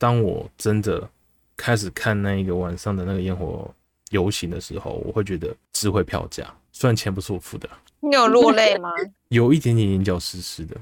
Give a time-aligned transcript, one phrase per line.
[0.00, 1.06] 当我真的
[1.58, 3.70] 开始看那一个晚上的那个烟火
[4.08, 6.50] 游行的时候，我会觉得值回票价。
[6.72, 7.68] 虽然钱不是我付的，
[8.00, 8.88] 你有落泪吗？
[9.28, 10.74] 有一点点眼角湿湿的。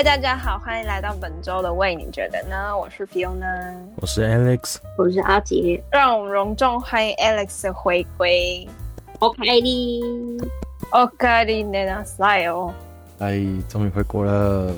[0.00, 2.74] 嗨，大家好，欢迎来到本周的喂，你觉得呢？
[2.74, 8.66] 我是 Fiona，我是 Alex，我是阿杰，让我们隆重欢迎 Alex 的回归。
[9.18, 10.40] OK 的。
[10.90, 12.72] 哦，咖喱内纳塞哦！
[13.18, 14.72] 哎，终于回国了，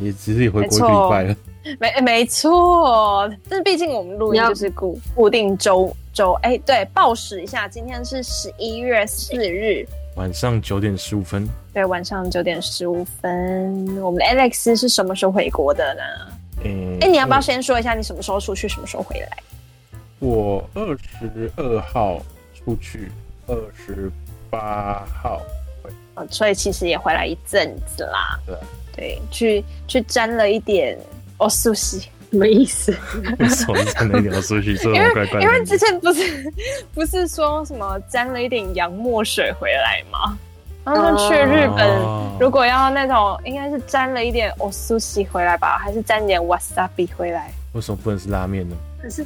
[0.00, 1.36] 也只是回国一个礼拜了。
[1.78, 11.48] 没没错，但是毕竟我们录音就是固固定周周哎，对，报时一下，今天是十一月四日晚上九点十五分。
[11.72, 14.02] 对，晚上九点十五分。
[14.02, 16.02] 我们的 Alex 是什么时候回国的呢？
[16.64, 19.38] 哎、欸，你要不要先说一下你什么时候出去，什么时候回来？
[20.18, 22.20] 我二十二号
[22.52, 23.10] 出去，
[23.46, 24.10] 二十。
[24.48, 25.42] 八号，
[26.30, 28.38] 所以其实也回来一阵子啦。
[28.46, 28.56] 对，
[28.94, 30.96] 对，去去沾了一点
[31.38, 32.94] 哦，苏西，什么意思？
[33.40, 34.76] 为什么沾了一点哦，苏西？
[34.76, 35.42] 这么怪怪的。
[35.46, 36.52] 因为之前不是
[36.92, 40.38] 不是说什么沾了一点洋墨水回来吗？
[40.84, 47.50] 然后去日本，哦、如果要那种，应该是沾了一点哦，苏西回来吧，还是沾点 wasabi 回来？
[47.72, 48.76] 为什么不能是拉面呢？
[49.02, 49.24] 可是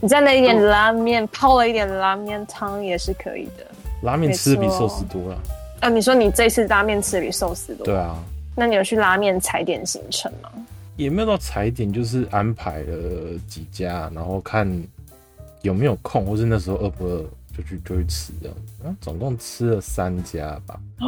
[0.00, 3.66] 你沾了一点拉面，哦、泡了一点拉面汤也是可以的。
[4.02, 5.38] 拉面吃的比寿司多了。
[5.80, 7.86] 呃，你说你这次拉面吃的比寿司多？
[7.86, 8.14] 对啊。
[8.54, 10.50] 那你有去拉面踩点行程吗？
[10.96, 14.70] 也没有到踩点，就是安排了几家，然后看
[15.62, 17.24] 有没有空，或是那时候饿不饿
[17.56, 18.56] 就去就去吃这样。
[18.82, 20.78] 然后总共吃了三家吧。
[21.00, 21.06] 哦。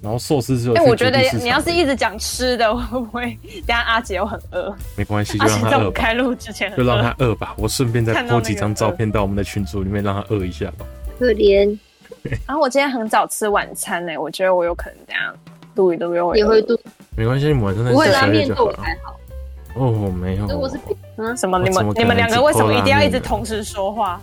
[0.00, 0.74] 然后寿司只有。
[0.74, 4.74] 哎，我觉得你要是一直讲吃的，会不会等下阿杰又很饿？
[4.96, 5.92] 没关系，就让他饿吧。
[5.94, 7.54] 开录之前就让他饿吧。
[7.56, 10.86] 我顺便再 po 几张照片到我们的群组里面，让他饿一下吧。
[11.18, 11.78] 可怜。
[12.46, 15.34] 然 后我今天很早吃晚餐呢，我觉得我有可能这样
[15.74, 16.78] 录一录又也会录，
[17.16, 19.18] 没关系，你们晚上再不会拉面做还好。
[19.74, 20.78] 哦，没有，我是
[21.16, 21.58] 嗯什么？
[21.62, 24.20] 你们你们两个为什么一定要一直同时说话？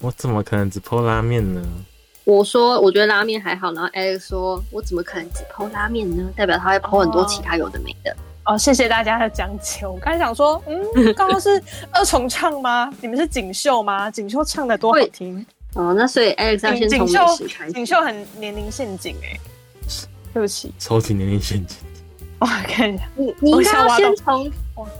[0.00, 1.62] 我怎么可能只剖拉面呢？
[2.24, 6.24] 我说我觉得拉面还好，然后 Alex 说我怎么可能只剖拉面呢？
[6.36, 8.16] 代表他会剖很多其他有的没的。
[8.44, 9.86] 哦，谢谢大家的讲解。
[9.86, 10.80] 我刚才想说，嗯，
[11.14, 12.92] 刚刚是二重唱吗？
[13.00, 14.10] 你们是锦绣吗？
[14.10, 15.44] 锦绣唱的多好听。
[15.74, 17.72] 哦，那所以 Alex 要先从美食开始。
[17.72, 19.38] 锦绣很年龄陷阱哎，
[20.32, 21.78] 对不起，超级年龄陷阱。
[22.42, 24.52] 我看一下，你你应该要先从，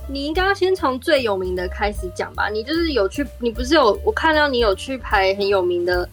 [0.07, 2.49] 你应该要先从最有名的开始讲吧。
[2.49, 6.07] 你就是有去，你不是有我看到你有去排很有名的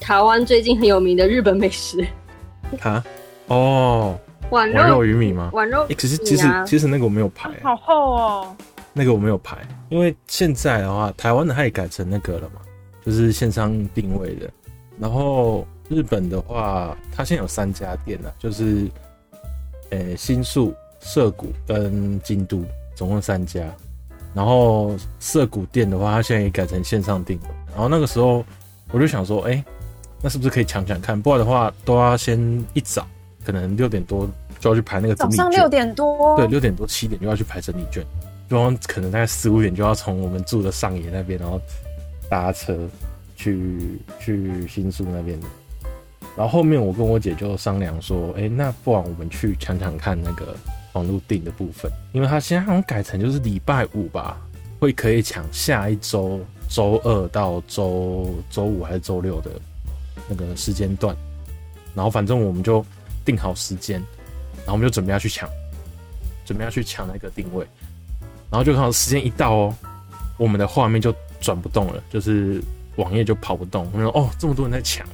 [0.00, 2.06] 台湾最近很有名的日本美食。
[2.80, 3.04] 啊？
[3.48, 4.18] 哦，
[4.50, 5.50] 碗肉碗肉鱼米吗？
[5.52, 5.86] 碗肉。
[5.88, 8.56] 可是其实其实那个我没有排，好厚哦。
[8.94, 9.58] 那个我没有排，
[9.90, 12.60] 因为现在的话，台湾的它也改成那个了嘛。
[13.04, 14.48] 就是线上定位的，
[14.96, 18.88] 然后日本的话，它现在有三家店了，就是，
[19.92, 22.64] 呃、欸，新宿、涩谷跟京都，
[22.96, 23.62] 总共三家。
[24.34, 27.48] 然后涩谷店的话，它现在也改成线上订了。
[27.70, 28.44] 然后那个时候
[28.90, 29.64] 我就想说，哎、欸，
[30.20, 31.20] 那是不是可以抢抢看？
[31.20, 32.36] 不然的话，都要先
[32.74, 33.06] 一早，
[33.44, 35.38] 可能六点多就要去排那个整理券。
[35.38, 36.36] 早上六点多？
[36.36, 38.04] 对，六点多七点就要去排整理券，
[38.48, 41.60] 然后可能大概四五点就要从我们住的上野那边，然后。
[42.30, 42.74] 搭车
[43.36, 45.46] 去去新宿那边的，
[46.36, 50.56] 然后后面我跟我姐就商量说，哎、那不然我们去抢抢看那个
[50.92, 54.40] 网络订的部分，因为他现在好像改成就是礼拜五吧，
[54.78, 59.50] 会可以抢下一周周二到周周五还是周六的
[60.28, 61.16] 那个时间段，
[61.94, 62.84] 然后反正我们就
[63.24, 64.00] 定好时间，
[64.58, 65.48] 然后我们就准备要去抢，
[66.44, 67.66] 准备要去抢那个定位，
[68.50, 69.74] 然后就看到时间一到哦，
[70.36, 71.14] 我们的画面就。
[71.42, 72.62] 转不动了，就是
[72.94, 73.84] 网页就跑不动。
[73.92, 75.04] 我说哦，这么多人在抢，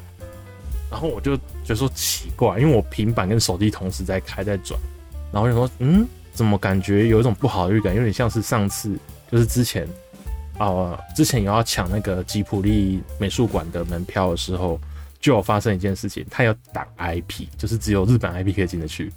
[0.90, 4.78] 然后我就觉得说奇怪，因为我平板跟手机同时在开在转，
[5.32, 8.98] 然后我就说嗯，怎么感觉有一种不好的预感，有点像是上次
[9.30, 9.86] 就是之前
[10.56, 14.80] 啊、呃，之前有要抢那个吉普力美术馆的门票的时候，
[15.20, 19.12] 就有发生一件事情，他要挡 IP，就是只有日本 IP 可以进得去。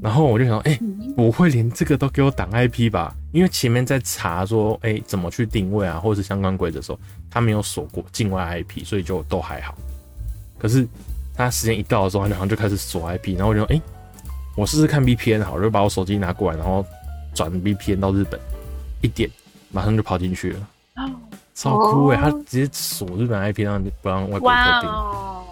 [0.00, 0.80] 然后我就想，哎、欸，
[1.16, 3.12] 不会连这个都给我挡 IP 吧？
[3.32, 9.74] 因为前面在查说，哎、欸，怎么去定位啊，或者是相关规则的时候，他没有锁过境外 IP，所以就都还好。
[10.58, 10.86] 可是
[11.36, 13.82] 他时间一到的时候，他好像就开始锁 IP，然后我就说，哎、欸，
[14.56, 16.84] 我试试看 VPN 好，我就把我手机拿过来，然后
[17.34, 18.38] 转 VPN 到日本，
[19.02, 19.30] 一点，
[19.70, 20.68] 马上就跑进去了。
[20.96, 21.10] 哦，
[21.54, 22.16] 超酷哎！
[22.16, 24.90] 他直接锁日本 IP，让不让外国客订。
[24.90, 25.44] 哦，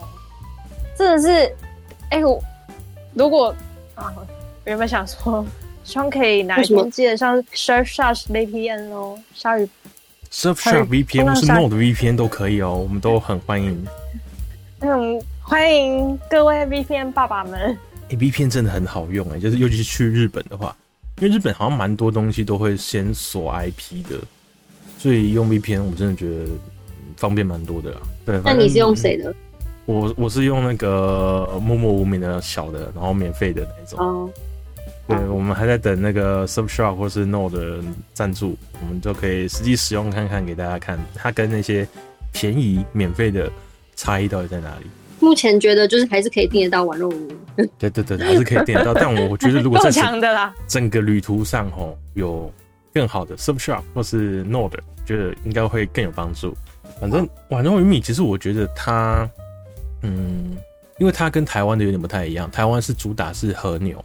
[0.96, 1.28] 真的是，
[2.10, 2.42] 哎、欸，我
[3.14, 3.54] 如果
[3.94, 4.12] 啊。
[4.16, 4.26] 我
[4.68, 5.46] 原本想说，
[5.84, 9.68] 希望可以哪一天接得上 Surfshark VPN 哦，鲨鱼
[10.32, 13.86] Surfshark VPN 或是 Node VPN 都可以哦，我们都很欢迎。
[14.81, 17.76] 嗯，欢迎各位 VPN 爸爸们。
[18.08, 20.76] 欸，VPN 真的很好用哎，就是尤其是去日本的话，
[21.19, 24.19] 因为日本好像蛮多东西都会先锁 IP 的，
[24.99, 26.44] 所以用 VPN 我真的觉得
[27.17, 28.00] 方便蛮多的啦。
[28.26, 29.34] 对，那你是用谁的？
[29.87, 33.99] 我我是用那个默默无名的小的，然后免费的那种。
[33.99, 34.31] 哦。
[35.08, 41.87] 对，我们还在等那个 Surfshark 或是 Node 的赞助，我们就可以实际使用看看，给大家看它跟那些
[42.32, 43.49] 便宜免费的
[43.96, 44.87] 差异到底在哪里。
[45.19, 47.37] 目前觉得就是还是可以订得到宛若无名。
[47.78, 48.93] 对对对，还是可以订得到。
[48.94, 52.52] 但我我觉得如果在强的啦，整个旅途上吼有
[52.93, 56.54] 更好的 Surfshark 或是 Node，觉得应该会更有帮助。
[57.00, 59.28] 反正宛若鱼米，其实我觉得它，
[60.02, 60.56] 嗯，
[60.99, 64.04] 因为它跟台湾的有点不太一样，台湾是主打是和牛。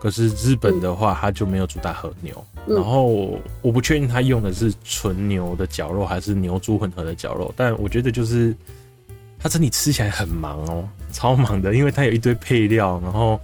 [0.00, 8.54] 可是日本的话，它就没有主打和牛，嗯、然后我不确定它用的是纯牛的绞肉还是牛猪混合的绞肉，但我觉得就是
[9.40, 13.40] 它整体吃起来很忙哦，超忙的，因为它有一堆配料，然后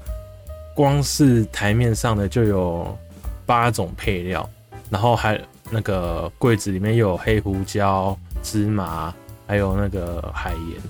[0.74, 2.96] 光是台面上的就有
[3.44, 4.48] 八种配料，
[4.90, 5.40] 然后还
[5.70, 9.12] 那个柜子里面又有黑胡椒、芝麻，
[9.46, 10.80] 还有那个海盐，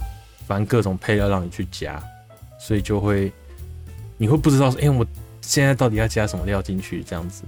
[0.47, 2.03] 反正各种配料让你去加，
[2.59, 3.33] 所以就会
[4.17, 5.07] 你会不知道说，哎、欸，我。
[5.43, 7.05] 现在到底要加什么料进去？
[7.05, 7.45] 这样子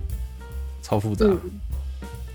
[0.84, 1.37] 超复杂，嗯、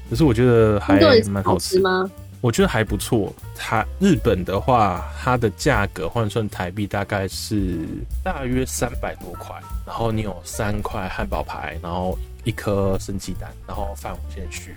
[0.10, 1.00] 可是我觉得还
[1.30, 2.12] 蛮好吃吗？
[2.44, 3.34] 我觉得还不错。
[3.56, 7.88] 它日本的话，它的价格换算台币大概是
[8.22, 9.56] 大约三百多块，
[9.88, 14.76] 然后你有三块汉堡排，然后一颗生鸡蛋，然后饭无限续。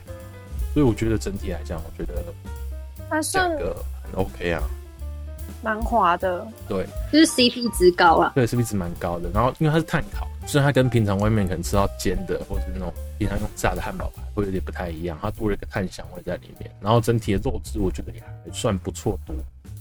[0.73, 2.23] 所以我觉得整体来讲，我觉得
[3.11, 4.63] 它价格很 OK 啊。
[5.61, 8.31] 蛮滑的，对，就是 CP 值高啊。
[8.37, 9.29] 对，CP 值蛮高的。
[9.35, 16.71] 然后因为它是碳烤，虽然它跟平常外面可能吃到煎的，或者是那种平常用炸的汉堡排会有点不太一样，它多了一个炭香味在里面。
[16.81, 19.35] 然后整体的肉质我觉得也还算不错多。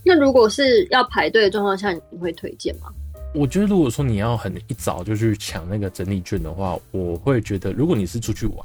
[0.04, 2.92] 那如果是要排队的状况下，你会推荐吗？
[3.34, 8.58] 我觉得如果说你要很一早就去抢那个整理券的话，我会觉得如果你是出去玩，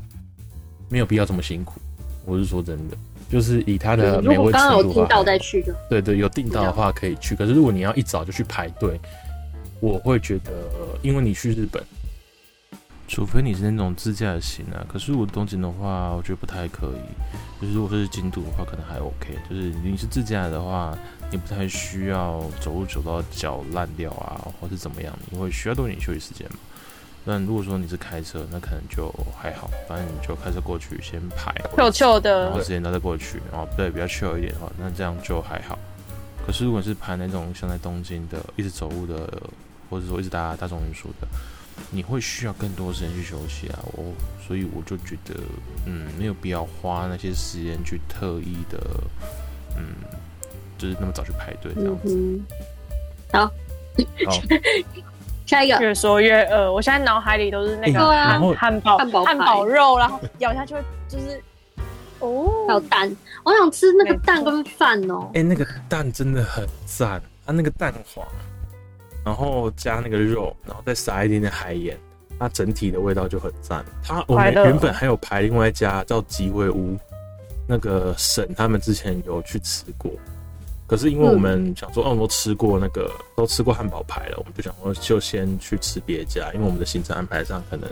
[0.88, 1.80] 没有必要这么辛苦。
[2.24, 2.96] 我是说真的。
[3.28, 7.36] 就是以它的美味程度的话，刚刚有订到再去就对对，有订到的话可以去。
[7.36, 9.00] 可是如果你要一早就去排队，
[9.80, 10.52] 我会觉得，
[11.02, 11.82] 因为你去日本，
[13.08, 14.84] 除非你是那种自驾行啊。
[14.86, 17.60] 可是我东京的话，我觉得不太可以。
[17.60, 19.36] 就是如果是京都的话，可能还 OK。
[19.48, 20.96] 就是你是自驾的话，
[21.30, 26.58] 你不太需要走路走到脚烂掉啊，或是怎么样，你会需要多点休息时间嘛。
[27.26, 35.78] 但如果说你是开车，那可能就还好，反正你就开车过去先排，臭臭的，然后时间到再过去，然后对比较 chill 一点的话，那这样就还好。
[36.46, 39.30] 可是如果是排那种像在东京的，一直走路的，
[39.90, 41.28] 或者说一直搭大众运输的，
[41.90, 43.78] 你会需要更多时间去休息啊。
[43.92, 44.04] 我
[44.46, 45.34] 所以我就觉得，
[45.84, 48.78] 嗯，没有必要花那些时间去特意的，
[49.76, 49.94] 嗯，
[50.78, 52.14] 就是那么早去排队这样子。
[52.16, 52.46] 嗯、
[53.32, 53.52] 好，好。
[55.46, 61.42] 下一个越说越饿，我现在脑海里都是那个汉汉堡汉堡汉堡肉，然后咬下去会就是
[62.20, 65.28] 哦，还有蛋，我想吃那个蛋跟饭哦。
[65.34, 68.24] 哎、欸，那个蛋真的很赞，它那个蛋黄，
[69.30, 71.96] 然后加那个肉，然后再撒一点点海盐，
[72.36, 73.84] 它整体的味道就很赞。
[74.02, 76.98] 它我们原本还有排另外一家叫吉味屋，
[77.64, 80.10] 那个沈他们之前有去吃过。
[80.88, 87.88] 可是因为我们想说，哦，我们都吃过那个，都吃过汉堡排了，我们就想说就先去吃别家，因为我们的行程安排上可能，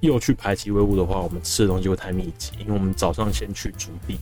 [0.00, 4.18] 又去排吉威屋的话，我们吃的东西会太密集，因为我们早上先去竹地，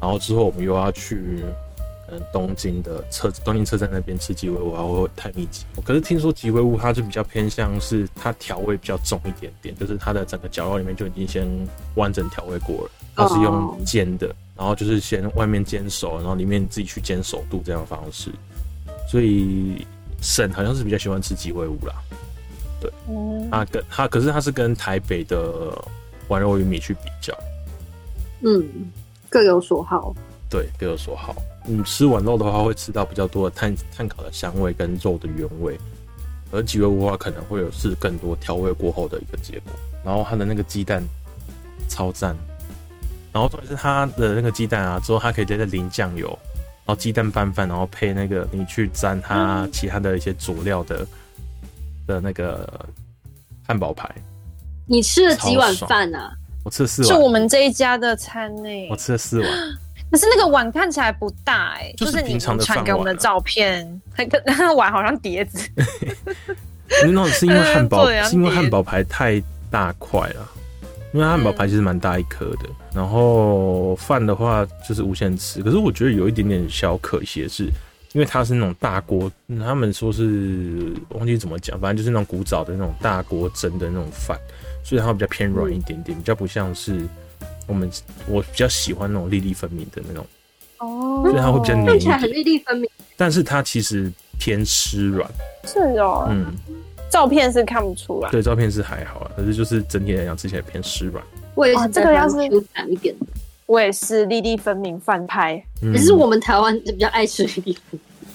[0.00, 1.42] 然后之后我们又要去，
[2.10, 5.64] 嗯，东京的车东京车站那边吃吉威屋，然后会太密集。
[5.84, 11.46] 可是听说吉威屋它就比较偏向是它调味比较重一点点，就是它的整个绞肉里面就已经先
[11.96, 14.34] 完整调味过了，它是用煎的。
[14.56, 18.28] 然后就是先外面煎熟，然后里面自己去煎熟度这样的方式，
[19.08, 19.86] 所以
[20.20, 21.94] 沈好像是比较喜欢吃吉威屋啦，
[22.80, 25.72] 对，嗯，他跟他可是他是跟台北的
[26.26, 27.32] 丸肉鱼米去比较，
[28.40, 28.66] 嗯，
[29.28, 30.12] 各有所好，
[30.50, 31.36] 对，各有所好。
[31.68, 35.78] 你吃完肉的话，会吃到比较多的碳碳烤的香味跟肉的原味，
[36.50, 39.72] 而吉威屋的话，可能会有是更多调味过后的一个结果。
[40.04, 41.02] 然后它的那个鸡蛋
[41.88, 42.34] 超赞。
[43.30, 46.26] 然后重点是它的那个鸡蛋啊，之后它可以再再淋酱油，
[46.86, 51.06] 然后鸡蛋拌饭，然后配那个你去沾它其他的一些佐料的
[52.06, 52.66] 的那个
[53.66, 54.10] 汉堡排。
[54.86, 56.32] 你吃了几碗饭啊？
[56.64, 57.08] 我吃了四碗。
[57.08, 58.70] 是我们这一家的餐呢。
[58.90, 59.50] 我吃了四碗。
[60.10, 65.68] 可是那个碗看起来不大哎、欸，就是你传给我们的照片，那个那个碗好像碟子。
[67.04, 70.50] 那是因为汉堡， 是因为汉堡排太大块了。
[71.12, 72.68] 因为它汉堡排其实蛮大一颗的。
[72.94, 77.64] 然后饭的话就是无限吃，可是我觉得有一点点小可惜的是，
[78.12, 84.38] 因为它是那种大锅，他们说是忘记怎么讲，反正就是那种古早的那种大锅蒸的那种饭，
[84.84, 87.06] 所以它比较偏软一点点，比较不像是
[87.68, 87.88] 我们
[88.26, 90.26] 我比较喜欢那种粒粒分明的那种。
[90.78, 94.10] 哦，所以它会比较黏，看起来很粒粒分明，但是它其实
[94.40, 95.30] 偏湿软。
[95.64, 96.52] 是哦，嗯。
[97.10, 101.24] 照片是看不出来，对，照片是还好啊，可是就是整体来讲吃起来偏湿软。
[101.54, 103.26] 我也是，这个要是有弹一点的，
[103.64, 107.78] 我也是粒粒分明饭拍，可、嗯、是我们台湾比较爱吃粒粒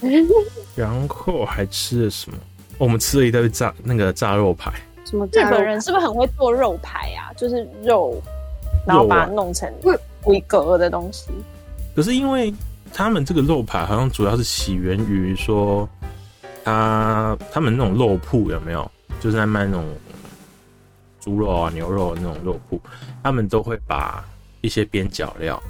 [0.02, 0.28] 分明。
[0.76, 2.38] 然后还吃了什么？
[2.80, 4.74] 我们吃了一堆炸那个炸肉排。
[5.06, 5.24] 什么？
[5.32, 7.30] 日本人是不是很会做肉排啊？
[7.38, 8.20] 就是肉，
[8.86, 9.72] 然后把它弄成
[10.22, 11.30] 规格的东西。
[11.96, 12.54] 可是因为
[12.94, 15.88] 他们这个肉排好像主要是起源于说。
[16.66, 18.90] 他他们那种肉铺有没有？
[19.20, 19.84] 就是在卖那种
[21.20, 22.80] 猪肉啊、牛肉的那种肉铺，
[23.22, 24.24] 他们都会把
[24.62, 25.62] 一些边角料，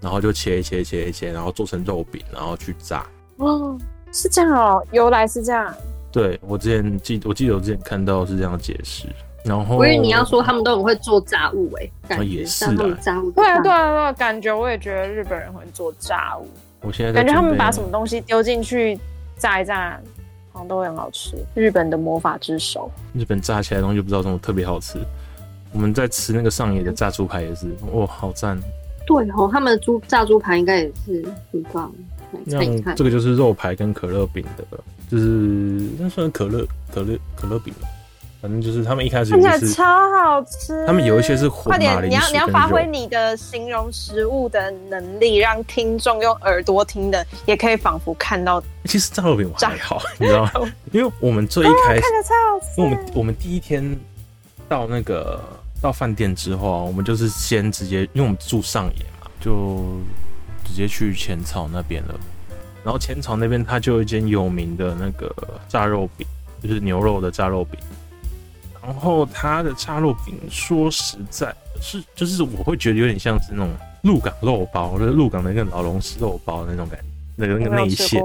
[0.00, 3.04] 然后就切一切、切一切，然后做成肉饼，然后去炸。
[3.36, 3.78] 哦，
[4.14, 5.74] 是这样哦，由来是这样。
[6.10, 9.06] 对，我之前记，我记得我之前看到是这样解释。
[9.44, 13.30] 然后，我以为你要说他们都很会做炸物哎、欸，哦，也是的，炸物。
[13.30, 16.46] 对啊，对啊，对啊，感觉我也觉得日本人会做炸物。
[16.80, 18.98] 我现在感觉他们把什么东西丢进去
[19.36, 20.00] 炸一炸。
[20.52, 22.90] 好像都会很好吃，日本的魔法之手。
[23.14, 24.98] 日本炸起来的东西不知道怎么特别好吃。
[25.72, 28.58] 我们在吃那个上野的炸猪排也是，哇，好赞！
[29.06, 31.92] 对哦，他们的猪炸猪排应该也是很棒。
[32.44, 32.58] 那
[32.96, 34.64] 这个就是肉排跟可乐饼的，
[35.08, 35.24] 就是
[35.96, 37.72] 那算可乐可乐可乐饼。
[38.40, 48.62] 反正就是他们一开始看起来超好吃，他们有一些是快点，你要你要发挥你的形容食物的能力，让听众用耳朵听的也可以仿佛看到。
[48.86, 50.52] 其实炸肉饼我还好，你知道吗？
[50.90, 53.94] 因为我们最一开始，哦、因为我们我们第一天
[54.66, 55.38] 到那个
[55.82, 59.84] 到饭店之后啊，我们就是先直接，因为我们住上野嘛，就
[60.64, 62.14] 直接去浅草那边了。
[62.82, 65.30] 然后浅草那边它就有一间有名的那个
[65.68, 66.26] 炸肉饼，
[66.62, 67.78] 就是牛肉的炸肉饼。
[68.82, 73.70] 然后它的炸肉饼，说实在，是就是我会觉得有点像是那种
[74.02, 77.04] 鹿港肉包，就是鹿港的那个老龙狮肉包的那种感觉，
[77.36, 78.22] 那个那个内馅，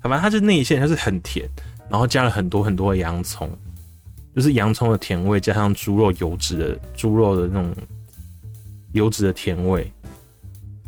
[0.00, 1.48] 好吧，它是内馅，它是很甜，
[1.88, 3.50] 然后加了很多很多的洋葱，
[4.34, 7.74] 就是洋葱的甜味加上猪肉油脂的猪肉的那种
[8.92, 9.90] 油脂的甜味，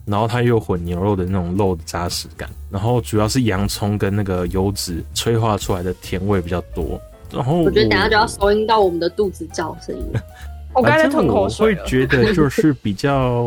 [0.05, 7.01] 然后它又混牛肉的那种肉的扎实感，然后主要是洋葱跟那个油脂催化出来的甜味比较多。
[7.33, 10.05] 然后我觉得等下就要收音到我们的肚子叫声音。
[10.75, 11.75] 我刚才吞口水。
[11.75, 13.43] 我会觉得就是比较，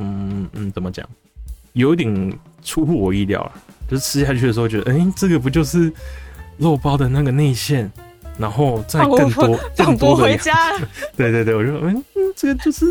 [0.00, 1.06] 嗯嗯，怎么讲，
[1.74, 3.52] 有点出乎我意料了。
[3.88, 5.92] 就是吃下去的时候觉得，哎、欸，这个不就是
[6.56, 7.90] 肉包的那个内馅，
[8.38, 10.54] 然后再更多更多回家。
[11.16, 12.86] 对对对，我就说，嗯嗯，这个就是，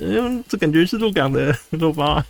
[0.00, 2.24] 嗯，这感觉是鹿港的 肉包啊。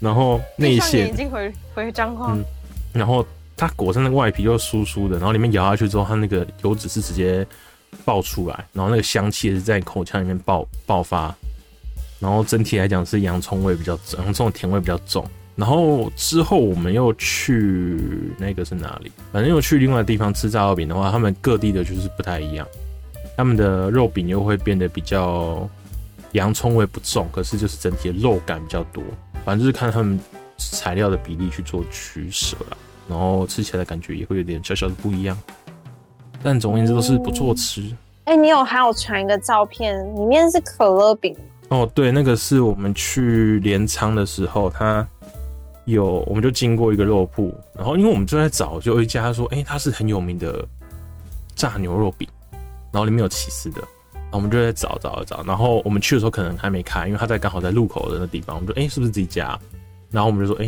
[0.00, 2.32] 然后内馅已经回回彰化。
[2.32, 2.44] 嗯，
[2.92, 3.24] 然后。
[3.56, 7.46] 它裹上那个外皮又酥酥的，然后里面咬下去之后，它那个油脂是直接
[8.04, 11.34] 爆出来，然后那个香气也是在口腔里面爆爆发，
[12.20, 15.26] 然后整体来讲是洋葱味比较重，洋葱的甜味比较重。
[15.54, 17.98] 然后之后我们又去
[18.36, 19.10] 那个是哪里？
[19.32, 22.68] 反正又去另外的地方吃炸肉饼的话，他们各地的就是不太一样，
[23.38, 25.66] 他们的肉饼又会变得比较
[26.32, 29.02] 洋葱味不重，可是就是整体的肉感比较多。
[29.46, 30.20] 反正就是看他们
[30.58, 32.76] 材料的比例去做取舍啦。
[33.08, 35.38] 然后吃起来的感觉也会有点小小的不一样，
[36.42, 37.82] 但总而言之都是不错吃。
[38.24, 41.36] 哎、欸，你有还有传一个照片，里面是可乐饼。
[41.68, 45.06] 哦，对，那个是我们去镰仓的时候，他
[45.84, 50.66] 有我们就经过一个肉铺，然后因为我们正在找，就有一家说，哎、欸，它是很有名的
[51.54, 52.28] 炸牛肉饼，
[52.92, 53.80] 然后里面有起司的，
[54.12, 59.56] 然后我们就在找找找，然后我们去的时候可能还没开，因为他在刚好在路口的那地方，我们就，哎、欸，是不是这家？
[60.16, 60.66] 然后我们就说，哎、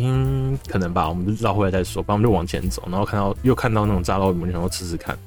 [0.67, 2.03] 可能吧，我们就绕回来再说。
[2.07, 5.17] 然后我们就往前走，然后看到又看到那种炸肉，我们就想说吃吃看。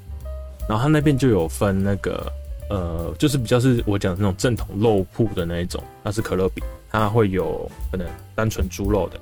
[0.69, 2.33] 然后他那边就有分那个，
[2.71, 9.19] 呃，就是比较是我讲的那种正统肉铺的那一种，那是可乐饼，它会有可能单纯猪肉的，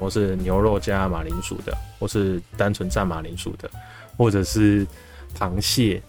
[0.00, 3.70] 或是牛肉加马铃薯的，或是单纯蘸马铃薯的，
[4.16, 4.84] 或者是
[5.38, 6.02] 螃蟹，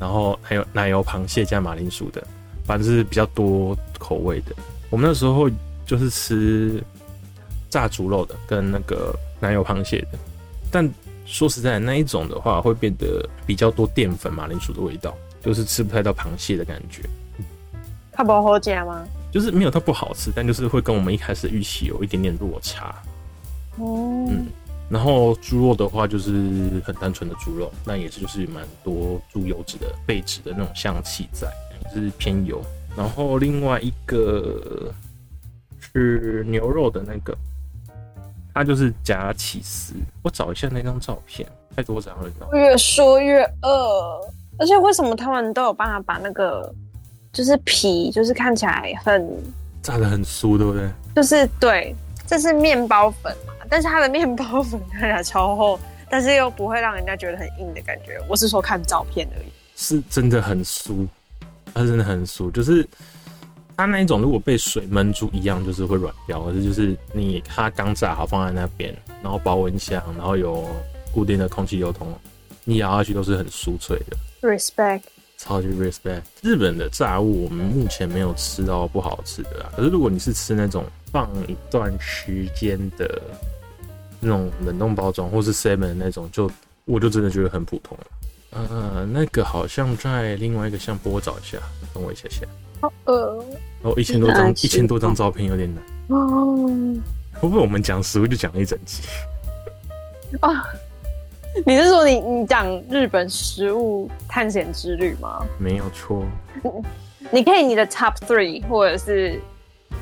[0.00, 2.26] 然后还有奶油螃蟹加马铃薯的，
[2.64, 4.56] 反正是比较多口味的。
[4.90, 5.48] 我们那时候
[5.86, 6.82] 就是吃。
[7.76, 10.18] 炸猪肉的跟那个奶油螃蟹的，
[10.70, 10.90] 但
[11.26, 17.02] 说实在，那一种的话会变得比较多淀粉、马铃薯的味道，就是吃不太到螃蟹的感觉。
[18.12, 19.06] 它不好吃吗？
[19.30, 22.94] 就是没有它不好吃，但就是会跟我们一开始预期有一点点落差。
[23.76, 24.46] 哦，嗯，
[24.88, 26.32] 然后猪肉的话就是
[26.82, 31.46] 很单纯的猪肉，那也是就是蛮多猪油脂的、背脂的那种香气在，
[31.94, 32.64] 就是偏油。
[32.96, 34.94] 然后另外一个
[35.78, 37.36] 是牛肉的那个，
[38.56, 39.92] 它就是假起司。
[40.22, 41.46] 我找一下那张照片，
[41.76, 44.18] 太多张了，越说越饿。
[44.58, 46.74] 而且为什么他们都有办法把那个，
[47.34, 49.28] 就是皮，就是看起来很
[49.82, 50.88] 炸得很酥，对不对？
[51.14, 51.94] 就是对，
[52.26, 58.18] 这是面包粉嘛，但是它的面包粉看起来超厚，但是又不会让人家觉得很硬的感觉。
[58.26, 61.06] 我是说看照片而已，是真的很酥，
[61.74, 62.88] 它真的很酥，就是
[63.76, 66.42] 它那一种如果被水闷住一样，就是会软掉。
[66.42, 70.66] 可是就是你它刚炸好放在那边，然后保温箱，然后有
[71.12, 72.12] 固定的空气流通，
[72.64, 74.16] 你咬下去都是很酥脆的。
[74.40, 75.02] Respect，
[75.36, 76.22] 超级 respect。
[76.40, 79.70] 日本的炸物我们目前没有吃到不好吃的啦。
[79.76, 83.20] 可是如果你是吃那种放一段时间的
[84.20, 86.50] 那种冷冻包装，或是 seven 那种，就
[86.86, 88.06] 我就真的觉得很普通了。
[88.52, 91.58] 呃，那个好像在另外一个相簿，我找一下，
[91.92, 92.46] 等我一下下。
[92.80, 93.44] 好饿。
[93.82, 95.84] 哦，一千多张，一千多张照片有点难。
[96.18, 96.66] 哦。
[97.34, 99.02] 会不会我们讲食物就讲了一整集？
[100.40, 100.64] 啊。
[101.64, 105.42] 你是说你你讲日本食物探险之旅吗？
[105.58, 106.22] 没有错。
[107.30, 109.40] 你可以你的 top three 或者是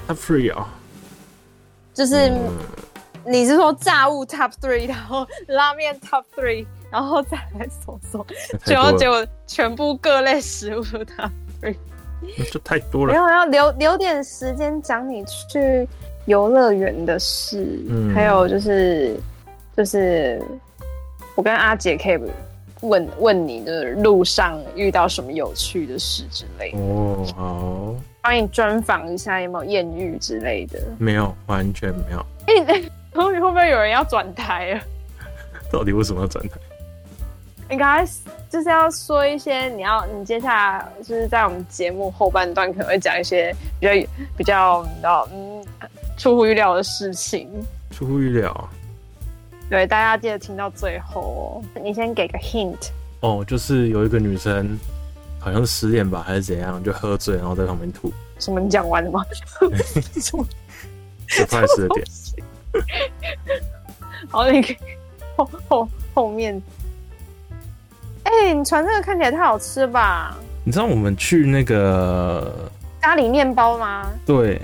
[0.08, 0.68] top three 啊，
[1.94, 2.32] 就是
[3.24, 8.26] 你是说炸物 top three，然后拉面 top three，然后再来说说，
[8.64, 11.30] 最后结果全部各类食物 top
[11.62, 11.76] three，
[12.38, 13.12] 那就太多了。
[13.12, 15.88] 没有要留留点时间讲你去
[16.26, 19.16] 游乐园的事，嗯，还有就是
[19.76, 20.40] 就是。
[21.36, 22.20] 我跟阿姐可以
[22.82, 30.78] 问问你的路上遇到什么有趣的事之类的哦，好，帮你专访一下有没有艳遇之类的？
[30.96, 32.24] 没有，完全没有。
[32.46, 34.80] 哎、欸，后面会不会有人要转台啊？
[35.72, 36.54] 到底为什么要转台？
[37.74, 38.06] 应该
[38.48, 45.66] 就是要说一些你要你接下来就是在我们节目后半段可能会讲一些比较比较你知道嗯
[46.16, 47.50] 出乎预料的事情。
[47.90, 48.70] 出乎预料。
[49.68, 51.80] 对，大家记得听到最后哦。
[51.82, 52.90] 你先给个 hint
[53.22, 54.78] 哦，就是有一个女生，
[55.40, 58.12] 好像是失恋吧，还是怎样，就喝醉，然后在旁边吐。
[58.38, 58.60] 什么？
[58.60, 59.24] 你讲完了吗？
[60.22, 60.46] 什么？
[61.36, 62.06] 不太是的点。
[64.30, 64.76] 好，你
[65.36, 66.62] 后后后面。
[68.24, 70.36] 哎、欸，你传这个看起来太好吃吧？
[70.64, 74.10] 你知道我们去那个咖喱面包吗？
[74.26, 74.60] 对，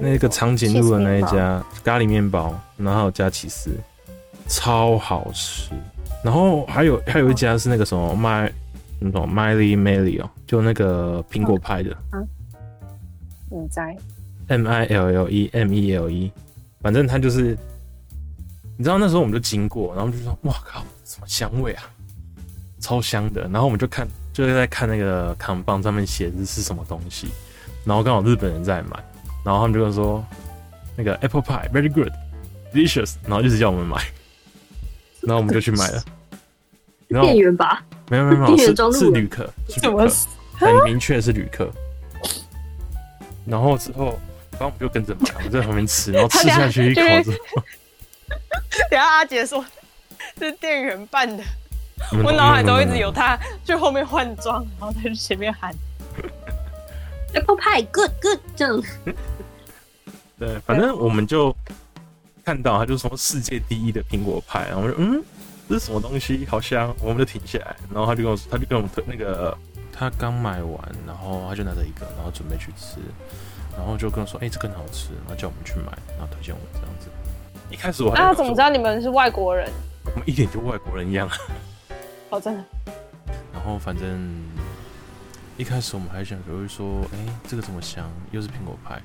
[0.00, 3.70] 那个长颈鹿的那一家咖喱面包，然后还有加起司。
[4.48, 5.70] 超好吃，
[6.22, 8.52] 然后还有还有一家是那个什么麦
[8.98, 11.96] 那种 Miley Melly 哦，就那个苹果派的。
[12.12, 12.28] 嗯，
[13.48, 13.96] 你在
[14.48, 16.30] M I L L E M E L E，
[16.82, 17.56] 反正它就是，
[18.76, 21.84] 你知道那时候我们就经过，然后就说哇靠，什么香味啊，
[22.82, 23.42] 超香的。
[23.44, 27.28] 然后我们就看，就是在看那个扛棒上面写的是什么东西，
[27.86, 29.02] 然后刚好日本人在买，
[29.42, 30.22] 然后他们就说
[30.96, 32.12] 那个 Apple Pie very good
[32.74, 33.96] delicious，然后一直叫我们买。
[35.22, 36.02] 然后我们就去买了，
[37.08, 37.84] 店员吧？
[38.08, 40.08] 没有没有没有，是是旅客，是旅客，
[40.56, 41.70] 很明确是旅客。
[43.46, 44.18] 然后之后，
[44.50, 47.62] 然后我们就跟着买，我们在旁边吃，然后 吃下去一口之后，
[48.90, 49.64] 等下阿杰说
[50.40, 51.44] 是店员办的，
[52.24, 55.74] 我脑海中一直有他 去后面换装，然后在前面喊
[57.34, 58.82] Apple Pie good good 这样。
[60.38, 61.54] 对，反正我们就。
[62.44, 65.22] 看到他就是说世界第一的苹果派，然后我说嗯，
[65.68, 66.44] 这是什么东西？
[66.50, 69.56] 好香，我们就停下来，然后他就跟我说，他就跟我们推那个，
[69.92, 72.98] 他刚买完，然后他就拿着一个，然后准备去吃，
[73.76, 77.06] 然后就跟我说，哎、欸，这个很好吃，然后叫我们去买，然后推荐我们这样子。
[77.70, 79.70] 一开始我还啊，怎么知道你们是外国人？
[80.06, 81.30] 我们一点就外国人一样。
[82.32, 82.64] 哦，真的。
[83.52, 84.18] 然后反正
[85.58, 89.00] 一开始我们还想比如，说，哎、这个这么香，又是苹果派，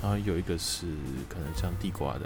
[0.00, 0.86] 然后有一个是
[1.28, 2.20] 可能像地瓜的。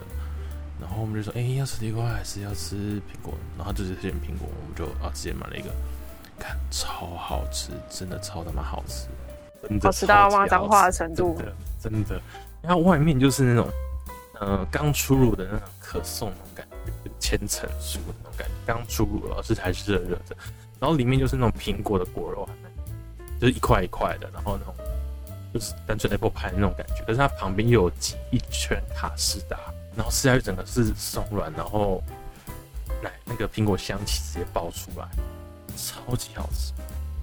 [0.78, 3.32] 然后我们就说，哎、要吃地瓜还是要吃苹果？
[3.56, 5.70] 然后就是这些苹果，我们就啊直接买了一个，
[6.38, 9.08] 看超好吃，真的超他妈好吃，
[9.66, 11.40] 真的好吃到骂脏话的程度，
[11.80, 12.20] 真的。
[12.60, 13.70] 然后外面就是那种，
[14.38, 16.30] 呃，刚出炉的那种可颂，
[17.22, 20.36] 千层酥那种感觉，刚出炉了，是还是热热的。
[20.80, 22.48] 然后里面就是那种苹果的果肉，
[23.40, 24.74] 就是一块一块的，然后那种
[25.54, 29.56] 就是单纯 apple pie 那种感觉，可是它旁边又有挤一圈卡士达。
[29.94, 32.02] 然后吃下去整个是松软，然后
[33.02, 35.06] 奶那个苹果香气直接爆出来，
[35.76, 36.72] 超级好吃。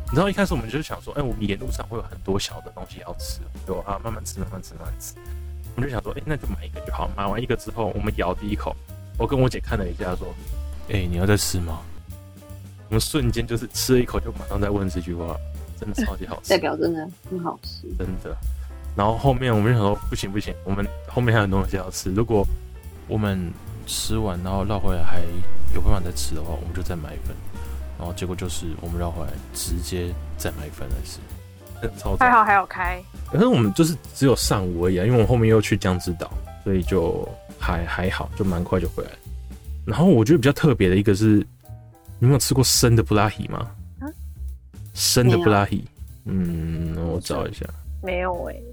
[0.06, 5.16] 你知道一开始我们就想说，哎，我们沿路上会有很多小的东西要吃，就啊慢慢吃，慢慢吃，慢慢吃。
[5.76, 7.10] 我们就想说，哎，那就买一个就好。
[7.18, 8.76] 买完一个之后，我们咬第一口，
[9.20, 10.34] 我跟我姐看了一下，说，
[10.90, 11.82] 哎，你要再吃吗？
[12.88, 15.36] 我们瞬间就是吃了一口，就马上在问这句话，
[15.80, 18.36] 真的超级好吃，代表真的很好吃，真的。
[18.96, 22.48] 然后后面我们就想说不行不行，我们后面还有很多东西要吃，如果
[23.08, 23.52] 我们
[23.86, 25.22] 吃完然后绕回来还
[25.76, 27.36] 有办法再吃的话，我们就再买一份。
[27.98, 31.20] 然后结果就是我们绕回来直接再买一份来吃。
[31.98, 33.02] 超还好还有开，
[33.32, 36.30] 可是我们就是只有上午而已啊，因为我后面又去江之岛，
[36.64, 37.28] 所以就
[37.60, 39.12] 还还好，就蛮快就回来。
[39.86, 41.46] 然后我觉得比较特别的一个是，你
[42.22, 43.70] 有没有吃过生的布拉提吗？
[44.00, 44.08] 啊？
[44.94, 45.84] 生的布拉提，
[46.26, 47.66] 嗯，我找一下，
[48.02, 48.64] 没有哎、欸。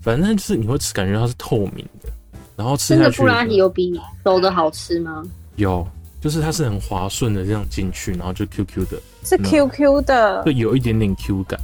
[0.00, 2.08] 反正就是你会吃，感觉它是透明的，
[2.56, 3.02] 然后吃下去。
[3.02, 5.24] 生的布拉提有比熟的好吃吗？
[5.56, 5.86] 有，
[6.20, 11.58] 就是它是很滑顺的这样进去，然后就 Q Q 的，是 Q Q 的，会有一点点 Q 感。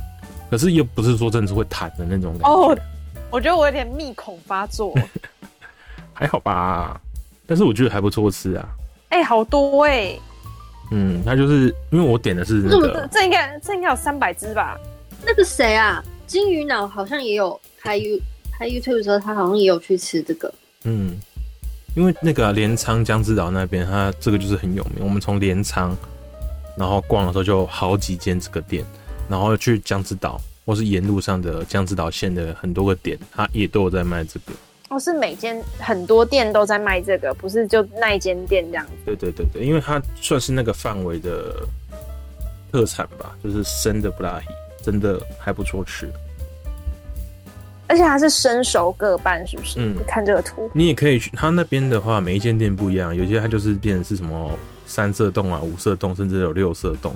[0.51, 2.51] 可是又不是说真的是会弹的那种感觉。
[2.51, 2.79] 哦，
[3.31, 4.95] 我觉得我有点密孔发作。
[6.15, 6.99] 还好吧，
[7.47, 8.69] 但是我觉得还不错吃啊。
[9.11, 10.21] 哎、欸，好多哎、欸。
[10.91, 14.79] 嗯，那就是因为我点的是那个，这，这应该这应该有三百只吧？
[15.27, 18.19] 那个谁啊，金鱼脑好像也有开 U
[18.57, 20.53] 开 YouTube 的时候，他好像也有去吃这个。
[20.85, 21.17] 嗯，
[21.97, 25.03] 因为那个镰仓江之岛那边，它这个就是很有名。
[25.05, 25.97] 我们从镰仓
[26.77, 28.85] 然后逛的时候，就好几间这个店。
[29.27, 34.53] 然后去江之岛，或是沿路上的江之岛线的很多个点，它也都有在卖这个。
[34.95, 38.93] 哦，是每间很多店都在卖这个，不是就那一间店这样子。
[39.05, 41.53] 对对对对，因为它算是那个范围的
[42.71, 44.47] 特产吧，就是生的布拉提，
[44.85, 46.09] 真的还不错吃。
[47.89, 49.81] 而且它是生熟各半，是不是？
[49.81, 51.31] 嗯，看这个图，你也可以去。
[51.35, 57.13] 它那边的话，每一间店不一样，有些它就是变成是什么三色冻啊、五色冻，甚至有六色冻。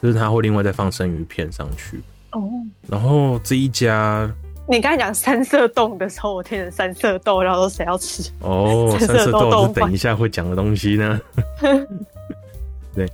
[0.00, 2.40] 就是它会另外再放生鱼片上去哦，
[2.86, 4.32] 然后这一家，
[4.70, 8.94] 你刚才讲三色豆的时候，我听成三色豆，然后说谁要吃哦？
[9.00, 11.18] 三色豆是等一下会讲的东西呢。
[12.94, 13.10] 对，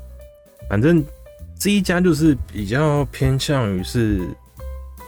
[0.68, 1.02] 反正
[1.56, 4.20] 这一家就是比较偏向于是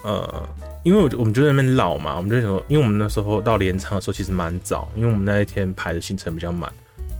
[0.04, 0.48] 呃，
[0.84, 6.70] 因为我我们就在那边绕嘛，我们就想说，因为我们那时候到镰仓的时候其实蛮早，因为我们那一天排的行程比较满，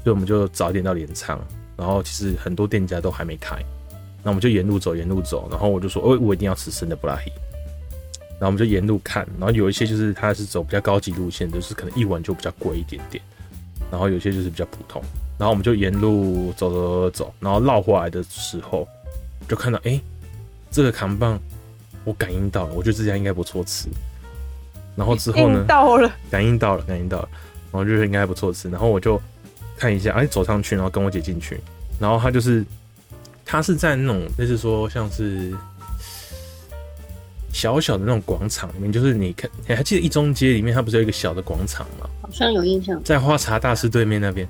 [0.05, 1.37] 所以我们就早一点到镰仓，
[1.77, 3.57] 然后其实很多店家都还没开。
[4.23, 7.33] 那我们就沿路走，沿路走，然后我就说，哦，我一定要吃生的布拉提。
[8.38, 13.22] 然后我们就沿路看，然后有一些就是它是走比较高级路线，就是可能一晚就比较贵一点点。
[13.90, 15.03] 然后有些就是比较普通。
[15.38, 18.87] 然后我们就沿路走走走走，然后绕回来的时候，
[19.49, 20.01] 就看到，哎，
[20.70, 21.38] 这个扛棒，
[22.05, 23.88] 我感应到了，我觉得这家应该不错吃。
[24.94, 27.29] 然后之后呢，到了，感应到了，感应到了，
[27.70, 28.68] 然后就觉得应该还不错吃。
[28.70, 29.20] 然后我就
[29.79, 31.61] 看一下，哎，走上去，然后跟我姐进去，
[31.99, 32.64] 然后他就是。
[33.49, 35.55] 它是在那种类似说像是
[37.57, 42.07] 小小的那种广场里面，就是你看，你还记得一中街里面它不是有一个小的广场吗？
[42.21, 44.47] 好像有印象，在花茶大师对面那边。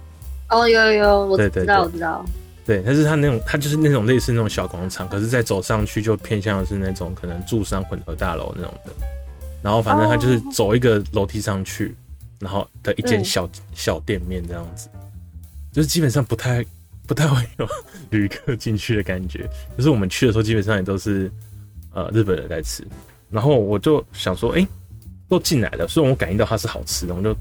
[0.51, 2.27] 哦，有有有，我知道，我知道。
[2.64, 8.90] 对，但是它那种，它就是那种类似那种小广场，可是再走上去就偏向是那种可能住商混合大楼那种的。
[9.62, 11.95] 然后反正它就是走一个楼梯上去，
[12.40, 14.88] 然后的一间小、嗯、小店面这样子，
[15.73, 16.66] 就是基本上不太。
[17.09, 17.69] 不太会有
[18.11, 21.31] 旅客进去的感觉，就是我们去的时候基本上也都是
[21.97, 22.87] 呃日本人在吃，
[23.31, 24.69] 然后我就想说，哎、欸，
[25.31, 27.35] 都进来了，所以我感应到它是好吃的，我就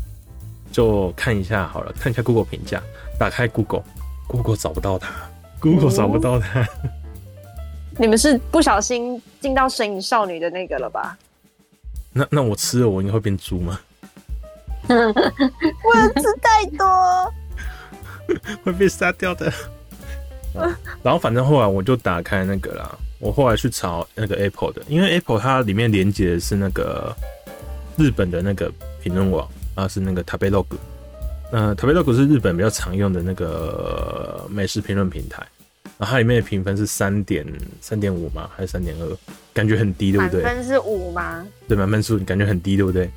[0.72, 2.82] 就看一下好了，看一下 Google 评价，
[3.20, 5.14] 打开 Google，Google 找不到它
[5.60, 6.66] ，Google 找不到它。
[8.00, 11.18] 你们是不小心进到神隐少女的那个了吧？
[12.14, 13.78] 那那我吃了，我应该会变猪吗？
[14.88, 17.34] 我要吃太多。
[18.64, 19.52] 会被杀掉的。
[21.04, 27.12] 然后反正后来我就打开那个啦，我后来去查那个 Apple 的，因为 Apple 它里面连接的是那个
[27.98, 30.66] 日本的那个评论网啊，是那个 Tabelog。
[31.52, 35.44] 那，Tabelog 是日本比较常用的那个美食评论平台。
[35.98, 37.44] 然后它里面的评分是三点
[37.82, 38.48] 三点五吗？
[38.56, 39.18] 还是三点二？
[39.54, 40.44] 感觉很低，对不对？
[40.44, 41.48] 满分是五吗？
[41.68, 43.10] 对，满分数感觉很低，对不对？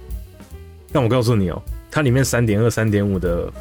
[0.91, 3.53] 但我告诉你哦、喔，它里面三点二、三点五的。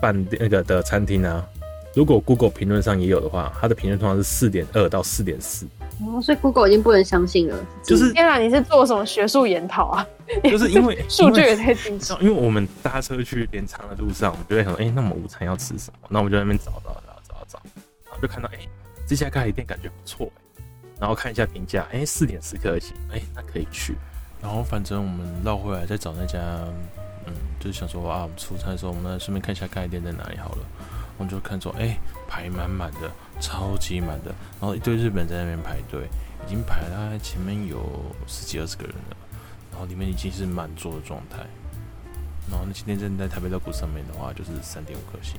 [0.00, 1.46] 饭店那个的餐厅啊，
[1.94, 5.66] 如果 Google 评论上也有的话，它的评论通常是四点二到四点四。
[6.00, 7.66] 哦，所以 Google 已经不能相信了。
[7.82, 10.06] 就是天啊，你是做什么学术研讨啊？
[10.44, 12.14] 就是因为 数据也太精确。
[12.20, 16.08] 因为我们搭车去镰仓的路上，我们就会想说，哎、欸，那我们午餐要吃什么？
[16.08, 17.60] 那我们就在那边找找找找找，
[18.06, 18.68] 然后就看到，哎、欸，
[19.06, 20.62] 这家咖喱店感觉不错、欸，
[21.00, 23.96] 然后看一下评价，哎、欸，四点四颗星，哎、欸，那可以去。
[24.40, 26.38] 然后反正我们绕回来再找那家。
[27.26, 30.58] 嗯，就是想说啊，我们出差的时候，我们来顺便看一下咖喱店在哪里好了。
[31.20, 33.10] 我们就看说，哎、欸，排满满的，
[33.42, 36.08] 超级满的，然后一堆日本人在那边排队，
[36.46, 37.76] 已经排了大概前面有
[38.26, 39.16] 十几二十个人了，
[39.70, 41.40] 然后里面已经是满座的状态。
[42.50, 45.38] 然后那今天站在台北的谷上面的话，就是三点五颗星。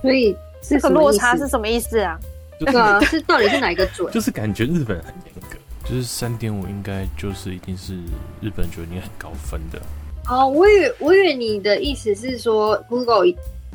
[0.00, 2.18] 所以这个落差是什么意思啊？
[2.58, 4.10] 就是、对啊，是到底是哪一个准？
[4.10, 5.58] 就是感觉日本很严格。
[5.84, 7.94] 就是三点五，应该就是已经是
[8.40, 9.78] 日本觉得你很高分的。
[10.30, 13.26] 哦，我以为我以为你的意思是说，Google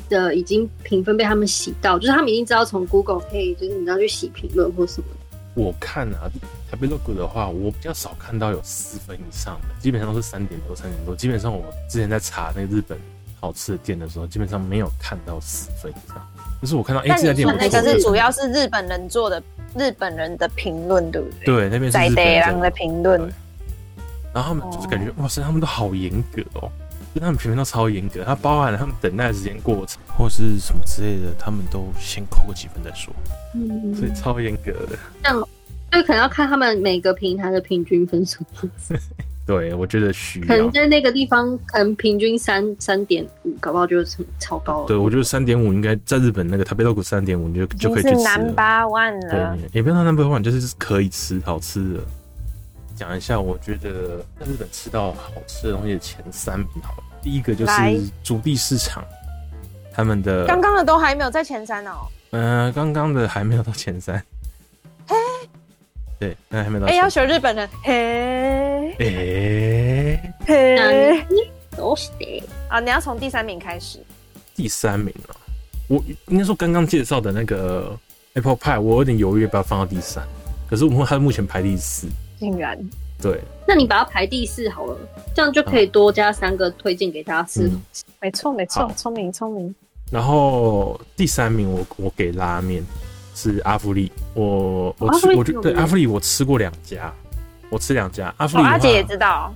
[0.08, 5.38] 的已经评分被他们洗到，就是他们已经知道从 Google 可以，就是你知道去洗评论或什么的。
[5.54, 6.30] 我看啊
[6.70, 11.14] ，Tabelog 的话，我比较少看到有四分以上的，基本上都是三点多、三点多。
[11.14, 12.98] 基本上我之前在查那个日本
[13.40, 16.20] 好吃的店的时候，基本上没有看到四分以上。
[16.60, 19.40] 就是我看到，哎、欸，这家店那个是主要是日本人做的，
[19.76, 21.44] 日本人的评论，对不对？
[21.44, 23.20] 对，那边是在地人的评论。
[24.32, 26.83] 然后他们就是感觉，哇塞，他们都好严格哦，就
[27.20, 33.14] 他们评分都超严格，它包含了他们等待时间过程或是什么之类的，他们都先扣个几分再说。
[33.54, 34.98] 嗯，所以超严格的。
[35.22, 35.38] 这样，
[35.90, 38.44] 所以可能要看他们每个平台的平均分数。
[39.46, 40.46] 对，我觉得需要。
[40.46, 44.86] 可能在那个地方，可能平均三三点五，搞不好就是超高了。
[44.86, 48.20] 对，我觉得三点五应该在日本那个 Tabelog 三点五，你就就可以去吃了。
[48.20, 49.54] 是 Number One 了。
[49.54, 52.00] 对，也不要说 Number One，就是可以吃，好吃的。
[52.96, 57.04] 讲一下，我觉得在日本吃到好吃的东西的前三名好了。
[57.20, 57.72] 第一个就是
[58.22, 59.04] 筑地市场，
[59.92, 62.06] 他们的刚刚的都还没有在前三哦。
[62.30, 64.22] 嗯、呃，刚刚的还没有到前三。
[65.06, 65.16] 嘿，
[66.18, 66.86] 对，那还没到。
[66.86, 67.68] 哎、欸，要学日本人。
[67.82, 71.26] 嘿，哎、欸，嘿，
[71.76, 72.44] 都是的。
[72.68, 73.98] 啊，你要从第三名开始。
[74.54, 75.34] 第三名啊，
[75.88, 77.98] 我应该说刚刚介绍的那个
[78.34, 80.22] Apple Pie，我有点犹豫要不要放到第三。
[80.68, 82.06] 可是我们它目前排第四。
[82.38, 82.78] 竟然
[83.22, 84.98] 对，那你把它排第四好了，
[85.34, 87.70] 这样就可以多加三个推荐给大家吃。
[88.20, 89.74] 没错，没错，聪明聪明。
[90.10, 92.84] 然后第三名我，我我给拉面
[93.34, 97.12] 是阿芙丽，我我吃，我觉对阿芙丽我吃过两家，
[97.70, 98.34] 我吃两家。
[98.36, 99.54] 阿芙丽，阿姐也知道，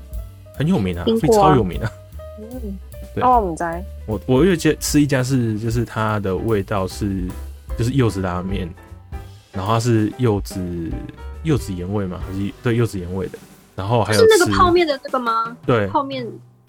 [0.54, 1.92] 很有名啊，阿芙丽超有名啊。
[2.40, 2.78] 嗯，
[3.14, 7.28] 对，我们在，我我又接吃一家是，就是它的味道是，
[7.76, 8.68] 就是柚子拉面，
[9.52, 10.58] 然后它是柚子。
[11.48, 13.38] 柚子盐味嘛，还是对柚子盐味的。
[13.74, 15.56] 然后还有是那个泡面的这个吗？
[15.64, 16.26] 对，泡面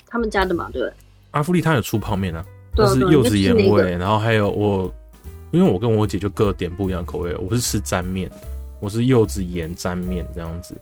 [0.07, 0.91] 他们家的嘛，对。
[1.31, 3.95] 阿芙丽他有出泡面啊，都是柚子盐味。
[3.97, 4.91] 然后还有我，
[5.51, 7.35] 因为我跟我姐就各点不一样口味。
[7.35, 8.31] 我是吃沾面，
[8.79, 10.75] 我是柚子盐沾面这样子。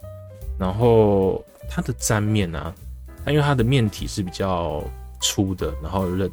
[0.59, 2.73] 然后它的沾面啊，
[3.25, 4.83] 它因为它的面体是比较
[5.21, 6.29] 粗的，然后韧，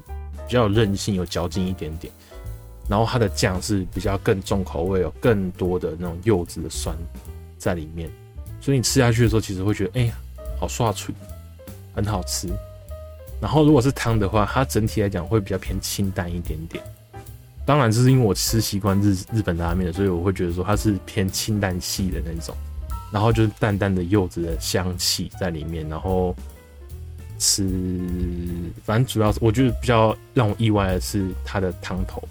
[0.47, 2.13] 比较有韧性，有嚼劲一点点。
[2.89, 6.97] 然后它的酱是比较更重口味，有更多的那种柚子的酸。
[7.65, 8.11] 在里面，
[8.61, 10.15] 所以你吃下去的时候，其实会觉得，哎呀，
[10.61, 11.15] 好刷脆，
[11.95, 12.47] 很好吃。
[13.41, 16.85] 然后如果是汤的话，它整体来讲会比较偏清淡一点点。
[17.65, 22.55] 当然，这是因为我吃习惯日日本拉面，所以我会觉得说它是偏清淡系的那种。
[23.11, 26.35] 然后就是淡淡的柚子的香气在里面，然后
[27.39, 27.67] 吃，
[28.85, 32.23] 反正主要是我觉得比较让我意外的是它的汤头，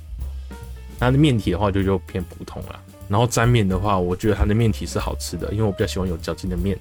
[1.00, 2.80] 它的面体的话就就偏普通了。
[3.08, 6.78] 然后沾面的话，我觉得它的面体是好吃的，因为我比较喜欢有嚼劲的面。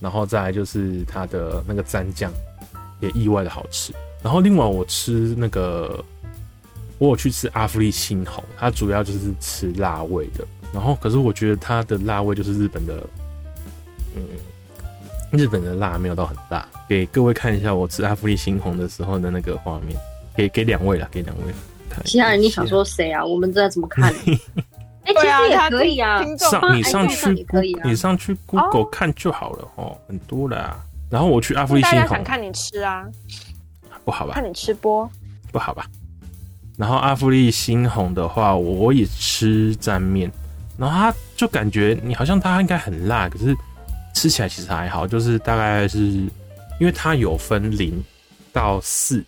[0.00, 2.32] 然后再来就是它的那个蘸酱
[3.00, 3.92] 也意外的好吃。
[4.22, 6.02] 然后另外我吃那个，
[6.98, 10.46] 我有去吃阿芙丽猩红，它主要就是吃辣味的。
[10.72, 13.06] 然后可是我觉得它的辣味就是日本的，
[14.16, 14.22] 嗯，
[15.32, 16.66] 日本的辣没有到很辣。
[16.88, 19.98] 给各位看一下我吃阿芙丽猩红的时候的那个画面，
[20.34, 21.52] 给给两位了，给两位。
[22.04, 23.22] 其他人你想说谁啊？
[23.22, 24.14] 我们这怎么看？
[25.10, 27.46] 哎、欸，其实也可以啊，上你上去，
[27.84, 30.76] 你上去 Google 看就好了哦，很多啦。
[31.10, 33.04] 然后我去阿芙丽猩红，想看你吃啊，
[34.04, 34.34] 不好吧？
[34.34, 35.10] 看你吃播，
[35.50, 35.86] 不好吧？
[36.76, 40.30] 然后阿芙丽猩红的话，我也吃沾面，
[40.78, 43.54] 然后它就感觉你好像它应该很辣，可是
[44.14, 48.02] 吃起来其实还好，就是大概是因为它有分零
[48.52, 49.24] 到四，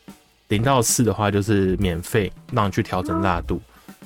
[0.49, 3.61] 零到四的话就是免费让你去调整辣度。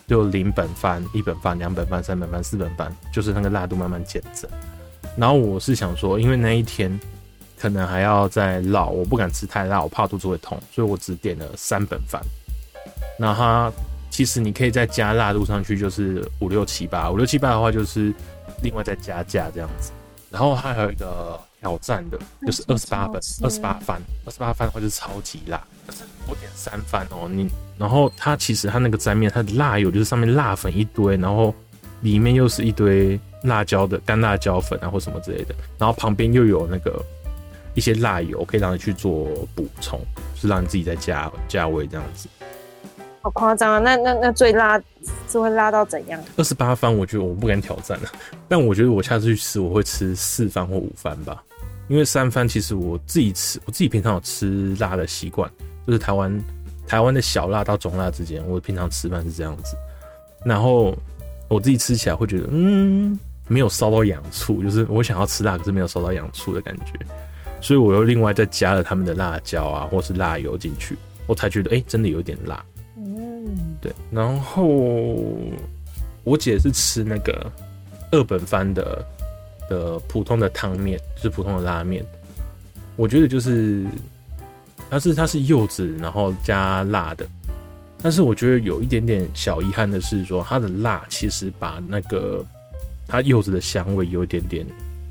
[0.06, 4.48] 就零本番、一本番、两本番、三本番、四本番，就是那个辣度慢慢减震。
[5.16, 6.98] 然后我是想说，因为那一天
[7.58, 12.22] 可能还要再烙，我不敢吃太辣，我怕肚子会痛，所以我只点了三本饭。
[13.18, 13.72] 那它
[14.10, 18.14] 其实你可以再加辣度上去，就是五六七八，五六七八的话就是
[18.62, 19.90] 另外再加价这样子。
[20.30, 25.62] 然后还有一个挑战的，就是二十八本、二十八番、二十八番的话就是超级辣。
[25.86, 31.54] 可是我点三番哦，你然后它其实它那个沾面，它的辣油就是上面辣粉一堆，然后
[32.00, 37.04] 里面又是一堆辣椒的干辣椒粉啊或什么之类的，然后旁边又有那个
[37.74, 40.00] 一些辣油可以让你去做补充，
[40.34, 42.28] 就是让你自己再加加味这样子。
[43.26, 43.78] 好夸张啊！
[43.80, 44.80] 那那那最辣
[45.28, 46.22] 是会辣到怎样？
[46.36, 48.08] 二十八番我觉得我不敢挑战了，
[48.46, 51.42] 但我觉得我下次去吃我会吃四番或五番吧，
[51.88, 55.50] 因为三番其实我自己吃，我自己平常有吃辣的习惯。
[55.88, 56.40] 就是台湾
[56.86, 59.76] 台湾的小辣到中辣之间，我平常吃饭是这样子，
[60.44, 60.96] 然后
[61.48, 66.92] 我自己吃起来会觉得，嗯，没有烧到痒处，就是我想要吃辣，可是没有烧到痒处的感觉，
[67.60, 72.64] 所以我又另外再加了他们的辣椒啊，或是辣油进去，我才觉得哎、真的有点辣。
[73.06, 73.92] 嗯，对。
[74.10, 74.66] 然后
[76.24, 77.50] 我姐是吃那个
[78.10, 79.04] 二本番的
[79.70, 82.04] 的普通的汤面，就是普通的拉面。
[82.96, 83.84] 我觉得就是
[84.90, 87.26] 它是它是柚子，然后加辣的。
[88.02, 92.44] 但是我觉得有一点点小遗憾的是说，它的辣其实把那个
[93.06, 94.66] 它柚子的香味有一点点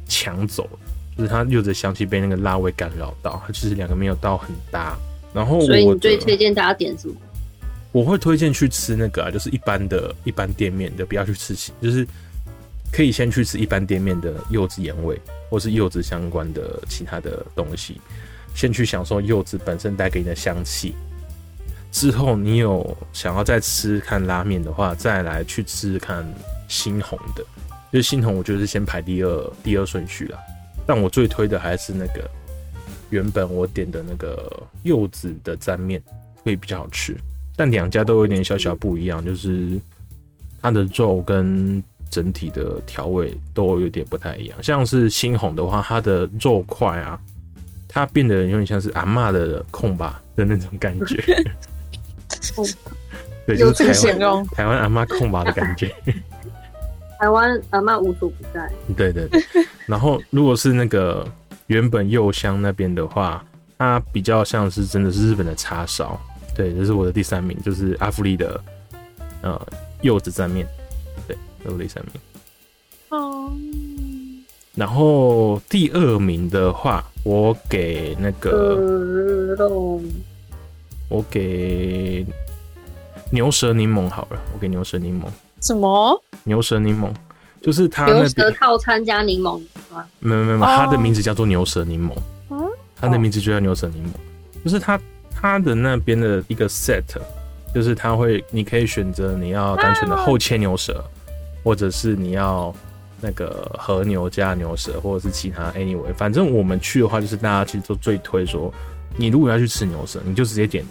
[0.08, 0.70] 抢走，
[1.18, 4.98] 就是它柚子的香气被那个辣味干扰到，它其实两个没有到很搭。
[5.34, 7.16] 然后我所以你最推荐大家点什么？
[7.96, 12.06] 我会推荐去吃那个啊，就是一般的一般店面的，不要去吃，就是
[12.92, 15.18] 可以先去吃一般店面的柚子盐味，
[15.50, 18.02] 或是柚子相关的其他的东西，
[18.54, 20.94] 先去享受柚子本身带给你的香气。
[21.90, 26.22] 之后你有想要再吃看拉面的话，再来去吃看
[26.68, 27.46] 猩红的，
[27.94, 30.38] 就是猩红，我觉得是先排第二第二顺序啦。
[30.86, 32.30] 但我最推的还是那个
[33.10, 34.52] 原本我点的那个
[34.84, 36.04] 柚子的沾面，
[36.44, 37.16] 会比较好吃。
[37.56, 39.80] 但两家都有点小小不一样，就是
[40.62, 44.64] 它的肉跟整体的调味都有点不太一样。
[44.64, 47.20] 像是新红的话，它的肉块啊，
[47.88, 51.24] 它变得有点像是阿嬷的控吧的那种感觉。
[53.46, 55.94] 对，就是台湾台湾阿妈控吧的感觉。
[57.20, 58.70] 台湾阿妈无所不在。
[58.98, 59.42] 对对对。
[59.86, 61.26] 然后，如果是那个
[61.68, 63.46] 原本柚香那边的话，
[63.78, 66.20] 它比较像是真的是日本的叉烧。
[66.56, 68.60] 对，这是我的第三名，就是阿芙丽的
[69.42, 69.62] 呃
[70.02, 70.66] 柚子蘸面。
[71.28, 72.14] 对，这是我第三名。
[73.10, 73.52] 哦。
[74.74, 78.78] 然后第二名的话，我给那个，
[81.10, 82.26] 我给。
[83.32, 85.26] 牛舌柠檬好了，我给牛舌柠檬。
[85.60, 86.24] 什么？
[86.44, 87.12] 牛舌柠檬，
[87.60, 89.60] 就是它牛舌套餐加柠檬
[89.92, 90.06] 吗？
[90.20, 92.14] 没有没有没有，它的名字叫做牛舌柠檬。
[92.52, 94.98] 嗯，它的名字就叫牛舌柠檬，就是它
[95.36, 97.04] 它的那边的一个 set，
[97.74, 101.04] 就是它会，你可以选择你要单纯的厚切牛舌，
[101.64, 102.74] 或者是你要
[103.22, 108.74] 那个和牛加牛舌，或者是其他 anyway，反正我们去的话，就是大家其实都最推说，
[109.18, 110.84] 你如果要去吃牛舌，你就直接点。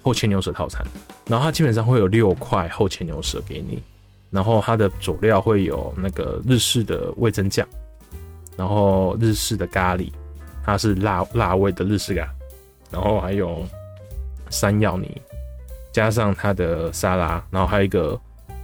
[0.00, 0.86] 厚切牛舌套餐，
[1.26, 3.82] 然后它基本上会有六块厚切牛舌给你，
[4.30, 7.66] 然后它的佐料会有那个日式的味增酱，
[8.56, 10.10] 然后日式的咖喱，
[10.64, 12.26] 它是辣辣味的日式咖，
[12.90, 13.66] 然后还有
[14.50, 15.20] 山药泥，
[15.92, 18.18] 加上它的沙拉，然后还有一个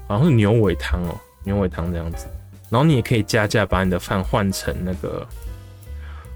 [0.06, 2.26] 好像是牛尾汤哦，牛尾汤这样子，
[2.70, 5.26] 然后你也可以加价把你的饭换成那个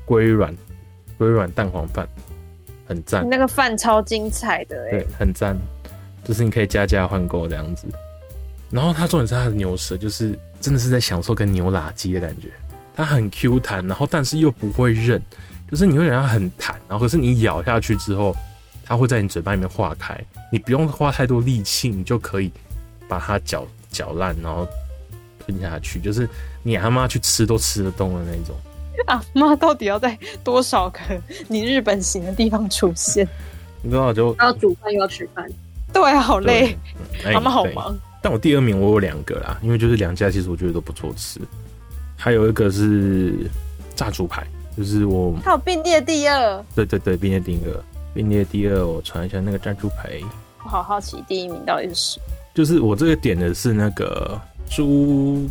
[0.05, 0.57] 龟软
[1.17, 2.09] 龟软蛋黄饭。
[2.87, 5.55] 很赞，那个饭超精彩的哎，对，很赞，
[6.25, 7.87] 就是你可以加价换购这样子。
[8.71, 12.49] 然后它重点是它的牛舌，就是真的是在享受跟牛拉鸡的感觉，
[12.97, 15.21] 它很 Q 弹，然后但是又不会韧，
[15.71, 18.35] 就是你会觉得它很弹，然后可是你咬下去之后，
[18.88, 20.18] 它会在你嘴巴里面化开，
[20.51, 22.51] 你不用花太多力气，你就可以
[23.07, 24.66] 把它搅搅烂，然后
[25.38, 26.27] 吞下去，就是
[26.62, 28.57] 你阿妈去吃都吃得动的那种。
[29.07, 31.01] 阿妈，到底要在多少个
[31.48, 33.29] 你日本行的地方出现？
[33.83, 35.46] 你知道就要煮饭又要吃饭，
[35.92, 36.74] 对，好累，
[37.33, 37.94] 阿妈、欸、好忙。
[38.22, 41.38] 但我第二名我有两个啦，因为就是两家其实我觉得都不错吃，
[42.16, 43.48] 还有一个是
[43.94, 44.44] 炸猪排，
[44.77, 47.85] 就是我还有并列第二，对对对，并列第二，
[48.18, 50.20] 并列第二，我传一下那个炸猪排。
[50.64, 52.20] 我好好奇第一名到底是谁？
[52.52, 54.37] 就是我这个点的是那个
[54.68, 55.48] 猪。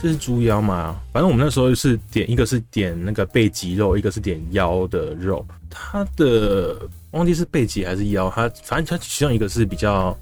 [0.00, 0.94] 这是猪腰嘛？
[1.12, 5.44] 反正我们那时候是点一个是点那个背脊肉，一个是点腰的肉。
[5.68, 6.78] 它的
[7.10, 10.16] 忘记是背脊还是腰，它反正它其中一个是比较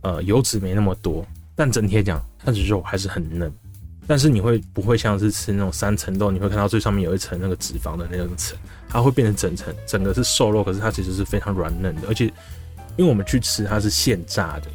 [0.00, 3.52] 呃油脂没那么多，但整体来讲它的肉还是很嫩。
[4.06, 6.30] 但是你会不会像是吃那种三层肉？
[6.30, 12.02] 你会看到最上面有一层那个脂肪的那种层，它会变成整层，整个是瘦肉，可是它其实是非常软嫩的。
[12.08, 12.26] 而且
[12.96, 14.68] 因为我们去吃它是现炸的。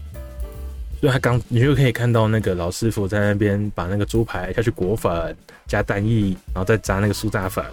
[0.99, 5.35] 所以它刚，你就可以看到那个老师傅在那边把那个猪排下去裹粉，
[5.67, 7.63] 加蛋液，然后再炸那个酥炸粉，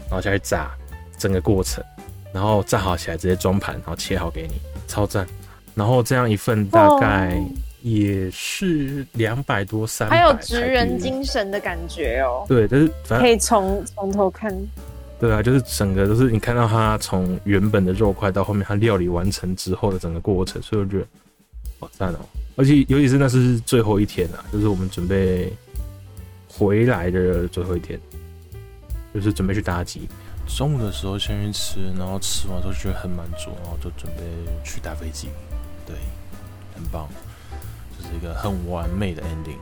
[0.00, 0.70] 然后下去炸，
[1.16, 1.82] 整个过程，
[2.30, 5.26] 然后炸好起来直接装盘，然后切好给你，超赞。
[5.74, 7.42] 然后这样一份大概
[7.84, 12.42] 也是两百多三百，还有职人精神的感觉哦。
[12.48, 14.50] 对，但是反正可以从从头看。
[15.20, 21.06] 对啊，就是整个都是你看到它从原本的肉块到后面它料理完成之后的整个过程，所以我觉得
[21.78, 22.20] 好赞哦。
[22.56, 25.52] 而且尤其是那是最后一天啊，就是我们准备
[26.48, 28.00] 回来的最后一天，
[29.12, 30.08] 就是准备去搭机。
[30.46, 34.22] 中午的时候先去吃，然后吃完之后觉得很满足，然后就准备
[34.64, 35.28] 去搭飞机。
[35.86, 35.94] 对，
[36.74, 37.14] 很棒，就
[38.08, 39.58] 是一个很完美的 ending。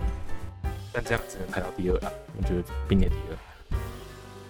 [0.92, 3.36] 但这样只能排到第二了，我觉得并列第二。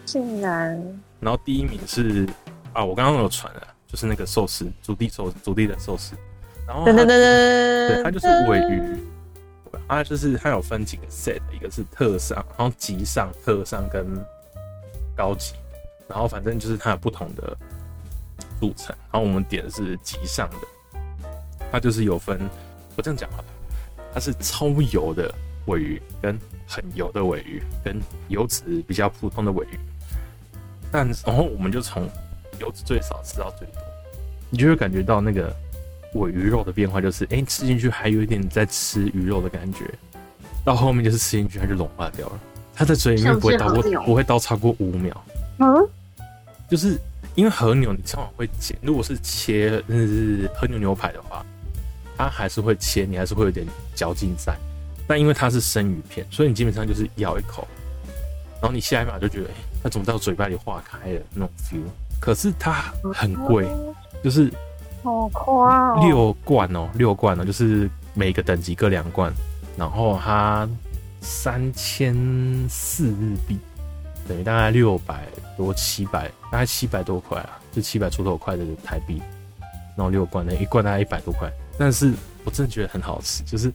[0.05, 2.29] 竟然，然后第一名是
[2.73, 6.17] 啊，我刚刚有传了，就是那个寿司，筑地寿，筑地的寿司。
[6.67, 8.83] 然后，噔噔噔噔，对，它就是鮪鱼，
[9.89, 14.05] 它就是它有分几个 set，一个是特上，然后极上、特上跟
[15.17, 15.55] 高级，
[16.09, 17.57] 然后反正就是它有不同的
[18.59, 18.95] 组成。
[19.13, 20.99] 然后我们点的是极上的，
[21.71, 22.41] 它就是有分，
[22.97, 23.45] 我这样讲好了，
[24.13, 25.33] 它是超油的
[25.67, 27.99] 尾鱼，跟很油的尾鱼，跟
[28.29, 29.79] 油脂比较普通的尾鱼。
[30.91, 32.09] 但然后我们就从
[32.61, 33.77] 油脂最少吃到最多，
[34.51, 35.55] 你就会感觉到那个
[36.15, 39.85] 尾鱼肉的变化，就是哎、欸、吃进去还有一点在吃鱼肉的感觉，
[40.65, 42.41] 到后面就是吃进去它就融化掉了，
[42.75, 45.25] 它在嘴里面不会到过不会到超过五秒。
[45.59, 45.89] 嗯，
[46.69, 46.99] 就是
[47.35, 51.45] 因为和牛你通常会剪，如果是切那是和牛牛排的话，
[52.17, 54.55] 它还是会切，你还是会有点嚼劲在，
[55.07, 57.67] 但因为它是生鱼片，所以你基本上就是咬一口。
[58.61, 61.83] 然后你下一秒就觉得，哎、欸，它怎么在我嘴巴里化开了那种 feel？
[62.21, 63.67] 可是它很贵，
[64.23, 64.49] 就是
[65.03, 69.33] 好夸哦，六罐哦，六罐哦，就是每个等级各两罐，
[69.77, 70.69] 然后它
[71.21, 72.15] 三千
[72.69, 73.59] 四日币，
[74.29, 79.21] 等于大概六百多七百，大概七百多块啊，就七百出头块的台币。
[79.97, 82.13] 然后六罐，那一罐大概一百多块，但是
[82.45, 83.73] 我真的觉得很好吃，就是。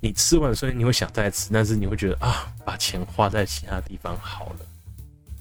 [0.00, 4.66] 你吃完，所以你会想再吃，但是你会觉得啊，把钱花在其他地方好了，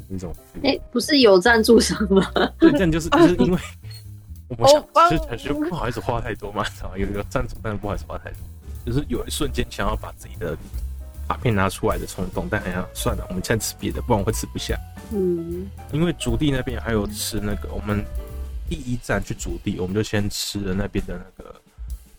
[0.07, 0.33] 那种。
[0.63, 2.25] 哎、欸，不是有赞助商吗？
[2.57, 3.59] 对，这样就是 就是因为
[4.47, 6.97] 我们想吃，其实不好意思花太多嘛，知道吗？
[6.97, 8.39] 有一个赞助，但是不好意思花太多，
[8.85, 10.55] 就是有一瞬间想要把自己的
[11.27, 14.79] 卡片拿出来的冲动，但哎呀，算了，我们现在吃别的，不然我会吃不下。
[15.11, 18.01] 嗯，因为竹地那边还有吃那个，我们
[18.69, 21.53] 第一站去竹地，我们就先吃了那边的那个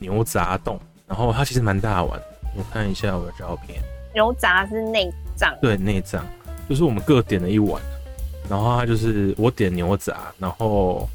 [0.05, 2.21] 牛杂冻，然后它其实蛮大碗。
[2.55, 3.83] 我看一下我的照片，
[4.13, 6.25] 牛杂是内脏，对，内脏
[6.69, 7.83] 就是我们各点了一碗，
[8.49, 11.09] 然后它就是我点牛杂，然后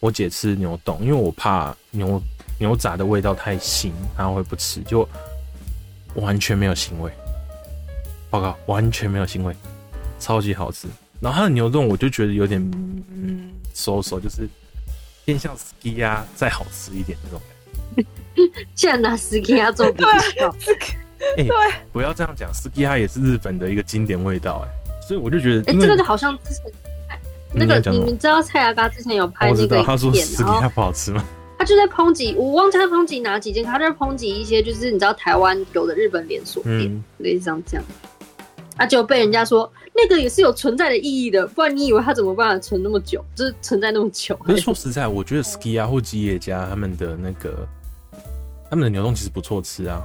[0.00, 2.20] 我姐吃牛冻，因为我怕牛
[2.58, 5.08] 牛杂的味道太腥，她会不吃，就
[6.16, 7.10] 完全没有腥味，
[8.28, 9.54] 报告完全没有腥味，
[10.18, 10.88] 超级好吃。
[11.20, 12.60] 然后它的牛冻我就觉得有点
[13.08, 14.46] 嗯，收手，就是
[15.24, 17.40] 偏向 Sukiya 再好吃一点那种。
[18.74, 20.54] 竟然拿 Sukiya 做比较，
[21.36, 21.54] 哎，对，
[21.92, 26.64] 不要这样讲，Sukiya 也是日本的一个经典味道，哎，所以我就觉得，哎、欸，这个就好像之前
[27.52, 31.24] 那个，你们知道蔡阿嘎之前有拍那个他说 Sukiya 不好吃吗？
[31.56, 37.84] 他就在抨击，我忘记他抨击哪几间，他就在抨击一些，就是你知道台湾有的日本连锁店，嗯、类似像这样，
[38.76, 44.36] 他，就被人家说那个也是有存在的意义的，不然你以为他怎么办法存那么久，就是存在那么久？
[44.44, 47.66] 可是说实在，我觉得 Sukiya 或吉野家他们的那个。
[48.74, 50.02] 他们的牛冻其实不错吃啊，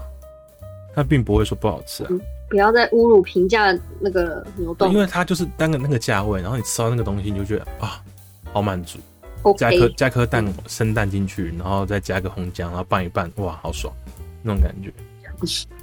[0.93, 2.07] 它并不会说不好吃啊。
[2.11, 7.99] 嗯、不要再侮辱平价那个牛冻，因为它就是单个那个价位，然后你吃到那个东西，你就觉得啊，
[8.53, 8.99] 好满足。
[9.57, 13.91] 加颗加颗蛋生蛋进去，然后再加个红姜，然后拌一拌，哇，好爽，
[14.43, 14.93] 那种感觉。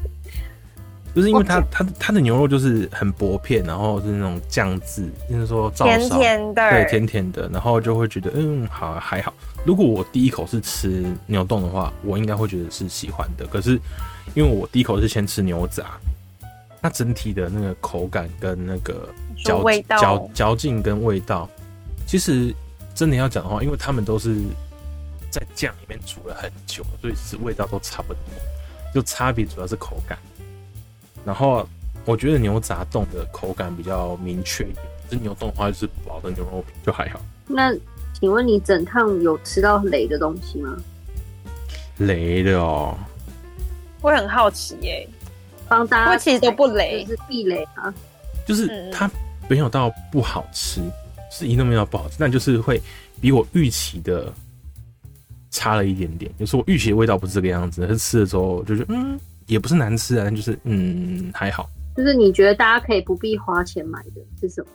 [1.16, 9.32] 就是因为它它它的牛肉就是很薄片，然后是那种酱汁，就是说甜甜的，对，甜甜的，然后就会觉得嗯，好还好。
[9.64, 13.46] 如果我第一口是吃牛冻的话，我应该会觉得是喜欢的。
[13.46, 13.80] 可是
[14.34, 15.98] 因为我第一口是先吃牛杂，
[16.82, 19.08] 它整体的那个口感跟那个
[19.42, 19.64] 嚼
[19.98, 21.48] 嚼嚼劲跟味道，
[22.06, 22.54] 其实
[22.94, 24.36] 真的要讲的话，因为他们都是
[25.30, 28.20] 在酱里面煮了很久，所以其实味道都差不多，
[28.92, 30.18] 就差别主要是口感。
[31.26, 31.68] 然后
[32.04, 37.20] 我觉得牛杂冻的口感比较明确一点，这牛冻的话就是薄的牛肉皮就还好。
[37.48, 37.74] 那
[38.14, 40.76] 请问你整趟有吃到雷的东西吗？
[41.98, 42.96] 雷的哦，
[44.02, 45.08] 我很好奇耶、欸，
[45.68, 47.92] 帮大家，我其实都不雷，是避雷啊。
[48.46, 49.10] 就是它
[49.48, 50.80] 没有到不好吃，
[51.32, 52.80] 是一定没有到不好吃，但就是会
[53.20, 54.32] 比我预期的
[55.50, 56.30] 差了一点点。
[56.38, 59.18] 就是我预期的味道不是这个样子，但是吃了之后就觉得嗯。
[59.46, 61.68] 也不是难吃啊，就是嗯还好。
[61.96, 64.66] 就是你觉得大家可以不必花钱买的是什么？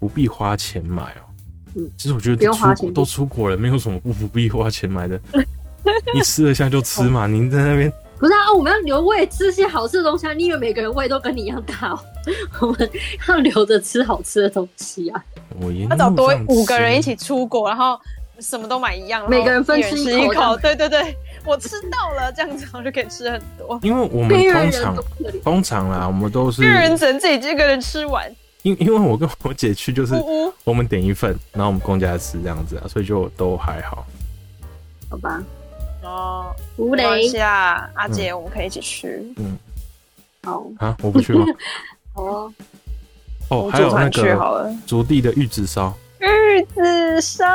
[0.00, 1.28] 不必花钱买哦、喔。
[1.76, 5.20] 嗯，其实我觉得不用花钱都出国了，没有什么不不必花钱买的。
[6.12, 8.52] 你吃得下就吃嘛，您在那边不是啊？
[8.52, 10.32] 我们要留胃吃些好吃的东西啊！
[10.32, 12.00] 你以为每个人胃都跟你一样大哦？
[12.60, 12.90] 我们
[13.28, 15.24] 要留着吃好吃的东西啊！
[15.60, 17.98] 我要找多五个人一起出国，然后
[18.40, 20.56] 什么都买一样，每个人分吃一口。
[20.56, 21.16] 对对对。
[21.44, 23.78] 我吃到了，这样子我就可以吃很多。
[23.82, 24.96] 因为我们通常
[25.42, 28.30] 通常啦，我们都是一个人只能自己一个人吃完。
[28.62, 30.14] 因因为我跟我姐去，就是
[30.64, 34.04] 我们点一份，然后我们公家吃这样子啊，所以就都还好。
[35.08, 35.42] 好吧。
[36.02, 39.32] 哦，无雷下阿姐，我们可以一起去。
[39.36, 39.56] 嗯。
[40.42, 41.44] 好啊，我不去吗？
[42.14, 42.52] 好啊。
[43.50, 45.96] 哦，还有那个竹地的玉子烧。
[46.18, 47.46] 玉子烧。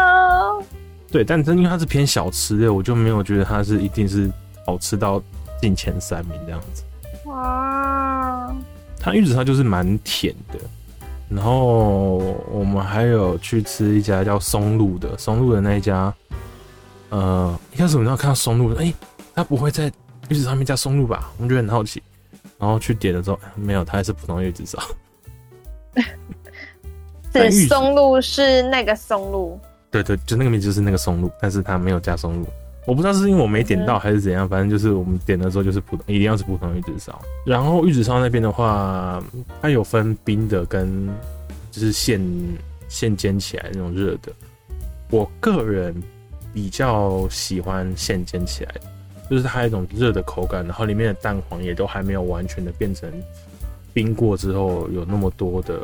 [1.14, 4.32] 对，但真因为它是偏小吃的，我就没有觉得它是一定是
[4.66, 5.22] 好吃到
[5.62, 6.84] 进前三名这样子。
[7.26, 8.52] 哇。
[9.00, 10.58] 它玉子烧就是蛮甜的，
[11.30, 12.16] 然后
[12.50, 16.12] 我们还有去吃一家叫松露的，松露的那一家，
[17.10, 18.96] 呃，一开始我们要看到松露，哎、欸，
[19.36, 19.92] 它不会在
[20.30, 21.30] 玉子上面加松露吧？
[21.38, 22.02] 我们觉得很好奇，
[22.58, 24.82] 然后去点的时候，没有，它还是普通玉子烧。
[27.32, 29.60] 对松露，是那个松露，
[29.94, 32.48] 对对，就那个面就是那个松露，但是它没有加松露。
[32.88, 37.22] 我不知道是因为我没点到还是怎样，反正就是我们点的时候就是普通，一定要是普通玉子烧。
[37.46, 39.24] 然后玉子烧那边的话，
[39.62, 41.08] 它有分冰的跟
[41.70, 42.20] 就是现
[42.90, 44.34] 现煎起来那种热的。
[45.12, 45.96] 我个人
[46.52, 48.82] 比较喜欢现煎起来的，
[49.30, 53.08] 就是它有一种热的口感，然后里面的蛋黄也都还没有完全的变成
[53.94, 55.80] 冰过之后有那么多的。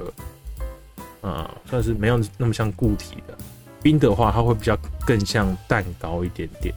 [1.22, 3.38] 啊、嗯，算是没有那么像固体的
[3.82, 6.74] 冰的话，它会比较更像蛋糕一点点。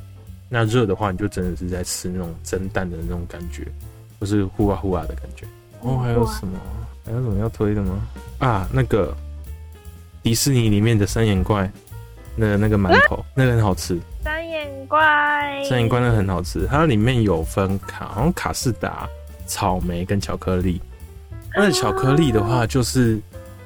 [0.49, 3.67] 那热的话，你就真的是在吃那种蒸蛋的那种感觉，
[4.21, 5.47] 或是呼啊呼啊的感觉。
[5.81, 6.59] 哦，还有什么？
[7.05, 8.03] 还有什么要推的吗？
[8.39, 9.17] 啊，那个
[10.23, 11.71] 迪士尼里面的三眼怪，
[12.37, 13.99] 那个那个馒头，那个很好吃。
[14.23, 19.09] 三眼怪，三眼怪那个很好吃，它里面有分卡，好像卡士达、
[19.47, 20.81] 草莓跟巧克力。
[21.57, 23.19] 那巧克力的话，就是。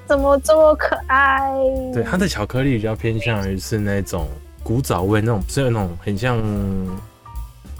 [0.06, 1.52] 怎么这么可爱？
[1.92, 4.28] 对，它的巧克力比较偏向于是那种
[4.62, 6.38] 古早味，那种不是有那种很像，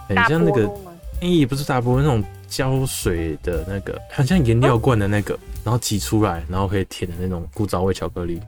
[0.09, 0.63] 很像那个，
[1.21, 8.41] 咦、欸，不是大波，那种胶水的那个，很像颜料罐的那个，啊、然后挤出来，然后可以舔的那种古早味巧克力。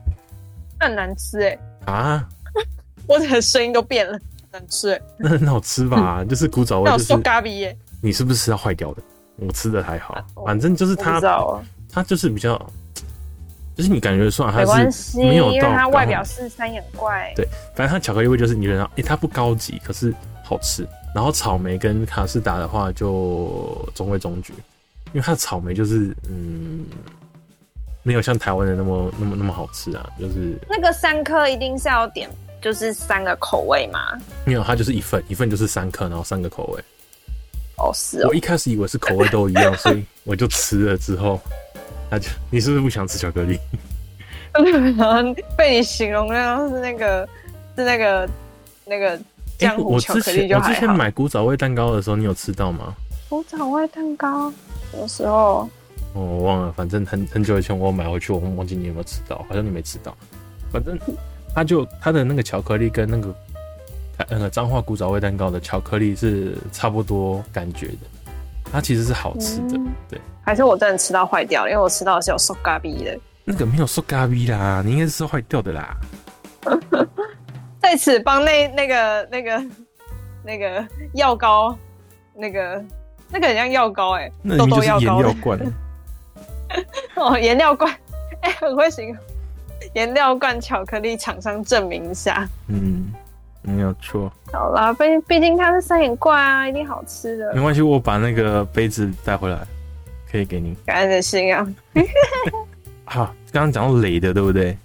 [0.79, 1.91] 那很难吃哎、欸！
[1.91, 2.27] 啊，
[3.07, 4.19] 我的声音都变了，
[4.51, 5.01] 难吃哎、欸！
[5.17, 6.23] 那很好吃吧？
[6.27, 7.77] 就是古早味，就是咖喱耶。
[8.01, 9.01] 你是不是吃到坏掉的？
[9.37, 11.21] 我吃的还好，反正就是它，
[11.89, 12.59] 它就是比较。
[13.79, 17.31] 就是你感觉算还是没有到，因为它外表是三眼怪。
[17.33, 20.13] 对，反正它巧克力味就是你觉得，哎、欸，它不高级，可是
[20.43, 20.85] 好吃。
[21.15, 24.51] 然后草莓跟卡士达的话就中规中矩，
[25.13, 26.83] 因为它的草莓就是嗯，
[28.03, 30.09] 没有像台湾的那么那么那么好吃啊。
[30.19, 32.29] 就是那个三颗一定是要点，
[32.61, 34.19] 就是三个口味吗？
[34.43, 36.83] 没有，它就是一份，一份就是三颗，然后三个口味。
[37.77, 38.27] 哦，是哦。
[38.27, 41.39] 我一开始以为是口味都一样，所以我就吃了之后。
[42.09, 43.59] 那就你是不是不想吃巧克力？
[45.55, 47.27] 被你形容的是那个
[47.75, 48.29] 是那个
[48.85, 49.19] 那个
[49.59, 50.51] 浆糊巧克力。
[50.53, 52.93] 我之前买古早味蛋糕的时候，你有吃到吗？
[53.29, 54.51] 古早味蛋糕
[54.99, 55.69] 有时候
[56.15, 60.17] 哦，我忘了，反正很很久以前我买回去，我忘记你有没有吃到，好像你没吃到。
[60.71, 60.97] 反正
[61.53, 63.35] 它就它的那个巧克力跟那个
[64.29, 67.97] 那个彰化古早味蛋糕的巧克力是差不多感觉的。
[68.71, 70.21] 它其实是好吃的，嗯、对。
[70.45, 73.19] 还是我真的吃到坏掉了，因为我吃到的是有塑胶味的。
[73.43, 75.95] 那个没有塑胶味啦，你应该是吃坏掉的啦。
[77.79, 79.65] 在此帮那那个那个
[80.43, 81.77] 那个药膏，
[82.35, 82.83] 那个
[83.29, 85.59] 那个很像药膏哎、欸，那就是颜料罐。
[87.15, 87.91] 哦，颜料罐，
[88.41, 89.17] 哎、欸，很会形容。
[89.93, 92.47] 颜料罐巧克力厂商证明一下。
[92.67, 93.11] 嗯。
[93.61, 94.31] 没有错。
[94.51, 97.53] 好啦，毕毕竟它是三眼怪啊，一定好吃的。
[97.53, 99.59] 没关系，我把那个杯子带回来，
[100.31, 100.75] 可以给你。
[100.85, 101.67] 感恩的心啊！
[103.05, 104.77] 好，刚刚讲到雷的，对不对？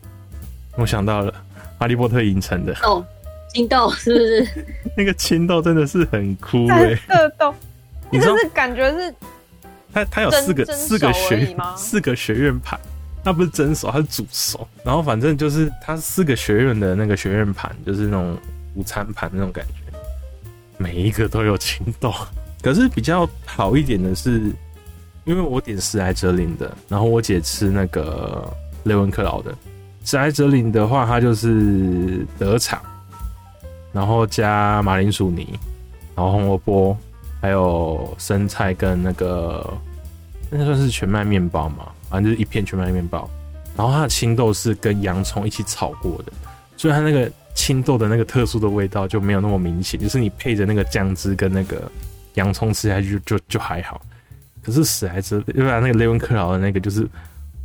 [0.76, 1.32] 我想到了，
[1.78, 3.04] 哈利波特影城的哦，
[3.52, 4.66] 青豆是不是？
[4.96, 7.54] 那个青豆真的是很酷哎、欸，色豆，
[8.10, 9.14] 你知道是感觉是
[9.92, 12.78] 它它有四个四个学四个学院盘，
[13.22, 14.66] 它不是蒸熟，它是煮熟。
[14.84, 18.36] 然后反正就是它四个学院的那个学院盘，就是那种。
[18.74, 19.96] 午餐盘那种感觉，
[20.78, 22.12] 每一个都有青豆。
[22.62, 24.50] 可是比较好一点的是，
[25.24, 28.50] 因为我点史莱哲林的，然后我姐吃那个
[28.84, 29.54] 雷文克劳的。
[30.02, 32.80] 史莱哲林的话，它就是德肠，
[33.92, 35.58] 然后加马铃薯泥，
[36.16, 36.96] 然后红萝卜，
[37.40, 39.70] 还有生菜跟那个
[40.50, 43.28] 那算是全麦面包嘛，反正就是一片全麦面包。
[43.76, 46.32] 然后它的青豆是跟洋葱一起炒过的，
[46.78, 47.30] 所以它那个。
[47.54, 51.90] 青豆的那个特殊的味道就没有那么明显，就是你配着那个酱汁跟那个
[52.34, 54.00] 洋葱吃下去就就就还好。
[54.62, 57.06] 可是史莱哲，因为那个雷文克劳的那个就是，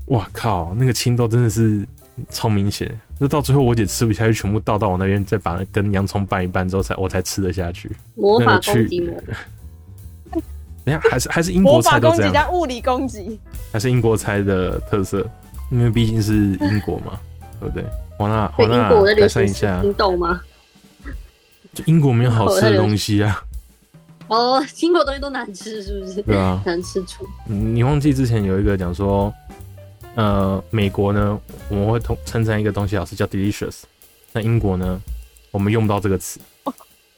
[0.08, 1.86] 哇靠，那个青豆真的是
[2.30, 2.94] 超明显。
[3.18, 7.90] 那到最后我姐吃不下去，全部倒到我那边，再把跟洋葱拌一拌之后才我才吃得下去。
[8.16, 9.16] 魔法攻击魔。
[10.86, 12.32] 等下还是还是英国菜都这样。
[12.32, 13.40] 魔法攻击加物理攻击。
[13.72, 15.30] 还是英国菜的特色，
[15.72, 17.20] 因为毕竟是英国嘛，
[17.60, 17.86] 对不对？
[18.20, 19.80] 华纳，华纳，改善一下。
[19.82, 20.41] 你懂吗？
[21.74, 23.41] 就英国没有好吃的东西啊。
[24.28, 26.22] 哦，英国东西都难吃，是不是？
[26.24, 27.26] 对啊，难吃醋。
[27.45, 29.34] 你忘记之前有一个讲说，
[30.15, 31.39] 呃，美国呢，
[31.70, 33.84] 我们会称赞一个东西好吃叫 delicious，
[34.34, 34.99] 那英国呢，
[35.51, 36.41] 我们用不到这个词。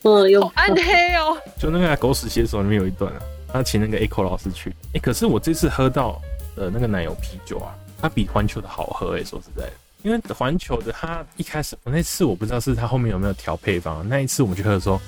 [0.03, 1.35] 嗯，有暗黑哦。
[1.57, 3.19] 就那个狗屎写手里面有一段啊，
[3.51, 4.69] 他请那个 Echo 老师去。
[4.69, 6.21] 哎、欸，可是我这次喝到
[6.55, 9.73] 的那个奶油啤酒啊，它比环球的好喝哎、欸，说实在的。
[10.03, 14.07] 因为环球的，它一开始我那次我不知道是它后面有没有调配方。
[14.07, 14.99] 那一次我们去喝的时候，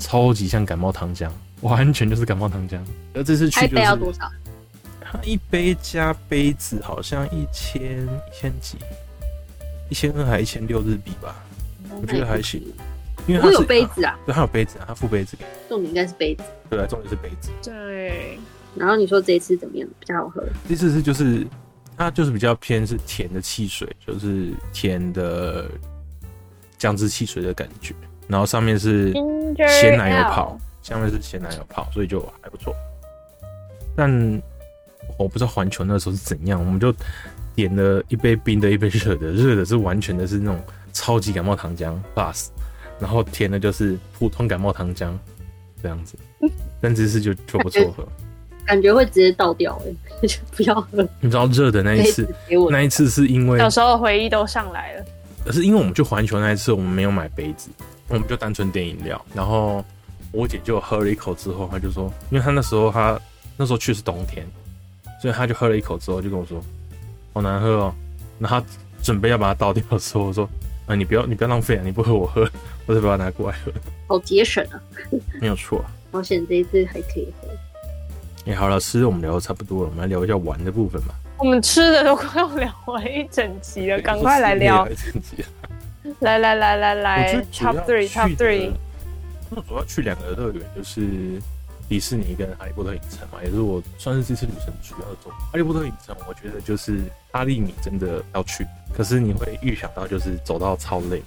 [0.00, 1.30] 超级像感冒糖浆，
[1.60, 2.80] 完全就是感冒糖浆。
[3.14, 4.28] 而这次去就是，要多少？
[5.00, 8.78] 它一杯加杯子好像一千一千几，
[9.88, 11.36] 一千二还一千六日币吧？
[12.00, 12.60] 我觉得还行，
[13.28, 15.44] 因为它有杯子啊，对，它有杯子啊，它附杯子给。
[15.68, 17.50] 重点应该是杯子，对啊，重点是杯子。
[17.62, 18.38] 对。
[18.74, 19.88] 然后你说这一次怎么样？
[20.00, 20.42] 比较好喝？
[20.68, 21.46] 这次是就是。
[22.02, 25.70] 它就是比较偏是甜的汽水，就是甜的
[26.76, 27.94] 姜汁汽水的感觉，
[28.26, 29.12] 然后上面是
[29.68, 32.74] 鲜奶油泡，下面是鲜奶油泡，所以就还不错。
[33.94, 34.42] 但
[35.16, 36.92] 我不知道环球那时候是怎样，我们就
[37.54, 40.60] 点了一杯冰的，一杯热的，热的是完全的是那种
[40.92, 42.48] 超级感冒糖浆 plus，
[42.98, 45.16] 然后甜的就是普通感冒糖浆
[45.80, 46.16] 这样子，
[46.80, 48.04] 但这次就就不错喝。
[48.66, 51.06] 感觉会直接倒掉哎、欸，就不要喝。
[51.20, 52.28] 你知道热的那一次，
[52.70, 55.04] 那一次是因为小时候回忆都上来了。
[55.44, 57.68] 可是因为我们去环球那一次，我们没有买杯子，
[58.08, 59.20] 我们就单纯点饮料。
[59.34, 59.84] 然后
[60.30, 63.20] 我姐就喝了一口之后，她就说，因为她那时候她
[63.56, 64.46] 那时候去是冬天，
[65.20, 66.62] 所以她就喝了一口之后就跟我说，
[67.32, 67.94] 好难喝哦。
[68.38, 68.62] 那她
[69.02, 70.48] 准备要把它倒掉的时候，我说，
[70.86, 72.48] 啊，你不要你不要浪费啊，你不喝我喝，
[72.86, 73.72] 我再把它拿过来喝。
[74.06, 74.80] 好节省啊，
[75.40, 75.84] 没有错。
[76.12, 77.48] 好险这一次还可以喝。
[78.44, 81.14] 哎、欸，好了，吃的我们聊的差不多了，我们来聊一下玩的部分吧。
[81.38, 84.86] 我们吃的都快要聊完一整集了， 赶快来聊。
[86.18, 88.72] 来来来来来，Top Three，Top Three。
[89.48, 91.40] 那主要去两个乐园，就是
[91.88, 95.38] 迪士尼跟哈利波特影城嘛，也是我算是这次旅程主要的重点。
[95.52, 101.18] 哈利波特影城，我觉得就是哈利你真的要去，可是你会预想到就是走到超累，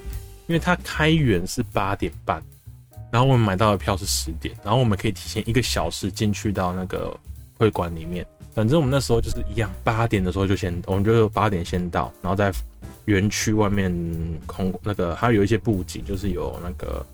[0.48, 2.44] 因为它开园是八点半。
[3.16, 7.18] 然后我们买到的票是十点，然后我们可以提前一个小时进去到那个
[7.58, 8.28] 会馆里面。
[8.54, 12.52] 反正我们那时候就是一样，八点的时候就先，我们就八点先到，然后在
[13.06, 13.90] 园区外面
[14.46, 17.06] 空那个还有一些布景，就是有那个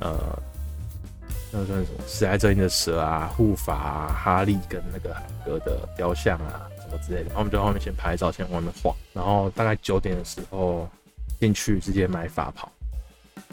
[0.00, 0.38] 呃，
[1.50, 2.04] 那算什么？
[2.06, 7.28] 史莱哲林的蛇啊，护法啊，哈利跟那个海格的雕像啊，什么之类的。
[7.28, 10.86] 然后我们就在外面先拍照，先外面晃，然后大概九点的时候
[11.40, 12.70] 进去直接买法袍。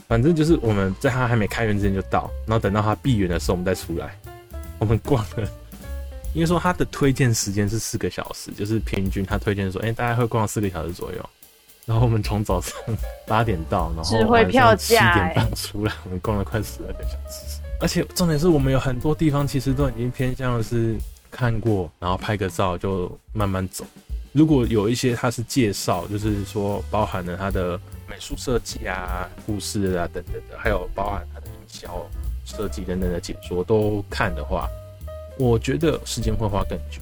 [0.08, 4.16] 反正就是我们在他还没开园之前就到，然后等到他闭园的时候我们再出来。
[4.80, 5.48] 我们逛了，
[6.34, 11.30] 因为说他的推荐时间是四个小时，就是平均他推荐说，哎、欸，大概会逛四个小时左右。
[11.86, 12.74] 然后我们从早上
[13.26, 17.62] 八点到，然后晚上七点半出来，我们逛了快十二个小时。
[17.80, 20.98] 而且重点是我们有很多地方其实都已经偏向是
[21.32, 23.86] 看过，然后拍个照就慢慢走。
[24.34, 27.80] 如果有一些它是介绍，就是说包含了它的。
[28.14, 32.06] 美术设计啊，故事啊等等的，还有包含它的营销
[32.46, 34.70] 设计等等的解说都看的话，
[35.40, 37.02] 我觉得时间会花更久。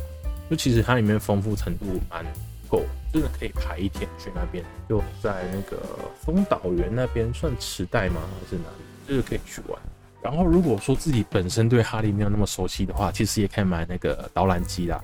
[0.49, 2.25] 就其实它里面丰富程度蛮
[2.69, 4.63] 够，真的可以排一天去那边。
[4.87, 5.83] 就在那个
[6.21, 8.21] 丰岛园那边，算池袋吗？
[8.39, 9.09] 还是哪里？
[9.09, 9.77] 就是可以去玩。
[10.23, 15.03] 然后如果说自己本身对哈利没有那么熟悉的话，其实也可以买那个导览机啦。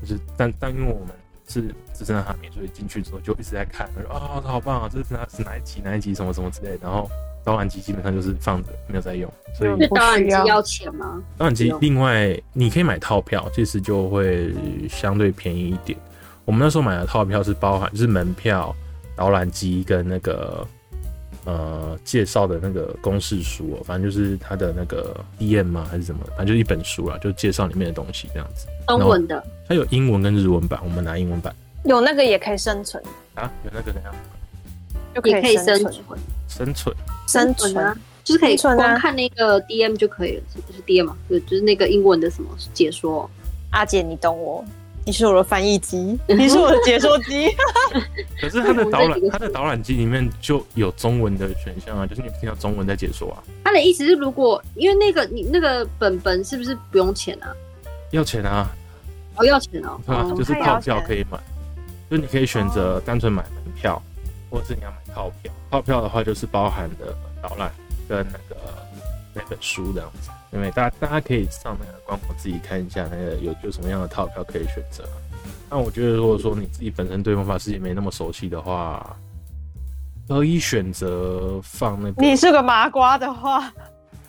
[0.00, 1.08] 就是但但因为我们。
[1.50, 6.78] 是只剩下哈密，所以进去之后就一直在看，说啊，这好棒啊，这是哪是哪一集哪一集什么什么之类的。
[6.82, 7.10] 然后
[7.42, 11.20] 导览机基本上就是放着没有在用，所以导览机要钱吗？
[11.36, 14.54] 导览机另外你可以买套票，其实就会
[14.88, 15.98] 相对便宜一点。
[16.44, 18.74] 我们那时候买的套票是包含就是门票、
[19.16, 20.66] 导览机跟那个
[21.44, 28.66] 呃介绍的那个公式书，反正就是它的那个 DM 吗还是什么，反正就是一本书啦，就介绍里面的东西这样子。
[28.86, 31.54] 中文的，它有英文跟日文版，我们拿英文版。
[31.88, 33.02] 有那个也可以生存
[33.34, 33.50] 啊？
[33.64, 34.14] 有那个怎样？
[35.14, 36.04] 就可以生存，
[36.48, 36.94] 生存，
[37.26, 37.96] 生存啊！
[38.22, 41.16] 就是可以光看那个 DM 就可以了，是不是 DM 嘛？
[41.28, 43.28] 对，就是那个英文的什么解说。
[43.70, 44.64] 阿姐，你懂我，
[45.04, 47.48] 你是我的翻译机， 你是我的解说机。
[48.40, 53.42] 可是它的导览，它的导览机里面就有中文的选项啊，就是你听到中文在解说啊。
[53.64, 57.48] 他的意思是，如果因为那个你那个本本是不是不用钱啊？
[58.12, 58.68] 要钱啊！
[59.36, 61.38] 哦，要钱哦，啊，就是套票可以买，
[62.10, 64.02] 就你可以选择单纯买门票，
[64.50, 65.52] 或者是你要买套票。
[65.70, 67.70] 套票的话就是包含的导览
[68.08, 68.56] 跟那个
[69.34, 75.04] 那本书这样子，因为大家大家可以上那个官网自己看一下，那个有有什么样的套票可以选择。
[75.70, 79.14] 那我觉得如果说你自己本身对魔法世界没那么熟悉的话，
[80.26, 82.22] 可以选择放那个。
[82.22, 83.70] 你是个麻瓜的话。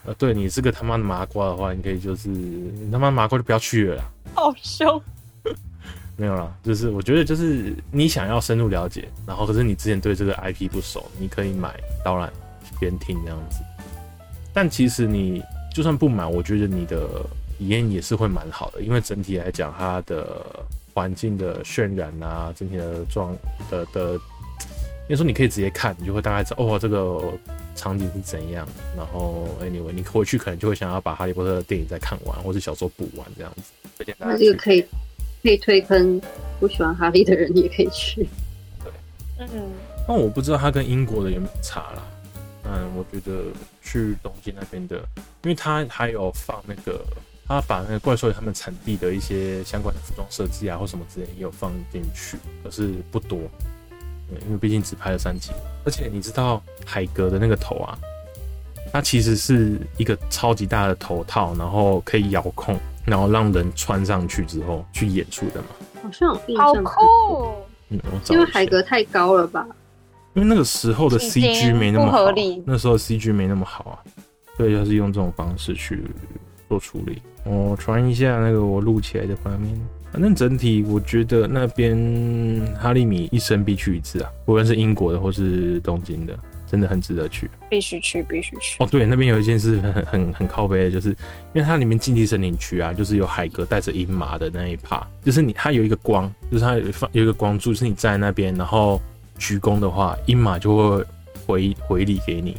[0.05, 4.03] 呃，对你是个他妈的麻瓜的话，你可以就是你他妈麻瓜就不要去了啦。
[4.33, 5.01] 好凶。
[6.19, 12.29] 没有啦，就是我觉得就是你想要深入了解，然后可是你之前对这个 IP 不熟，你可以买当然
[12.77, 13.59] 边听这样子。
[14.53, 15.41] 但其实你
[15.73, 17.07] 就算不买，我觉得你的
[17.57, 20.45] 体验也是会蛮好的，因为整体来讲，它的
[20.93, 23.33] 环境的渲染啊，整体的状
[23.71, 27.31] 的的，因为说你可以直接看，你就会大概知道哦，这个
[27.75, 28.67] 场景是怎样。
[28.97, 33.71] 然后 anyway，你回去可能就会想要把哈利波特的电影再看完，或是小说补完这样子。
[34.17, 34.83] 那这个可以
[35.41, 36.21] 可以推坑
[36.59, 38.27] 不喜欢哈利的人也可以去。
[38.83, 38.91] 对，
[39.39, 39.71] 嗯，
[40.07, 42.03] 那我不知道他跟英国的有没有差啦。
[42.65, 43.45] 嗯，我觉得
[43.81, 44.97] 去东京那边的，
[45.43, 47.03] 因为他还有放那个，
[47.47, 53.39] 他把那个怪兽他们产地的一些相关的服装设计啊，或什么之类也有放进去，可是不多，
[54.45, 55.51] 因为毕竟只拍了三集。
[55.83, 57.97] 而且你知道海格的那个头啊，
[58.91, 62.79] 它其实是一个超级大的头套，然后可以遥控，
[63.09, 65.67] 然后让人穿上去之后去演出的嘛。
[66.03, 66.65] 好像有印象。
[66.65, 67.55] 好酷。
[67.89, 67.99] 嗯，
[68.29, 69.65] 因为海格太高了吧。
[70.35, 72.31] 因为那个时候的 CG 没那么好，
[72.63, 73.97] 那时候 CG 没那么好啊，
[74.55, 76.03] 所以就是用这种方式去
[76.69, 77.19] 做处理。
[77.45, 79.75] 我传一下那个我录起来的画面，
[80.11, 81.97] 反正整体我觉得那边
[82.79, 86.37] 哈利米一生必去一次啊，无论是英国的或是东京的，
[86.69, 88.77] 真的很值得去，必须去，必须去。
[88.79, 91.15] 哦，对，那边有一件事很很很靠背的，就是因
[91.55, 99.01] 为它里面禁地森林区啊，就是有海哥带着鹰马的那一趴，就是你它有一个光，就是它有放有一个光柱，就是你站在那边，然后。
[99.41, 101.05] 鞠躬的话，鹰马就会
[101.47, 102.57] 回回礼给你，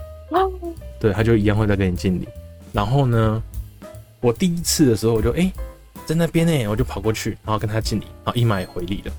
[0.98, 2.26] 对，他就一样会再跟你敬礼。
[2.72, 3.42] 然后呢，
[4.22, 5.52] 我第一次的时候，我就哎、欸，
[6.06, 9.12] 在那边呢，我就跑过去，然后跟他敬礼，然后鹰马也回礼了。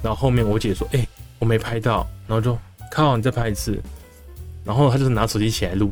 [0.00, 1.08] 然后后面我姐说，哎、欸，
[1.40, 2.56] 我没拍到，然后就
[2.88, 3.82] 靠，你再拍一次。
[4.68, 5.90] 然后他就是拿手机起来录。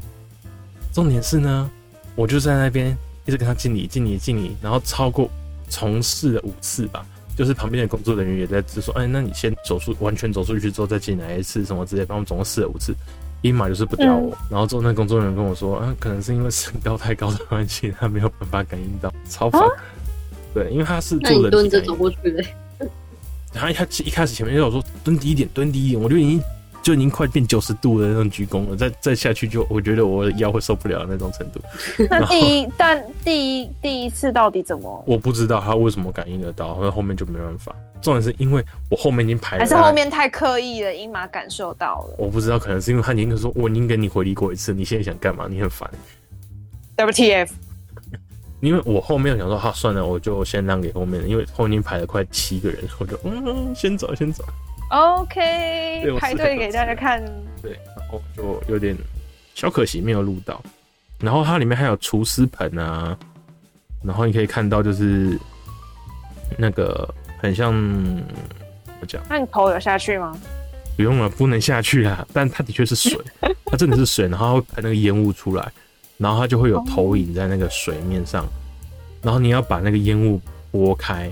[0.92, 1.70] 重点是呢，
[2.14, 5.30] 我就在那边一直跟他敬礼，敬礼，敬礼，然后超过
[5.70, 7.06] 重试了五次吧。
[7.34, 12.02] 就是旁边的工作人员也在就说，哎，那你先走出，完全走出去之后再进来一次，什么之类。
[12.02, 12.94] 反正我们总共试了五次，
[13.40, 14.34] 一马就是不屌我。
[14.34, 19.62] 嗯、然后之后那工作人员跟我说，啊，可能是因为身高太高的关系，他没有办法感应到，超烦。
[19.62, 19.68] 啊、
[20.52, 22.44] 对，因为他是坐人蹲着走过去的。
[23.54, 26.42] 然后他一开始前面就我说蹲低一点，蹲低一点，我就已经。
[26.86, 31.60] 就已经快变九十度的那种鞠躬了，再再下去就我觉得我的腰会受不了那种程度。
[32.08, 35.02] 那第一，但第一第一次到底怎么？
[35.04, 37.74] 我不知道他为什么感应得到，那后面就没办法。
[38.00, 42.14] 重点是因为我后面已经排了，还是后面太刻意了，鹰马感受到了。
[42.18, 45.48] 我不知道，可能是因为他宁可说，我已经跟你回礼过一次，你现在想干嘛？
[45.50, 45.90] 你很烦。
[46.96, 47.48] WTF？
[48.60, 54.44] 因为我后面有想说，好算了，我就先让给后面的，因为后面排了快七个人，我就嗯，先走，先走。
[54.88, 57.20] OK，排队给大家看。
[57.60, 58.96] 对，然后就有点
[59.54, 60.62] 小可惜没有录到。
[61.18, 63.16] 然后它里面还有厨师盆啊，
[64.04, 65.36] 然后你可以看到就是
[66.56, 67.72] 那个很像
[69.00, 70.36] 我讲，那你头有下去吗？
[70.96, 72.24] 不用了，不能下去啊。
[72.32, 73.18] 但它的确是水，
[73.66, 75.72] 它真的是水，然后会喷那个烟雾出来，
[76.16, 78.46] 然后它就会有投影在那个水面上，
[79.20, 81.28] 然后你要把那个烟雾拨开，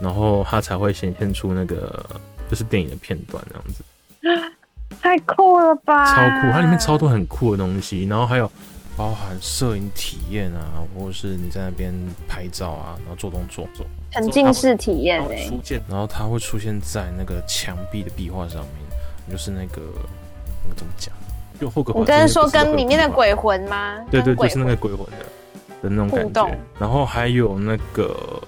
[0.00, 2.04] 然后它才会显现出那个。
[2.48, 4.52] 就是电影的片段这样子，
[5.00, 6.14] 太酷了吧！
[6.14, 8.50] 超酷，它里面超多很酷的东西，然后还有
[8.96, 11.92] 包含摄影体验啊，或者是你在那边
[12.28, 15.48] 拍照啊，然后做动作做沉浸式体验诶。
[15.48, 19.82] 出现，然后它会出现在那个墙壁的壁画上面，就是那个
[20.62, 21.12] 那个怎么讲？
[21.60, 24.04] 你刚才说跟里面的鬼魂吗？
[24.10, 25.24] 对对，就是那个鬼魂的
[25.84, 26.58] 的那种感觉。
[26.80, 28.42] 然后还有那个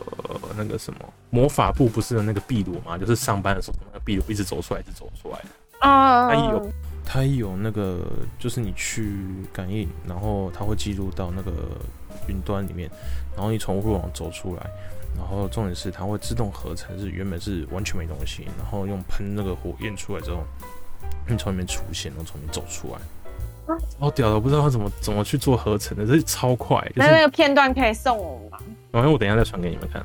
[0.57, 1.01] 那个什么。
[1.29, 2.97] 魔法部不是有那个壁炉吗？
[2.97, 5.49] 就是上班的时候，那个壁炉一直走出来，一直走出来的。
[5.81, 6.71] 啊，它有，
[7.05, 8.01] 它有那个，
[8.39, 9.13] 就是你去
[9.53, 11.53] 感应，然后它会记录到那个
[12.27, 12.89] 云端里面，
[13.35, 14.67] 然后你从户网走出来，
[15.15, 20.43] 然后重点是它会自动合成，是原本是完全没东西，然后用喷那个火焰出来之后，
[21.29, 23.01] 你从里面出现，然后从里面走出来。
[23.67, 26.81] 啊，好屌的，我不知道他怎么怎么去做合成的，这是超快。
[26.95, 28.59] 就是、那那个片段可以送我们吗？
[28.93, 30.05] 然后我等一下再传给你们看。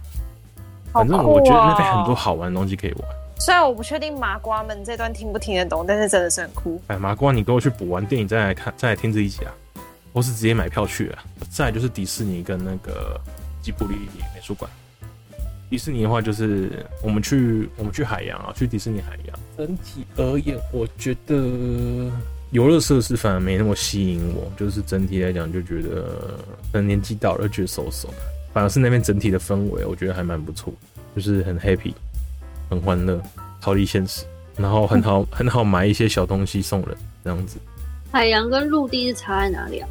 [0.91, 3.01] 反正我觉得那边很多好玩的东西可以玩。
[3.39, 6.81] 虽然我不确定麻瓜们这段听不听得懂，但是真的是很酷。
[6.87, 9.51] 哎，麻瓜，你跟我去补完电影再来看，再来听这一集啊！
[10.13, 11.17] 我是直接买票去了。
[11.49, 13.19] 再来就是迪士尼跟那个
[13.61, 13.95] 吉卜力
[14.35, 14.69] 美术馆。
[15.69, 19.39] 迪士尼的话就是我们去我们去海洋啊，去迪士尼海洋。
[19.57, 22.11] 整体而言，我觉得
[22.51, 26.37] 游乐设施反而没那么吸引我，就是整体来讲就觉得
[26.71, 28.13] 可能年纪到了，觉得手手。
[28.53, 30.73] 反而是那边整体的氛围，我觉得还蛮不错，
[31.15, 31.93] 就是很 happy，
[32.69, 33.21] 很欢乐，
[33.61, 34.25] 逃离现实，
[34.57, 36.89] 然后很好很好买一些小东西送人
[37.23, 37.57] 这样子。
[38.11, 39.87] 海洋跟陆地是差在哪里啊？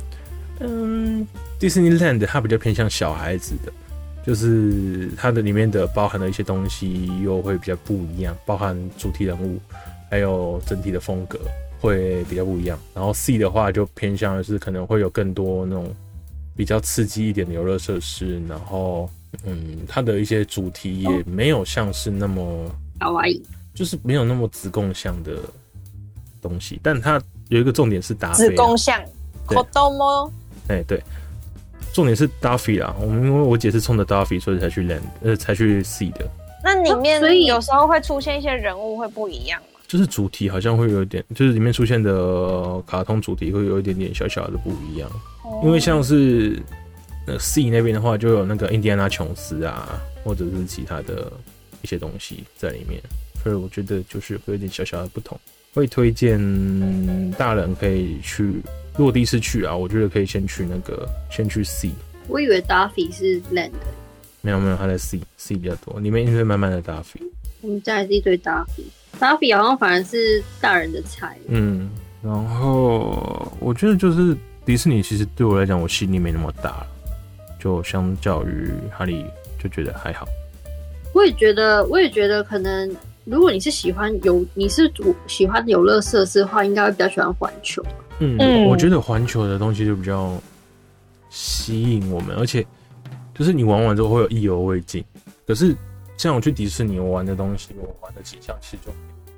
[0.59, 1.27] 嗯
[1.59, 3.73] ，Disneyland 它比较偏向小孩子的，
[4.27, 9.59] 就是它的里面的包含的一些东西又会比较不一样，包含主题人物，
[10.11, 11.39] 还有整体的风格
[11.81, 12.78] 会比较不一样。
[12.95, 15.95] 然后 Sea 的话就偏向的是可能会有更多那种
[16.55, 19.09] 比较刺激一点的游乐设施，然后
[19.45, 23.43] 嗯，它的一些主题也没有像是那么卡哇伊，
[23.74, 25.37] 就是没有那么子贡像的
[26.43, 29.01] 东西，但它有一个重点是达子贡像，
[29.47, 30.31] 好逗吗？
[30.68, 31.03] 哎，对，
[31.93, 36.28] 重点是 Duffy 啊，我们因为我姐是冲着 Duffy，所以才去 Land，呃，才去 Sea 的。
[36.62, 39.70] 那里面所以有时候会出现一些人物会不一样吗？
[39.91, 45.11] 就是主题好像会有一点，就是里面出现的卡通主题会有一点点小小的不一样。
[45.43, 46.62] 哦、因为像是
[47.26, 51.32] 呃 Sea 那边的话，就有那个印第安纳琼斯啊，或者是其他的
[51.82, 53.03] 一些东西在里面，
[53.43, 55.36] 所以我觉得就是会有点小小的不同。
[55.74, 56.38] 会推荐
[57.32, 58.45] 大人可以去。
[58.97, 61.91] 如果第一次去啊，我觉得可以先去那个，先去 Sea。
[62.28, 63.72] 我以为 Duffy 是 Land。
[64.41, 67.20] 没有没有，他在 Sea，Sea 比较多，里面一堆满满的 Duffy。
[67.61, 68.38] 我们家也是一堆
[69.19, 71.37] Duffy，Duffy 好像反而是大人的菜。
[71.49, 71.91] 嗯，
[72.23, 76.87] 然后我觉得就是迪士尼，其实对我来讲，我心里没那么大，
[77.59, 79.25] 就相较于哈利，
[79.59, 80.27] 就觉得还好。
[81.13, 82.95] 我也觉得，我也觉得可能。
[83.27, 84.91] 如果你是喜欢游，你是
[85.27, 87.85] 喜欢游乐设施的话，应该会比较喜欢环球。
[88.19, 90.33] 嗯，我觉得环球的东西就比较
[91.29, 92.67] 吸引我们，而且
[93.35, 95.05] 就是你玩完之后会有意犹未尽。
[95.47, 95.77] 可是
[96.23, 98.93] 像我去迪士尼，我玩的东西，我玩的景象其实就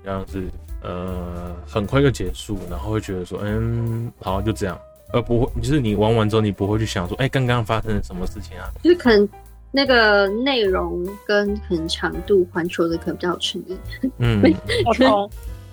[0.04, 0.42] 这样子，
[0.82, 4.78] 呃，很快就结束，然后会觉得说，嗯，好，就这样，
[5.12, 8.68] 而不会就是你玩完之后，你不会去想说，哎、欸，刚刚发生了什么事情啊？
[8.82, 9.28] 就是可能。
[9.74, 13.78] 那个内容跟可能长度，环球的可能比较有诚意。
[14.18, 14.42] 嗯，
[14.84, 15.30] 我同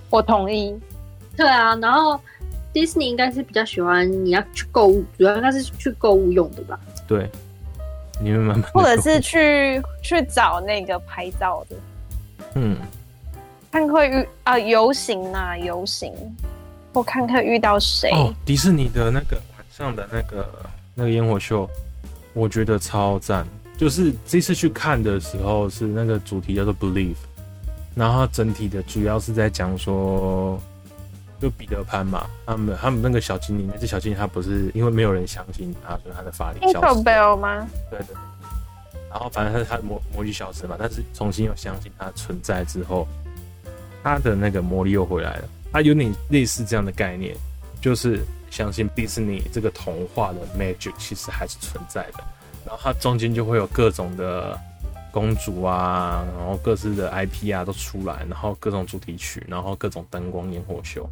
[0.09, 0.73] 我同意。
[1.35, 2.17] 对啊，然后
[2.71, 6.79] 迪士尼应该是比较喜欢你要去购物，主要应该是去购物用的吧？
[7.09, 7.29] 对，
[8.19, 11.75] 你们慢慢或者是去去找那个拍照的。
[12.55, 12.77] 嗯，
[13.71, 16.13] 看会遇啊游行啊游行，
[16.93, 18.09] 我看看遇到谁。
[18.11, 20.49] 哦，迪士尼的那个晚上的那个
[20.95, 21.69] 那个烟火秀，
[22.33, 23.47] 我觉得超赞。
[23.77, 27.15] 就是这次去看的时候，是那个主题叫做 Believe，
[27.95, 30.61] 然后整体的主要是在讲说，
[31.39, 36.99] 就彼得潘嘛，他们他们那个小精灵，那只小精灵他不是因为没有人相信他，所以他的法力消失。
[36.99, 37.67] Tinkerbell 吗？
[37.89, 38.07] 对的。
[39.09, 43.07] 然后反正他是他魔魔力消失嘛，但是重新又相信他存在之后，
[44.03, 45.43] 他的那个魔力又回来了。
[45.71, 47.35] 他有点类似这样的概念，
[47.81, 52.23] 就是相信迪士尼这个童话的 magic 其实还是存在的。
[52.65, 54.59] 然后它中间就会有各种的
[55.11, 61.07] 公主啊，然后各自的 IP 啊都出来，然后各种主题曲，然后各种灯光烟火秀，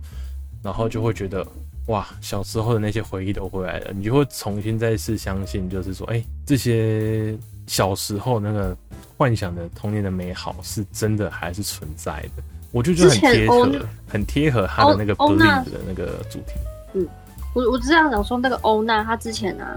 [0.64, 1.46] 然后就会觉得
[1.88, 8.76] 哇，小时候的那些回忆都回来了，你就会重新再次相信，就是说，哎，这些小时候那个
[9.18, 12.44] 幻想的童年的美好是真的还是存在的？
[12.72, 16.54] 我就觉得很贴合，很贴合他的那个 Believe 的那个主题。
[16.94, 17.08] 嗯，
[17.54, 19.76] 我我只是想说那个欧娜，她之前啊。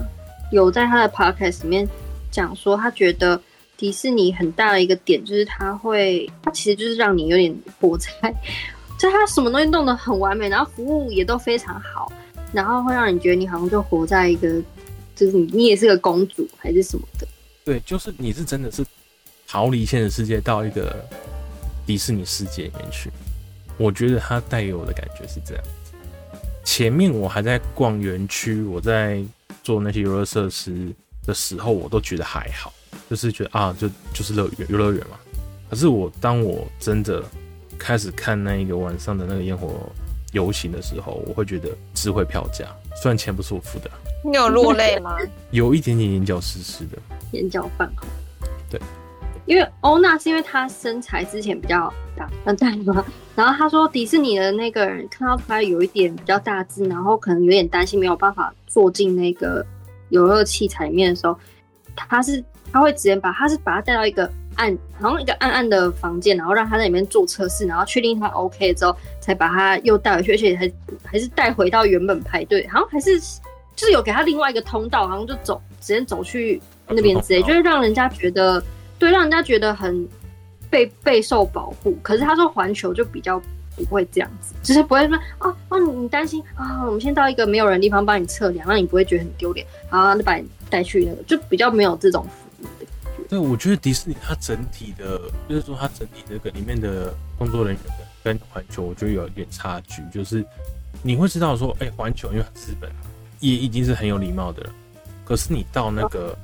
[0.50, 1.88] 有在她的 podcast 里面
[2.28, 3.40] 讲说，她觉得
[3.80, 8.10] 迪士尼很大的一个点就是它会，它其实就是让你有点活在，
[8.98, 12.12] 就它什么东西弄得很完美，然后服务也都非常好，
[12.52, 14.62] 然后会让你觉得你好像就活在一个，
[15.16, 17.26] 就是你你也是个公主还是什么的。
[17.64, 18.84] 对，就是你是真的是
[19.48, 21.02] 逃离现实世界到一个
[21.86, 23.10] 迪士尼世界里面去，
[23.78, 25.64] 我觉得他带给我的感觉是这样。
[26.64, 29.24] 前面我还在逛园区，我在。
[29.62, 30.90] 做那些游乐设施
[31.26, 32.72] 的时候，我都觉得还好，
[33.08, 35.18] 就是觉得啊，就就是乐园游乐园嘛。
[35.68, 37.22] 可是我当我真的
[37.78, 39.90] 开始看那一个晚上的那个烟火
[40.32, 42.66] 游行的时候，我会觉得值回票价，
[43.00, 43.90] 虽然钱不是我付的。
[44.24, 45.16] 你有落泪吗？
[45.50, 46.98] 有一点点眼角湿湿的，
[47.32, 48.08] 眼角泛红。
[48.68, 48.80] 对，
[49.46, 53.04] 因为欧娜是因为她身材之前比较大，很大嘛。
[53.34, 58.52] 然后她说迪士尼的那个人看到她有一点比较大只，然后可能有点担心没有办法。
[58.66, 59.66] 坐进那个
[60.10, 61.36] 游乐器材里面的时候，
[61.96, 70.72] 她是他会直接把他是把他带到一个暗，好像一个暗暗的房间，然后让他在里面做测试，然后确定他 OK 之后，才把他又带回去，而且还
[71.04, 78.62] 还是带回到原本排队，好像还是就是有给他另外一个通道，好像就走直接走去那边之类，就是让人家觉得
[78.98, 80.08] 对，让人家觉得很
[80.68, 81.96] 被备受保护。
[82.02, 83.40] 可是他说环球就比较。
[83.76, 89.66] 不会这样子，就是不会说哦哦，你担心啊、哦，我们先到一个没有人的地方帮你测量，让你不会觉得很丢脸。
[89.90, 92.26] 然后就把你带去那个，就比较没有这种。
[93.30, 97.84] 对，我觉得迪士尼它整体的，就是说它整体这个里面的工作人员
[98.24, 100.02] 跟环球，我觉得有一点差距。
[100.12, 100.44] 就是
[101.00, 102.90] 你会知道说，哎、环球因为很日本，
[103.38, 104.70] 也已经是很有礼貌的了。
[105.24, 106.36] 可是你到那个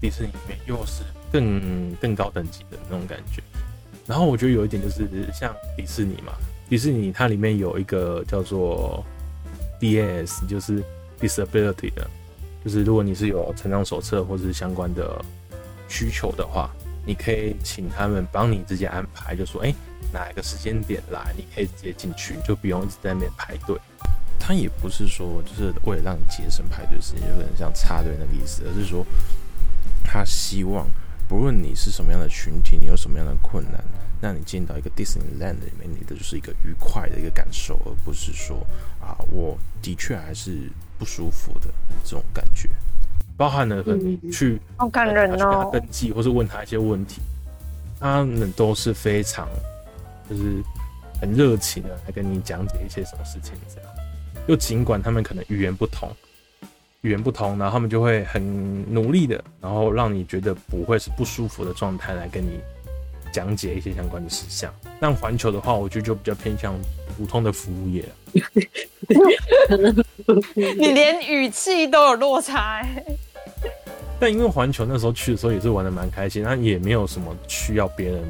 [0.00, 3.40] 迪士尼里面，又是更更高等级的那种感觉。
[4.04, 6.32] 然后我觉得有一点就是，像迪士尼嘛，
[6.68, 9.06] 迪士尼它里面有一个叫做
[9.80, 10.82] DAS，就是
[11.20, 12.04] Disability 的，
[12.64, 15.24] 就是如果你是有成长手册或是相关的
[15.88, 16.70] 需求的话，
[17.04, 19.74] 你可以请他们帮你直接安排，就说，哎，
[20.12, 23.78] 哪一个时间点来，你可以直接进去，就不用一直在那边排队。
[24.38, 29.04] 他也不是说就是为了让你节省排队时间，有点像插队那个意思，而是说
[30.04, 30.86] 他希望。
[31.28, 33.82] 不论你是什么样的群体，你有什么样的困难，
[34.20, 38.64] 那你进到一个 Disneyland 里面，你的就是一个愉快的一个感受，而不是说
[39.00, 41.66] 啊，我的确还是不舒服的
[42.04, 42.68] 这种感觉。
[43.36, 47.20] 包含了你去好感人哦，去跟他登记或是问他一些问题，
[48.00, 49.48] 他们都是非常
[50.28, 50.62] 就是
[51.20, 53.90] 很热情的来跟你讲解一些什么事情，这样。
[54.46, 56.10] 又尽管他们可能语言不同。
[57.02, 58.42] 语言不同，然后他们就会很
[58.92, 62.58] 努力的，然后让你觉得不会是不舒服的状态来跟你
[63.32, 64.74] 讲解一些相关的事项。
[64.98, 66.74] 但环球的话，我觉得就比较偏向
[67.16, 68.04] 普通的服务业。
[70.54, 72.86] 你连语气都有落差。
[74.18, 78.24] 但因为环球那时候去的时候也是玩的蛮开心，那也没有什么需要别人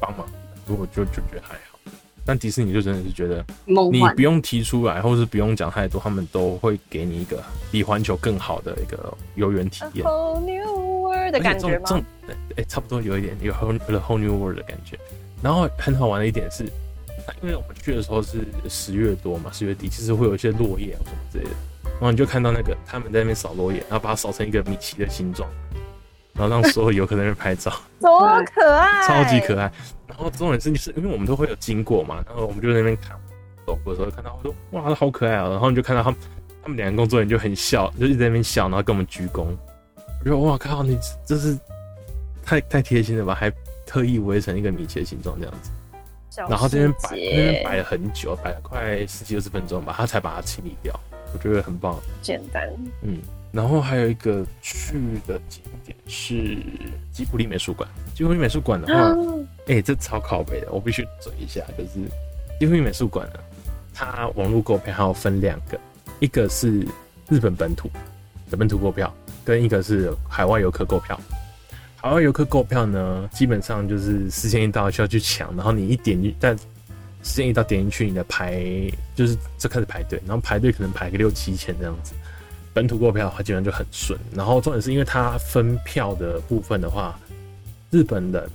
[0.00, 0.26] 帮忙，
[0.66, 1.60] 所以我就就觉得还好。
[2.26, 10.06] 但迪士尼就真的是觉得，你不用提出来，或是不用讲太多，他们都会给你一个比环球更好的一个游园体验。
[10.06, 12.02] whole new world 的感觉吗？
[12.26, 14.98] 哎、欸，差不多有一点有 whole the whole new world 的感觉。
[15.42, 16.64] 然后很好玩的一点是，
[17.42, 21.50] 因为我们去的时候是十月多嘛，十月底，其实会有一些落叶啊什么之类的。
[21.84, 25.48] 然后你就看到那个他们在那边扫落叶，然后把它扫成一个米奇的形状，
[26.32, 29.70] 然后让所有游客在那边拍照， 多可爱，超级可爱。
[30.06, 33.16] 然后重点是，是因为我们都会有经过嘛，然后我们就在那边看，
[33.66, 35.48] 走过的时候看到，我说哇，好可爱啊！
[35.48, 36.20] 然后你就看到他们，
[36.62, 39.46] 他们两个工作人员就很笑，就一直在那边笑，然后跟我们鞠躬。
[40.24, 41.58] 我说哇靠，你这是
[42.44, 43.34] 太太贴心了吧？
[43.34, 43.52] 还
[43.86, 45.70] 特意围成一个米奇的形状这样子。
[46.48, 50.98] 然后这边摆那边摆了很久，摆了快十几二十分钟吧，他才把它清理掉。
[51.32, 52.68] 我觉得很棒，简单。
[53.02, 53.18] 嗯，
[53.50, 54.94] 然后还有一个去
[55.26, 56.56] 的景点是
[57.12, 57.88] 吉卜力美术馆。
[58.14, 59.16] 吉卜力美术馆的话，
[59.66, 61.90] 哎、欸，这超靠北的，我必须嘴一下，就是
[62.60, 63.40] 吉卜力美术馆呢，
[63.92, 65.78] 它网络购票还有分两个，
[66.20, 66.86] 一个是
[67.28, 67.90] 日本本土
[68.48, 69.12] 的本土购票，
[69.44, 71.18] 跟一个是海外游客购票。
[72.04, 76.54] 海外游客购票呢，基本上就是时间一到就要去抢，然后你一点进，但
[77.22, 78.62] 时间一到点进去，你的排
[79.16, 82.12] 就是就开始排队，然后排队可能排个六七千这样子。
[82.74, 84.20] 本土购票的话，基本上就很顺。
[84.34, 87.18] 然后重点是因为它分票的部分的话。
[87.90, 88.50] 日本人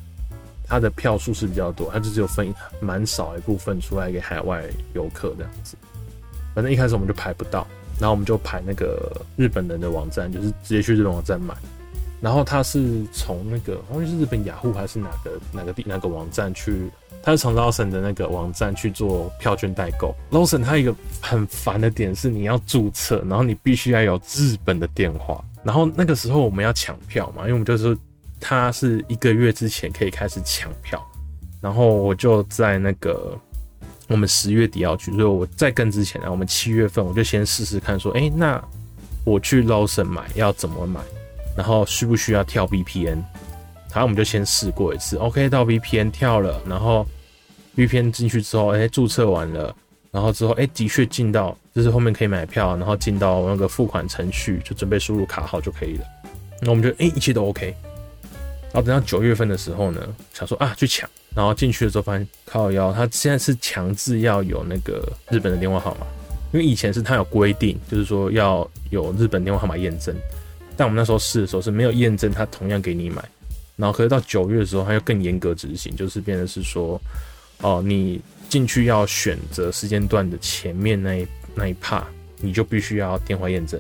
[0.68, 5.76] 他的票数是比较多，他就只有分蛮少一部分出来给海外游客这样子。
[6.54, 7.66] 反正一开始我们就排不到，
[8.00, 11.56] 然后我们就排那个日本人的网站，就是直接去日本网站买。
[12.22, 16.90] 然后他是从那个好像是日本雅虎还是哪个哪个地哪个网站去，
[17.22, 20.16] 他是从 Lawson 的那个网站去做票券代购。
[20.32, 25.44] Lawson 他一个很烦的点是你要注册，然后你必须要有日本的电话。
[25.64, 27.98] 然后那个时候我们要抢票嘛，因为我们就是。
[28.42, 31.06] 他是一个月之前可以开始抢票，
[31.60, 33.38] 然后我就在那个
[34.08, 38.64] 我们十月底要去，所以我在更之前呢，我们七月份我就先试试看，说，哎，那
[39.26, 41.02] 我去 Lawson 买要怎么买，
[41.56, 43.22] 然后需不需要跳 VPN？
[43.92, 47.06] 好，我们就先试过一次，OK，到 VPN 跳了，然后
[47.76, 49.76] VPN 进去之后，哎，注册完了，
[50.12, 56.06] 然后之后，哎，的确进到就是后面可以买票，然后进到那个付款程序，就准备输入卡号就可以了。
[56.62, 57.76] 那我们就，哎，一切都 OK。
[58.72, 60.00] 然后等到九月份的时候呢，
[60.32, 66.06] 想说啊去抢，然后进去的时候发现靠腰，他现在是强制要有那个日本的电话号码，
[66.54, 70.16] 因为以前是他有规定，就是说要有日本电话号码验证，
[70.80, 73.22] 但我们那时候试的时候是没有验证，他同样给你买，
[73.76, 77.00] 然后可是到九月的时候他又更严格执行，就是变成是说，
[77.58, 82.04] 哦你进去要选择时间段的前面那一那一 part，
[82.38, 83.78] 你就必须要电话验证，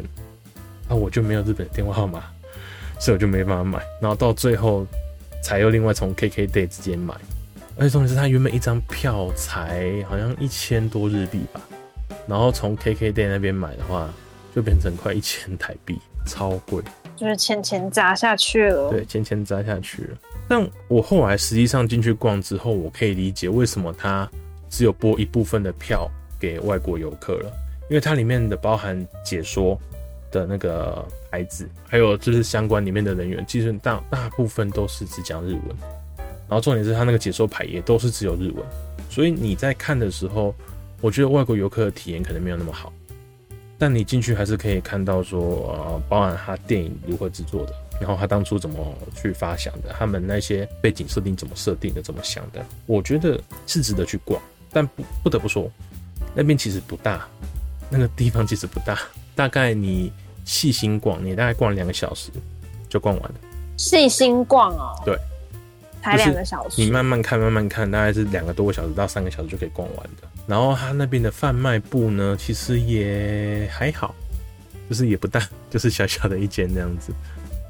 [0.89, 2.21] 那我就没有日本的电话号码。
[3.01, 4.85] 所以我就没办法买，然后到最后
[5.41, 7.13] 才又另外从 KKday 直接买，
[7.77, 11.61] 而且重点是他原本一张票才好像一千多日币吧，
[12.27, 14.13] 然后从 KKday 那边买的话
[14.53, 16.81] 就变成快一千台币，超贵，
[17.15, 18.89] 就是钱钱砸下去了。
[18.89, 20.17] 对，钱钱砸下去了。
[20.47, 24.29] 但我后来实际上进去逛之后，我可以理解为什么它
[24.69, 26.09] 只有拨一部分的票
[26.39, 27.51] 给外国游客了，
[27.89, 29.79] 因为它里面的包含解说。
[30.31, 35.75] 的那个牌子，还有就是相关里面的人员，其实大大部分都是只讲日文，
[36.47, 38.63] 然后重点是他那个解说牌也都是只有日文，
[39.09, 40.53] 所以你在看的时候，
[41.01, 42.93] 我觉得外国游客的体验可能没有那么好。
[43.79, 45.39] 但你进去还是可以看到说，
[45.71, 48.77] 呃，包含他电影如何制作的，然后他当初怎么
[49.15, 54.39] 去发想的，他们那些背景设定怎么设定的，怎么想的，我觉得是值得去逛。
[54.71, 55.71] 但不不得不说，
[56.35, 57.25] 那边其实不大，
[57.89, 58.99] 那个地方其实不大，
[59.33, 60.11] 大概你
[60.43, 62.29] 细心逛，你大概逛两个小时
[62.89, 63.35] 就逛完了。
[63.77, 65.17] 细心逛哦，对，
[66.03, 70.27] 才两个小时，你慢慢看，慢慢看，大概是两个多个小时到三个小时就可以逛完的。
[70.49, 74.15] 然后他那边的贩卖部呢，其实也还好，
[74.89, 77.13] 就是也不大， 就是小小的一间这样子。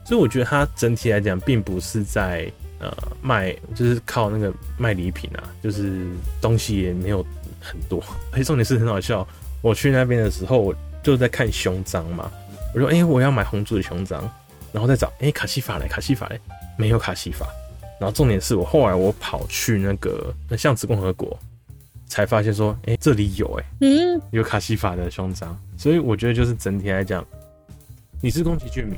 [0.06, 2.50] 所以我觉得它整体来讲，并不是在
[2.80, 2.90] 呃
[3.22, 6.08] 卖，就是靠那个卖礼品啊，就是
[6.40, 7.22] 东西也没有
[7.60, 8.02] 很多。
[8.32, 9.28] 而且重点是很好笑，
[9.62, 10.74] 我去那边的时候，我
[11.04, 12.32] 就在看胸章嘛，
[12.74, 14.24] 我说哎、我要买红猪的胸章，
[14.72, 16.40] 然后再找哎、卡西法嘞，卡西法嘞，
[16.78, 17.46] 没有卡西法。
[18.00, 21.38] 然后重点是我后来我跑去那个那橡子共和国。
[22.10, 27.26] 才发现说，哎、欸，这里有哎、欸，嗯，有卡西法的胸章，所以我觉得就是整体来讲，
[28.20, 28.98] 你是宫崎骏迷，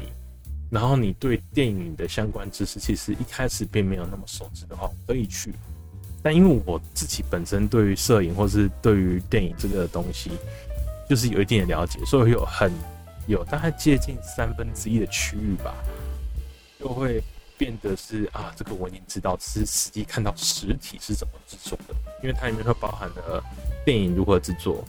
[0.69, 5.53] 然后你对电影的相关知识其实一开始并没有那么熟知的话，可以去。
[6.23, 10.31] 但因为我自己本身对于摄影或是对于电影这个东西，
[11.09, 12.71] 就是有一定的了解，所以有很
[13.27, 15.75] 有大概接近三分之一的区域吧，
[16.79, 17.21] 就会。
[17.61, 21.93] 变得是啊，这个我已经知道，是实际看到实体是怎么制作的，
[22.23, 23.43] 因为它里面会包含了
[23.85, 24.83] 电影如何制作，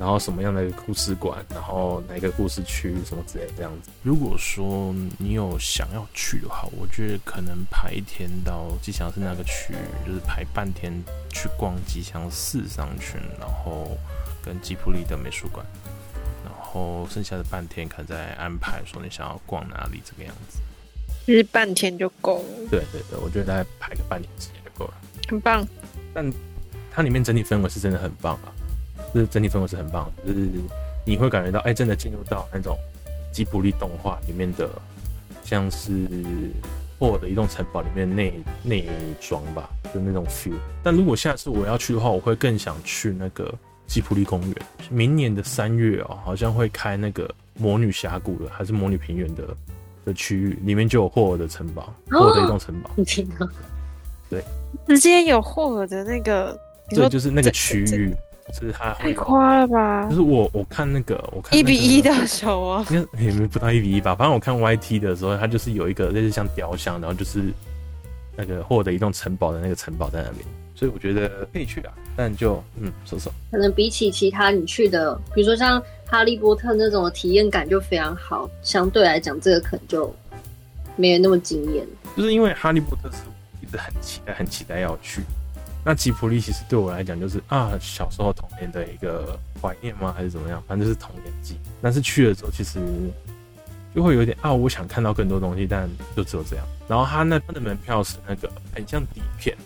[0.00, 3.90] 然后什么样的故事馆，然后哪个故事区什么之类这样子。
[4.02, 10.90] 如果说你有想要去的话，我觉得可能排一天到吉祥寺那个区域，就是排半天
[11.28, 13.98] 去逛吉祥寺商圈，然后
[14.42, 15.62] 跟吉普力的美术馆，
[16.42, 20.60] 然后剩下的半天可能再安排说你想要逛哪里这个样子。
[21.26, 22.44] 其实半天就够了。
[22.70, 24.94] 对对对，我觉得大概排个半天时间就够了。
[25.28, 25.66] 很棒。
[26.12, 26.32] 但
[26.92, 28.52] 它里面整体氛围是真的很棒啊，
[29.12, 30.48] 就是整体氛围是很棒，就是
[31.04, 32.78] 你会感觉到，哎、欸，真的进入到那种
[33.32, 34.68] 吉卜力动画里面的，
[35.42, 35.90] 像是
[36.98, 38.86] 霍尔的移动城堡里面内内
[39.20, 40.54] 装吧，就那种 feel。
[40.82, 43.52] 但如果下次我要去的话，我会更想去那个
[43.86, 44.56] 吉卜力公园。
[44.90, 49.44] 明年的三月哦、喔，好像会开那个魔女峡谷的，还是魔女平原的。
[50.04, 52.90] 的区域里面就有霍尔的城堡，霍尔的一栋城堡。
[52.96, 53.48] 你听到？
[54.30, 54.42] 对，
[54.86, 56.58] 直接有霍尔的那个，
[56.90, 58.14] 对，就是那个区域，
[58.48, 60.06] 就是他太夸了吧？
[60.08, 64.14] 就是我我看那个，我看一比一的手啊，应该也没不到一比一吧。
[64.14, 67.42] 反正我看 YT 的时候，它就是有一个类似像雕像，然后就是
[68.36, 70.44] 那个霍尔的一栋城堡的那个城堡在那边，
[70.74, 71.92] 所以我觉得可以去啊。
[72.16, 75.82] 但就嗯，说说，可能比起其他你去的，比如说像。
[76.14, 80.14] 哈利波特那种的体验感就非常好，相对来讲，这个可能就
[80.94, 81.84] 没有那么惊艳。
[82.16, 83.16] 就是因为哈利波特是
[83.60, 85.22] 一直很期待、很期待要去。
[85.84, 90.14] 那吉卜力其实对我来讲就是啊，小时候童年的一个怀念吗？
[90.16, 90.62] 还是怎么样？
[90.68, 91.56] 反正就是童年记。
[91.82, 92.78] 但是去了之后，其实
[93.92, 96.64] 就会有点啊，我想看到更多东西，但就只有这样。
[96.86, 99.56] 然后他那他的门票是那个很像底片，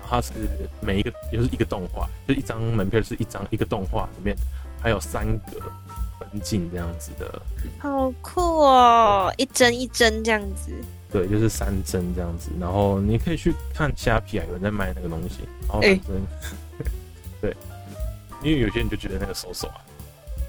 [0.00, 0.32] 然后它是
[0.80, 4.34] 每一个就是一个动画，就一张门票是一张一个动画里面
[4.80, 5.70] 还有三个。
[6.18, 7.42] 分镜这样子的，
[7.78, 9.32] 好酷哦！
[9.36, 10.72] 一帧一帧这样子，
[11.10, 12.50] 对，就是三帧这样子。
[12.60, 15.40] 然后你可以去看虾皮啊，有人在卖那个东西。
[15.66, 16.16] 然后反正，
[16.78, 16.84] 欸、
[17.40, 17.56] 对，
[18.42, 19.80] 因为有些人就觉得那个手手啊，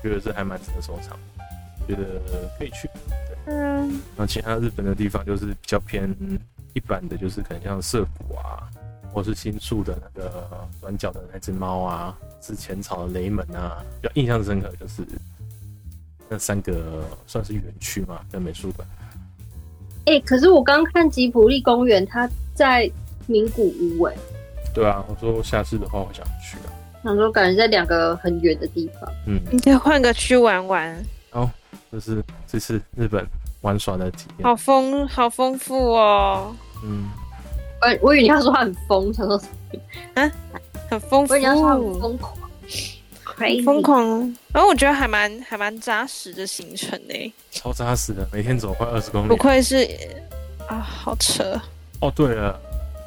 [0.01, 1.17] 觉得这还蛮值得收藏，
[1.87, 2.03] 觉得
[2.57, 2.89] 可以去。
[3.45, 6.13] 嗯，然后其他日本的地方就是比较偏
[6.73, 8.67] 一般的，就是可能像涩谷啊，
[9.13, 15.05] 或是新宿的那个转角的那只猫啊，是浅草的雷门啊，比较印象深刻就是。
[16.29, 18.87] 那三个算是园区嘛，跟美术馆。
[20.05, 22.89] 哎、欸，可是我刚看吉普力公园，它在
[23.27, 24.15] 名古屋哎。
[24.73, 26.69] 对啊，我说下次的话，我想去啊。
[27.03, 29.11] 想说感觉在两个很远的地方。
[29.25, 31.05] 嗯，你可以换个区玩玩。
[31.31, 31.49] 哦，
[31.91, 33.25] 这是这次日本
[33.61, 34.43] 玩耍的体验。
[34.43, 36.55] 好丰，好丰富哦。
[36.83, 37.09] 嗯。
[37.81, 39.41] 我我以为你要说它很疯，想说
[40.15, 40.29] 嗯？
[40.29, 40.31] 啊，
[40.89, 41.33] 很丰富。
[41.33, 42.48] 我以为你要说它很疯狂。
[43.63, 44.19] 疯狂，
[44.53, 49.87] 然后我觉得还蛮还蛮扎实的行程呢，超扎实的，每天走快二十公里，不愧是
[50.67, 51.59] 啊，好扯。
[52.01, 52.59] 哦，对了，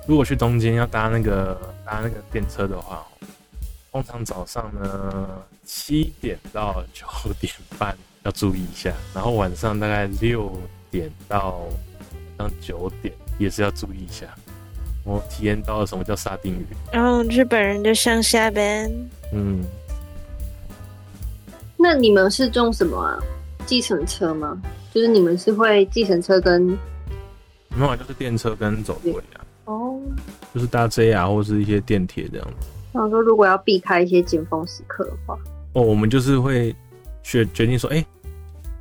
[0.06, 3.06] 如果去东京要搭那个搭那个电车的话，
[3.90, 5.28] 通常早上呢
[5.64, 7.06] 七点到九
[7.40, 10.52] 点半 要注意一下，然后晚上大概六
[10.90, 11.62] 点到
[12.38, 14.26] 上九点也是要注意一下。
[15.04, 18.90] 我体验到了什么叫沙丁鱼，然后日本人就上下班，
[19.32, 19.64] 嗯。
[21.82, 23.18] 那你们是坐什么啊？
[23.66, 24.56] 计程车吗？
[24.94, 26.62] 就是你们是会计程车跟，
[27.74, 29.24] 没有，就是电车跟走路啊。
[29.64, 30.00] 哦，
[30.54, 32.68] 就是搭 JR 或是一些电铁这样子。
[32.92, 35.36] 我说如果要避开一些尖峰时刻的话，
[35.72, 36.72] 哦，我们就是会
[37.24, 38.06] 决决定说，哎、欸，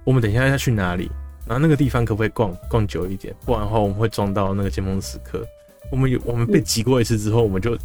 [0.04, 1.10] 我们等一下要去哪里？
[1.48, 3.34] 然后那个地方可不可以逛逛久一点？
[3.46, 5.44] 不然的话，我们会撞到那个尖峰时刻。
[5.92, 7.76] 我们有我们被挤过一次之后，我们就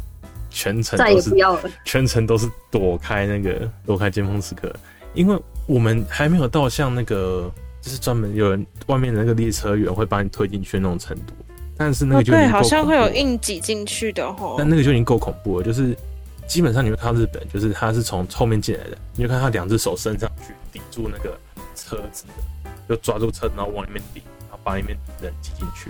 [0.49, 4.73] 全程再也不要了全程都是躲开那个躲开尖峰时刻，
[5.17, 11.33] 因为我们还没有到像那个就是专门有人外面的那个列车员会把你推进去那种程度。
[11.75, 14.55] 但是那个就对，好像会有硬挤进去的哦。
[14.57, 15.97] 但那个就已经够恐怖了，就是
[16.47, 21.35] 基本上你会看到日本，就是他是从后面进来的，你就看他两只手伸上去抵住那个
[21.75, 22.25] 车子，
[22.87, 25.89] 就抓住车，然后往里面顶，然后把里面人挤进去，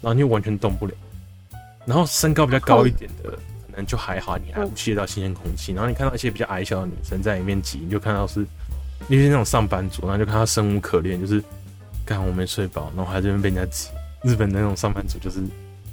[0.00, 0.92] 然后你就完全动不了。
[1.84, 3.38] 然后身高比较高一点的，可
[3.76, 5.72] 能就还好，你还呼吸得到新鲜空气。
[5.72, 8.44] 然后你看到一些比较矮小的女生在里面挤，你就看到是
[9.08, 11.42] 那些那种上班族，然后就看到生无可恋，就是
[12.04, 13.88] 干我没睡饱，然后还在这边被人家挤。
[14.22, 15.40] 日本的那种上班族就是，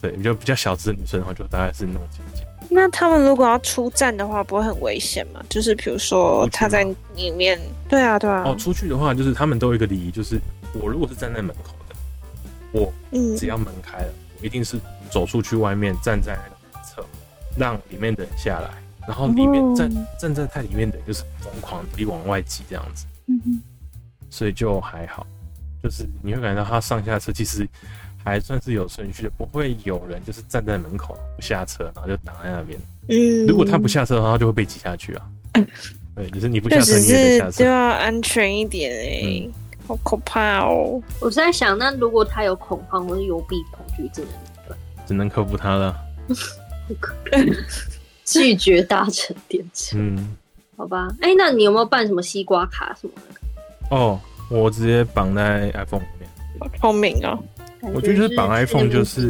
[0.01, 2.43] 对，比较比较小资的女生的话，就大概是那种情景。
[2.69, 5.43] 那他们如果要出站的话，不会很危险吗？
[5.49, 6.83] 就是比如说他在
[7.15, 8.43] 里面，对啊，对啊。
[8.45, 10.39] 哦，出去的话，就是他们都有一个礼仪，就是
[10.73, 11.95] 我如果是站在门口的，
[12.71, 12.91] 我
[13.37, 14.79] 只要门开了，嗯、我一定是
[15.11, 16.52] 走出去外面，站在那个侧，
[17.57, 18.69] 让里面的人下来，
[19.07, 23.05] 然后里面站、嗯、站在太里面的人就是疯狂地往外挤这样子。
[23.27, 23.61] 嗯哼。
[24.29, 25.25] 所以就还好，
[25.81, 27.67] 就是你会感觉到他上下车其实。
[28.25, 32.79] 还算是有顺序的，不会有人就是站在门口不下车，然后就挡在那边。
[33.09, 35.29] 嗯，如果他不下车的话，他就会被挤下去啊。
[35.55, 35.67] 嗯、
[36.15, 39.53] 对，就是你不下车，你也得下车，就要安全一点哎、欸，嗯、
[39.85, 41.03] 好可怕哦！
[41.19, 44.25] 我是在想，那如果他有恐慌或是幽闭恐惧症，
[45.05, 45.93] 只能克服他了。
[48.25, 49.97] 拒绝搭乘电车。
[49.97, 50.35] 嗯，
[50.77, 51.07] 好吧。
[51.21, 53.95] 哎、欸，那你有没有办什么西瓜卡什么的？
[53.95, 56.29] 哦，我直接绑在 iPhone 里面。
[56.59, 57.37] 好聪明啊！
[57.93, 59.21] 我觉得就是绑 iPhone，就是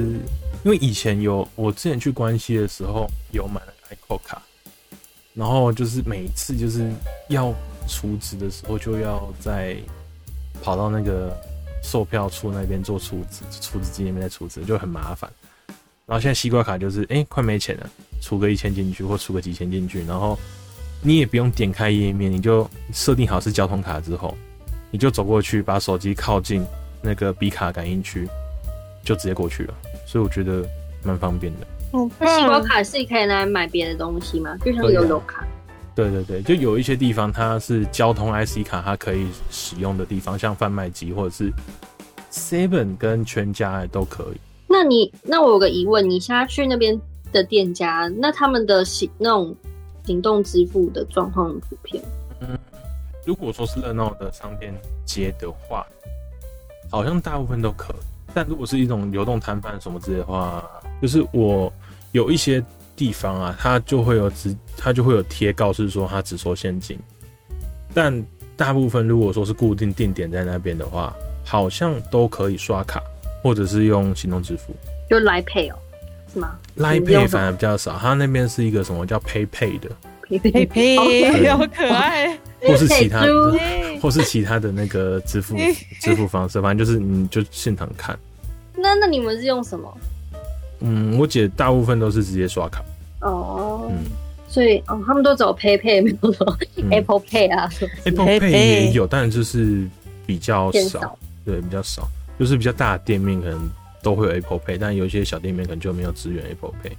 [0.63, 4.41] 因为以前有我之前去关西的时候有买了 iQOO 卡，
[5.33, 6.87] 然后就是每一次就是
[7.29, 7.51] 要
[7.87, 9.75] 储值的时候就要在
[10.61, 11.35] 跑到那个
[11.81, 15.27] 售票处那边做储值，储值机那边再储值就很麻烦。
[16.05, 17.89] 然后现在西瓜卡就是哎、欸、快没钱了，
[18.21, 20.37] 储个一千进去或储个几千进去，然后
[21.01, 24.37] 你也不用点开页面，你就设定好是交通卡之后，
[24.91, 26.65] 你就走过去把手机靠近
[27.01, 28.27] 那个比卡感应区。
[29.05, 29.73] 就直接过去了，
[30.05, 30.65] 所以我觉得
[31.03, 31.67] 蛮方便的。
[31.91, 34.57] 嗯，西瓜卡是可以拿来买别的东西吗？
[34.63, 35.45] 就像悠游卡。
[35.93, 41.51] 对对对，就有一些地方它是交通 IC 卡，它可以使用的地方，像贩卖机或者是
[42.31, 44.37] Seven 跟全家都可以。
[44.83, 46.99] 你那我有个疑问，你现在去那边
[47.31, 49.55] 的店家，那他们的行那种
[50.05, 52.03] 行动支付的状况很普遍？
[52.41, 52.57] 嗯，
[53.25, 54.73] 如果说是热闹的商店
[55.05, 55.85] 街的话，
[56.91, 57.97] 好像大部分都可以。
[58.33, 60.63] 但如果是一种流动摊贩什么之类的话，
[61.01, 61.71] 就是我
[62.13, 62.63] 有一些
[62.95, 66.97] 地方啊，它就会有只，它就会有贴告示说它只收现金。
[67.93, 68.25] 但
[68.57, 71.15] 大部分如果说是固定定点在那边的话，
[71.45, 73.03] 好像都可以刷卡
[73.43, 74.73] 或者是用行动支付。
[75.07, 75.75] 就 Line Pay 哦，
[76.33, 79.89] 是吗？Line Pay 反而比较少，它那边是一个什么叫 Pay Pay 的
[80.29, 82.35] ？Pay Pay 好可爱。
[82.65, 83.29] 或是其他的，
[84.01, 85.57] 或是其他的那个支付
[85.99, 88.17] 支付方式，反正就是你就现场看。
[88.73, 89.97] 那那你们是用什么？
[90.79, 92.81] 嗯，我姐大部分都是直接刷卡。
[93.19, 94.05] 哦，嗯，
[94.47, 96.57] 所以哦，他们都走 Pay Pay，没有说
[96.89, 97.69] Apple Pay 啊。
[98.05, 99.85] Apple Pay 也有，但就是
[100.25, 102.07] 比较少，对，比较少，
[102.39, 103.69] 就是比较大的店面可能
[104.01, 106.91] 都会有 Apple Pay，但有一些小店面可能就没有支援 Apple Pay。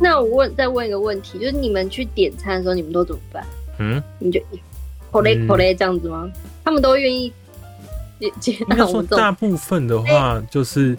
[0.00, 3.46] 那我问再问一个问题，就是你们去点餐的时候，你们都怎么办？
[3.78, 4.40] 嗯，你就。
[5.10, 6.22] 口雷口雷这样子吗？
[6.24, 6.32] 嗯、
[6.64, 7.30] 他们都愿意
[8.18, 9.06] 接接纳我们。
[9.08, 10.96] 大部分的话，就是、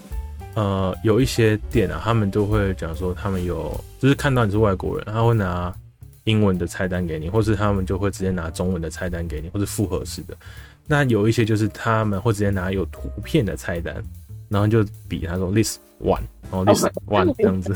[0.54, 5.74] 欸、呃，有一些店啊，他们都会讲说，他们有就是看到你是外国人，他会拿
[6.22, 10.36] 英文的菜单给你，或是他们就会直接拿中文的菜单给你，或是复合式的。
[10.86, 13.94] 那有一些就是他们会直接拿有图片的菜单，
[14.48, 16.20] 然后就比他说 list one，
[16.50, 17.74] 然后 list one 这样子。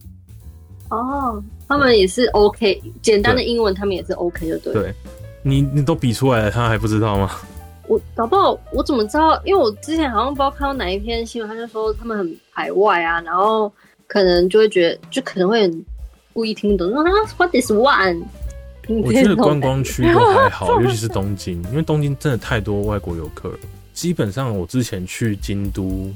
[0.90, 4.72] 哦，他们也是 OK，简单的英文他们也是 OK 的，对。
[4.72, 4.94] 对
[5.42, 7.30] 你你都比出来了，他还不知道吗？
[7.88, 9.40] 我搞不好，我怎么知道？
[9.44, 13.72] 因为我之前好像不知道看到哪一篇新闻，他就说他们很排外啊，然后
[14.06, 15.84] 可能就会觉得，就可能会很
[16.32, 16.92] 故意听不懂。
[16.92, 18.22] 说啊，What is one？
[19.02, 23.58] 我觉得观光区都还好， 尤其是东京，因为东京真的太多外国游客了。
[23.92, 26.12] 基本上我之前去京都，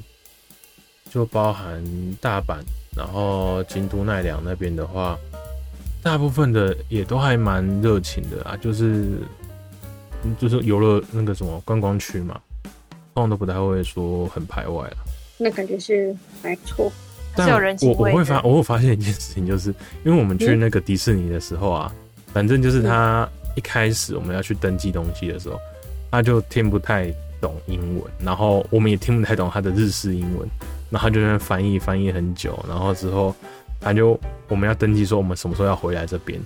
[1.10, 1.82] 就包含
[2.20, 2.56] 大阪，
[2.96, 5.18] 然后京都奈良那边的话。
[6.02, 9.12] 大部分的也都还蛮热情的啊，就是
[10.38, 12.38] 就是游乐那个什么观光区嘛，
[13.14, 14.96] 通常都不太会说很排外了。
[15.38, 16.92] 那感觉是还不错，
[17.34, 17.48] 但
[17.80, 19.70] 我我会发我会发现一件事情，就是
[20.04, 21.90] 因为我们去那个迪士尼的时候啊，
[22.34, 25.58] 反正就是他一开始我们要去登记东西的时候，
[26.10, 30.48] 他就听不太懂英文，然后我们也听不太懂他的日式英文，
[30.90, 33.32] 然后他就在那翻译翻译很久，然后之后
[33.80, 36.40] 他就我们要登记说我们什么时候要回来这边，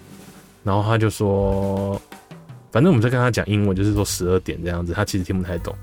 [0.62, 1.98] 然后他就说，
[2.70, 5.74] 反正我们在跟他讲英文，就是说十二点这样子，他其实听不太懂。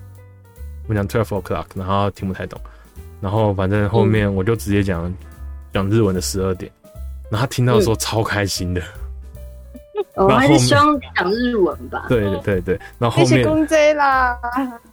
[0.87, 2.61] 我们讲 twelve o'clock，然后听不太懂，
[3.19, 5.11] 然后反正后面我就直接讲
[5.73, 6.71] 讲日文的十二点，
[7.31, 8.81] 然后他听到的时候超开心的。
[10.15, 12.05] 我还是希望讲日文吧。
[12.09, 14.37] 对对对对，然后后面公贼啦。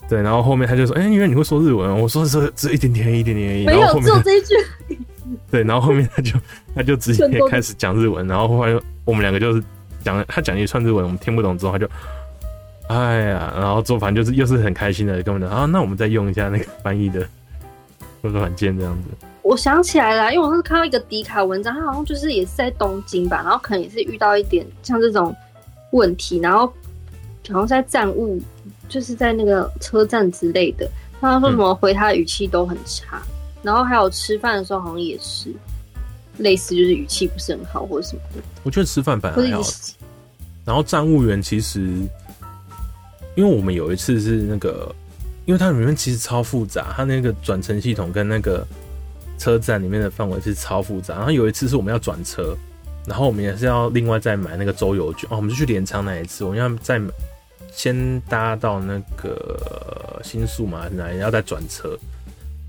[0.09, 4.55] 对，然后后面他就说：“哎、欸，因为你会说日文。”我说：“这这一点点，一点点而已。”没有，只有这一句。
[5.51, 6.33] 对，然后后面他就
[6.75, 9.63] 他就直接开始讲日文，然后后来我们两个就是
[10.05, 11.89] 讲他讲一串日文，我们听不懂之后，他就
[12.89, 17.27] 哎呀，然后做反正就是又是很开心的，跟我们讲啊，那我们再用一下那个翻译的
[18.21, 19.27] 那个软件这样子。
[19.43, 25.35] 我想起来了，因为我那时看到一个迪卡文章，他好像就是也是在东京吧，然后可能也是遇到一点像这种
[25.91, 26.67] 问题，然后
[27.49, 28.41] 好像在站务，
[28.89, 30.89] 就是在那个车站之类的，
[31.21, 33.29] 他说什么回他的语气都很差，嗯、
[33.63, 35.53] 然后还有吃饭的时候好像也是
[36.39, 38.43] 类似，就是语气不是很好或者什么的。
[38.63, 39.63] 我觉得吃饭本来还好，
[40.65, 41.81] 然后站务员其实，
[43.35, 44.95] 因为我们有一次是那个，
[45.47, 48.65] 因为它里面其实超复杂，它那个转乘系统跟那个。
[49.43, 52.57] 车站里面的范围是超复杂，然后有一次是我们要转车，
[53.05, 55.37] 然后我们也是要另外再买那个周游券哦。
[55.39, 57.01] 我们就去镰仓那一次，我们要再
[57.73, 61.99] 先搭到那个新宿嘛，然后要再转车，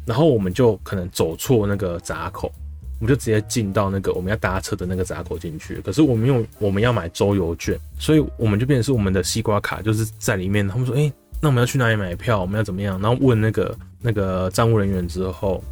[0.03, 2.51] 然后我们就可能走错那个闸口，
[2.99, 5.79] 我们就直接进到那个我们要搭车的那个闸口进去。
[5.81, 10.67] 可是我们用我们要买周游券，所以我们就变成是我们的西瓜卡就是在里面。
[10.67, 12.41] 他们说：“哎，那我们要去哪里买票？
[12.41, 15.63] 我们要怎么样？”然后问那个那个站务人员之后。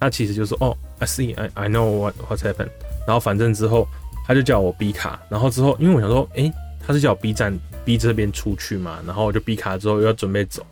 [0.00, 2.70] 他其实就是哦，I see, I I know what what's happened。
[3.06, 3.88] 然后反正之后
[4.26, 6.52] 他就叫我 B 卡，然后之后因为我想说，诶，
[6.86, 10.64] 他是叫我 B 站 B 这边出去嘛，然后我就 B 卡之后又要准备走，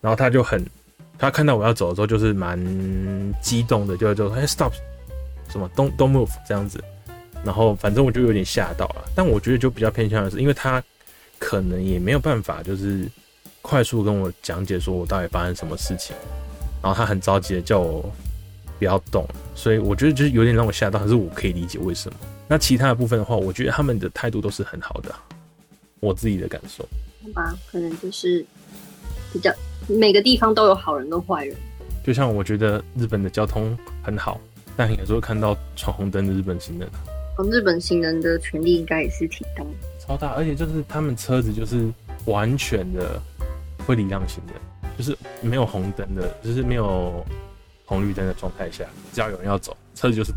[0.00, 0.64] 然后他就很，
[1.16, 2.58] 他看到我要走的时候就是蛮
[3.40, 4.72] 激动的，就就说，哎，stop，
[5.48, 6.82] 什么 don't don't move 这样子。
[7.44, 10.82] 然后反正我就有点吓到了，但我觉得就比较偏向的是，因为他
[11.38, 13.08] 可能也没有办法就是
[13.62, 16.16] 快速跟我讲解说我到底发生什么事情，
[16.82, 18.12] 然后他很着急的叫我。
[18.78, 22.18] 不要动，所以我觉得就是有点让我吓到，可是我可以理解为什么。
[22.48, 25.14] 那其他的部分的话，我觉得他们的态度都是很好的，
[26.00, 26.86] 我自己的感受。
[27.22, 28.44] 好吧，可能就是
[29.32, 29.50] 比较
[29.88, 31.56] 每个地方都有好人跟坏人。
[32.04, 34.38] 就像我觉得日本的交通很好，
[34.76, 36.86] 但有时候看到闯红灯的日本行人，
[37.38, 39.64] 哦，日本行人的权利应该也是挺大，
[39.98, 41.88] 超大，而且就是他们车子就是
[42.26, 43.18] 完全的
[43.86, 44.56] 会礼让行人，
[44.98, 47.24] 就是没有红灯的，就是没有。
[47.84, 50.32] 红绿灯的状态下，只要有人要走，车子就是，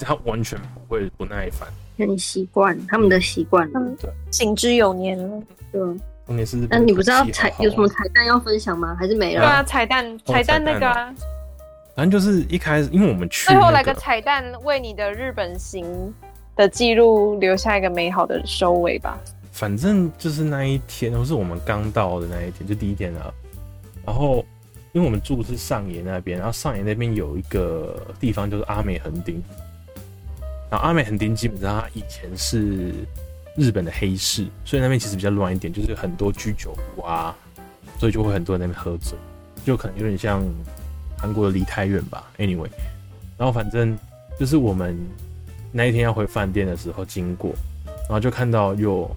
[0.00, 1.68] 他完全不会不耐烦，
[1.98, 5.80] 很习惯他们的习惯，嗯，对，行之有年了，对。
[6.26, 8.94] 重点是，那你不知道彩有什么彩蛋要分享吗？
[9.00, 9.40] 还是没了？
[9.40, 11.14] 对啊，彩蛋，彩蛋那个啊，
[11.96, 16.12] 反正就是一开始，因为我们去，最后来个彩蛋，为你的日本行
[16.54, 19.18] 的记录留下一个美好的收尾吧。
[19.52, 23.32] 反正就是那一天，都是我们刚到的那一天，就第一天啊，
[24.04, 24.44] 然后。
[24.92, 29.42] 因为我们住的是上野那边，然后上野那边有一个地方就是阿美横丁，
[30.70, 32.92] 然后阿美横丁基本上它以前是
[33.54, 37.36] 日本的黑市，所以那边其实比较乱一点，就是很多居酒屋啊，
[37.98, 39.16] 所以就会很多人那边喝醉，
[39.64, 40.42] 就可能有点像
[41.18, 42.24] 韩国的梨泰院吧。
[42.38, 42.70] Anyway，
[43.36, 43.96] 然后反正
[44.38, 44.98] 就是我们
[45.70, 47.52] 那一天要回饭店的时候经过，
[47.84, 49.10] 然后就看到有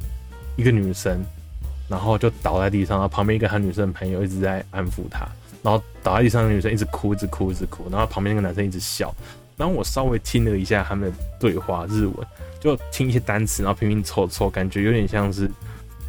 [0.58, 1.24] 一个女生，
[1.88, 5.26] 然后就倒在地上，然后旁边一个她女生的朋友一直在安抚她。
[5.62, 7.88] 然后倒在地上的女生一直哭，一直哭，一直哭。
[7.92, 9.14] 然后旁边那个男生一直笑。
[9.58, 12.16] 然后我稍微听了一下他们的对话，日文，
[12.60, 15.48] 就听一些单词，然后拼拼凑凑，感觉有点像是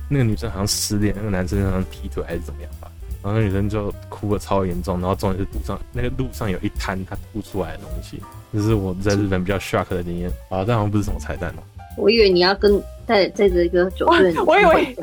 [0.09, 2.91] 那个女生好像失恋，那个男生好像劈腿还是怎么样吧。
[3.23, 4.99] 然后那女生就哭的超严重。
[5.01, 8.23] 然后重点是路上那个路上有一滩她吐出来的东西，
[8.55, 10.31] 这是我在日本比较 shock 的经验。
[10.49, 11.63] 啊，但好像不是什么彩蛋哦。
[11.99, 14.97] 我以为你要跟在在这个酒店，我以为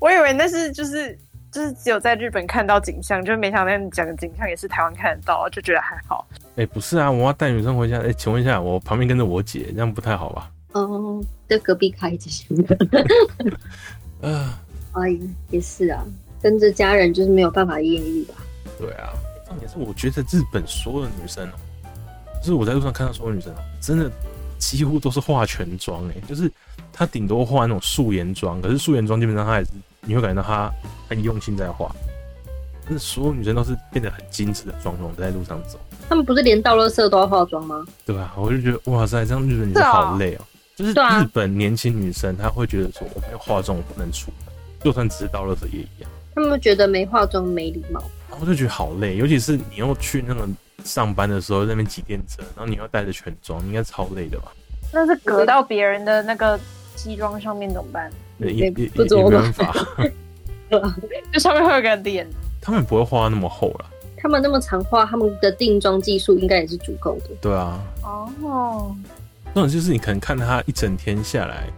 [0.00, 1.16] 我以为那是就是。
[1.52, 6.26] 就是只有在日本看到景象，就没想到你讲的景象也是台湾看得到，就觉得还好。
[6.56, 7.98] 哎、欸，不是啊，我要带女生回家。
[7.98, 10.50] 哎、欸，请问一下，我旁边跟着我姐，这样不太好吧？
[10.72, 14.30] 哦，在隔壁开就行了。
[14.30, 14.58] 啊，
[14.96, 15.18] 哎，
[15.50, 16.02] 也是啊，
[16.40, 18.34] 跟着家人就是没有办法艳遇吧？
[18.78, 19.12] 对啊，
[19.46, 21.52] 重点是我觉得日本所有的女生哦、
[21.84, 24.10] 喔，就是我在路上看到所有女生哦、喔，真的
[24.58, 26.50] 几乎都是化全妆哎，就是
[26.94, 29.70] 她顶多化那种素颜妆，可是素颜妆基本上她也是。
[30.06, 30.70] 你会感觉到她
[31.08, 31.94] 很用心在画，
[32.88, 35.78] 那所有女生都是变得很精致的妆容在路上走。
[36.08, 37.84] 他们不是连倒垃圾都要化妆吗？
[38.04, 38.34] 对吧？
[38.36, 40.46] 我就觉得哇塞，这样日本女生好累哦、喔。
[40.74, 46.10] 就是日本年轻女生，她会觉得说我没有化妆我不能出门，就算只是到垃圾也一样。
[46.34, 50.48] 他们觉得没化妆没礼貌，然后就觉得好累，尤其是你又去那个
[50.82, 54.50] 上班的时候，在那边挤电车，然后你要带着全妆，你应该超累的吧？
[54.92, 56.58] 那是隔到别人的那个
[56.96, 58.10] 西装上面怎么办？
[58.50, 59.74] 也也也没办法，
[61.32, 62.26] 就上面会有个脸。
[62.60, 63.86] 他们不会画那么厚了。
[64.16, 67.30] 他们那么长画，他们的定妆技术应该也是足够的。
[67.40, 67.80] 对啊。
[68.02, 68.94] 哦。
[69.54, 71.68] 那种就是你可能看他一整天下来。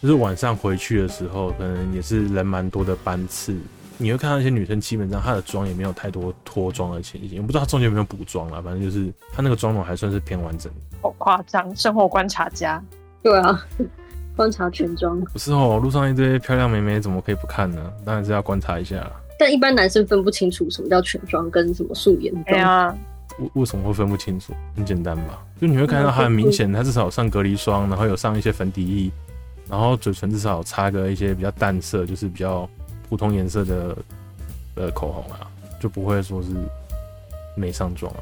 [0.00, 3.56] 就是晚上回去的时候，可能也是人蛮多的班次，
[3.98, 10.72] 你会看到一些女生，基本上她的妆也没有太多脱妆的情形，我不知道她中间有没有补妆啊，反正就是她那个妆容还算是偏完整。
[11.00, 12.82] 好夸张，生活观察家。
[13.22, 13.64] 对啊，
[14.36, 15.20] 观察全妆。
[15.20, 17.92] 不是哦，路上一堆漂亮妹妹，怎么可以不看呢？
[18.04, 19.10] 当然是要观察一下。
[19.38, 22.32] 但一般男生分不清楚什么叫全妆跟什么素颜。
[22.44, 22.96] 对啊。
[23.38, 24.52] 为为什么会分不清楚？
[24.76, 29.10] 很简单吧，就你会看到他很明显，他至少有上隔离霜，然后有上一些粉底液。
[29.70, 32.68] 然后嘴唇至少擦个一些比较淡色，就是比较
[33.08, 33.96] 普通颜色的
[34.74, 35.48] 呃口红啊，
[35.80, 36.48] 就不会说是
[37.56, 38.20] 没上妆啊。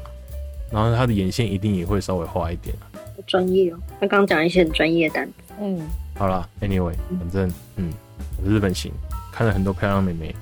[0.71, 2.87] 然后他的眼线一定也会稍微画一点啊。
[3.27, 5.33] 专业哦，他刚刚讲一些很专业的单词。
[5.59, 5.81] 嗯，
[6.21, 7.91] 好啦，Anyway，反正嗯，
[8.37, 8.91] 我是日本行，
[9.31, 10.35] 看了很多漂亮妹妹，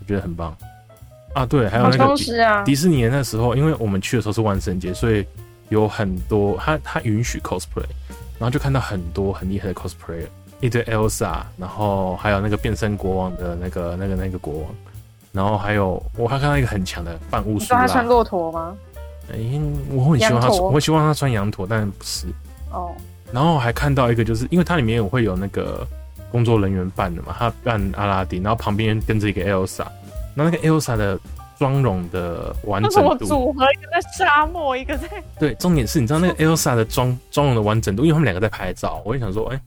[0.00, 0.56] 我觉得很棒
[1.34, 1.44] 啊。
[1.44, 5.22] 对，还有那个迪，啊、迪士尼的那时候，因为我们去的时候是万圣节，所以
[5.68, 7.84] 有很多他他允许 cosplay，
[8.38, 10.24] 然后就看到很多很厉害的 cosplayer。
[10.62, 14.70] 一堆 Elsa，然后还有那个变身国王的那个、那个、那个国王，
[15.30, 17.64] 然后还有我还看到一个很强的半巫术。
[17.64, 18.74] 你说他穿骆驼吗？
[19.30, 19.60] 哎、欸，
[19.90, 22.28] 我很希望他，我希望他穿羊驼，但不是。
[22.72, 22.94] 哦。
[23.32, 25.86] 然后还看到一个，就是因为它里面有会有那个
[26.30, 29.86] 工作人员扮的嘛，他扮阿拉丁，然后旁边跟着一个 Elsa，
[30.34, 31.18] 那那个 Elsa 的
[31.58, 33.24] 妆容的完整度。
[33.24, 33.64] 组合？
[33.72, 35.08] 一个在沙漠，一个在……
[35.38, 39.62] 对，重点是你知道那个 Elsa 的妆妆容的完整度，因为他们两个在拍照，我就想说，哎、欸。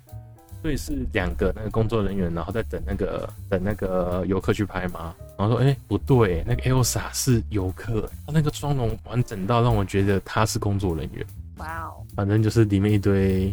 [0.61, 5.11] 所以是两个那个工作人员，然后在等那个等那个游客去拍嘛。
[5.35, 11.25] 然后说，哎、欸，不对，那个 Elsa 是游客，他那个妆容完整到让我觉得他是工作人员。
[11.57, 12.00] 哇哦！
[12.14, 13.52] 反正就是里面一堆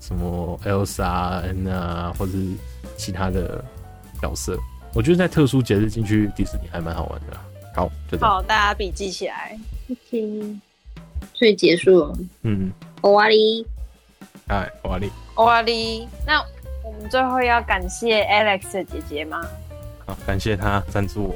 [0.00, 1.04] 什么 Elsa
[1.70, 2.46] 啊，或者是
[2.96, 3.64] 其他的
[4.20, 4.58] 角色。
[4.94, 7.36] 我觉得在特殊节日进去迪士尼还蛮好玩的。
[7.74, 8.34] 好，就这样。
[8.34, 9.58] 好，大家笔记起来。
[9.90, 10.56] OK，
[11.34, 12.18] 所以结束了。
[12.42, 12.72] 嗯。
[13.02, 13.64] 终わり。
[14.46, 15.10] 哎，终わり。
[15.36, 16.08] 哇哩！
[16.26, 16.42] 那
[16.82, 19.46] 我们最后要感谢 Alex 的姐姐吗？
[20.06, 21.34] 好，感谢她赞助我，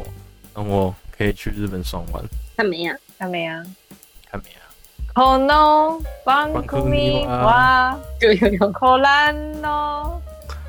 [0.55, 2.24] 让我可以去日本爽玩。
[2.56, 2.97] 看没呀？
[3.18, 3.62] 看没呀？
[4.31, 4.60] 看没呀？
[5.14, 7.98] この番组は
[8.72, 10.22] ご覧の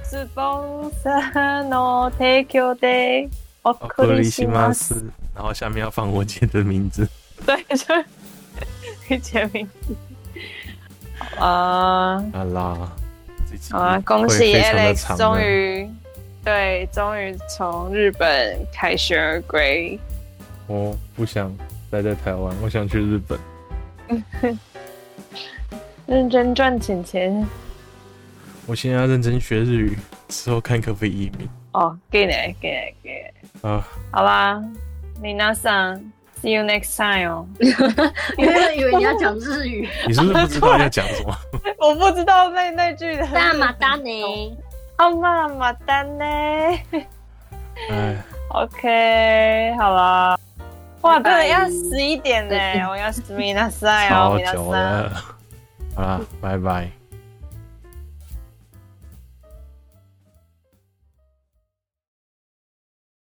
[0.03, 0.41] スポ
[0.87, 3.29] ンサーの提供で
[3.63, 4.95] お送りします。
[5.35, 7.07] 然后下面要放我姐的名字。
[7.45, 8.03] 对，就
[9.07, 9.95] 你姐名字。
[11.39, 12.91] 啊，好啦。
[13.69, 13.99] 好啊！
[14.05, 15.89] 恭喜 Alex 终于
[16.43, 19.99] 对，终于从日本凯旋而归。
[20.67, 21.53] 我不想
[21.89, 23.37] 待在台湾，我想去日本。
[26.06, 27.46] 认真赚钱钱。
[28.66, 29.96] 我现在要认真学日语，
[30.28, 31.48] 之后看可不可以移民。
[31.72, 33.68] 哦，给你，给你，给你。
[33.68, 34.62] 啊，好啦，
[35.22, 36.00] 皆さん
[36.42, 37.46] ，see you next time 哦。
[38.38, 41.36] 原本以为你要讲日语， 你是不是不知道要讲什么？
[41.78, 43.26] 我不知道那那句的。
[43.28, 44.56] 大马达呢？
[44.98, 46.24] 好嘛，马丹呢？
[47.90, 48.16] 哎
[48.50, 50.38] ，OK，好了。
[51.06, 52.54] 哇，真的要十一点呢，
[52.90, 55.12] 我要死命那赛哦，超久了。
[55.94, 56.90] 好了，拜拜。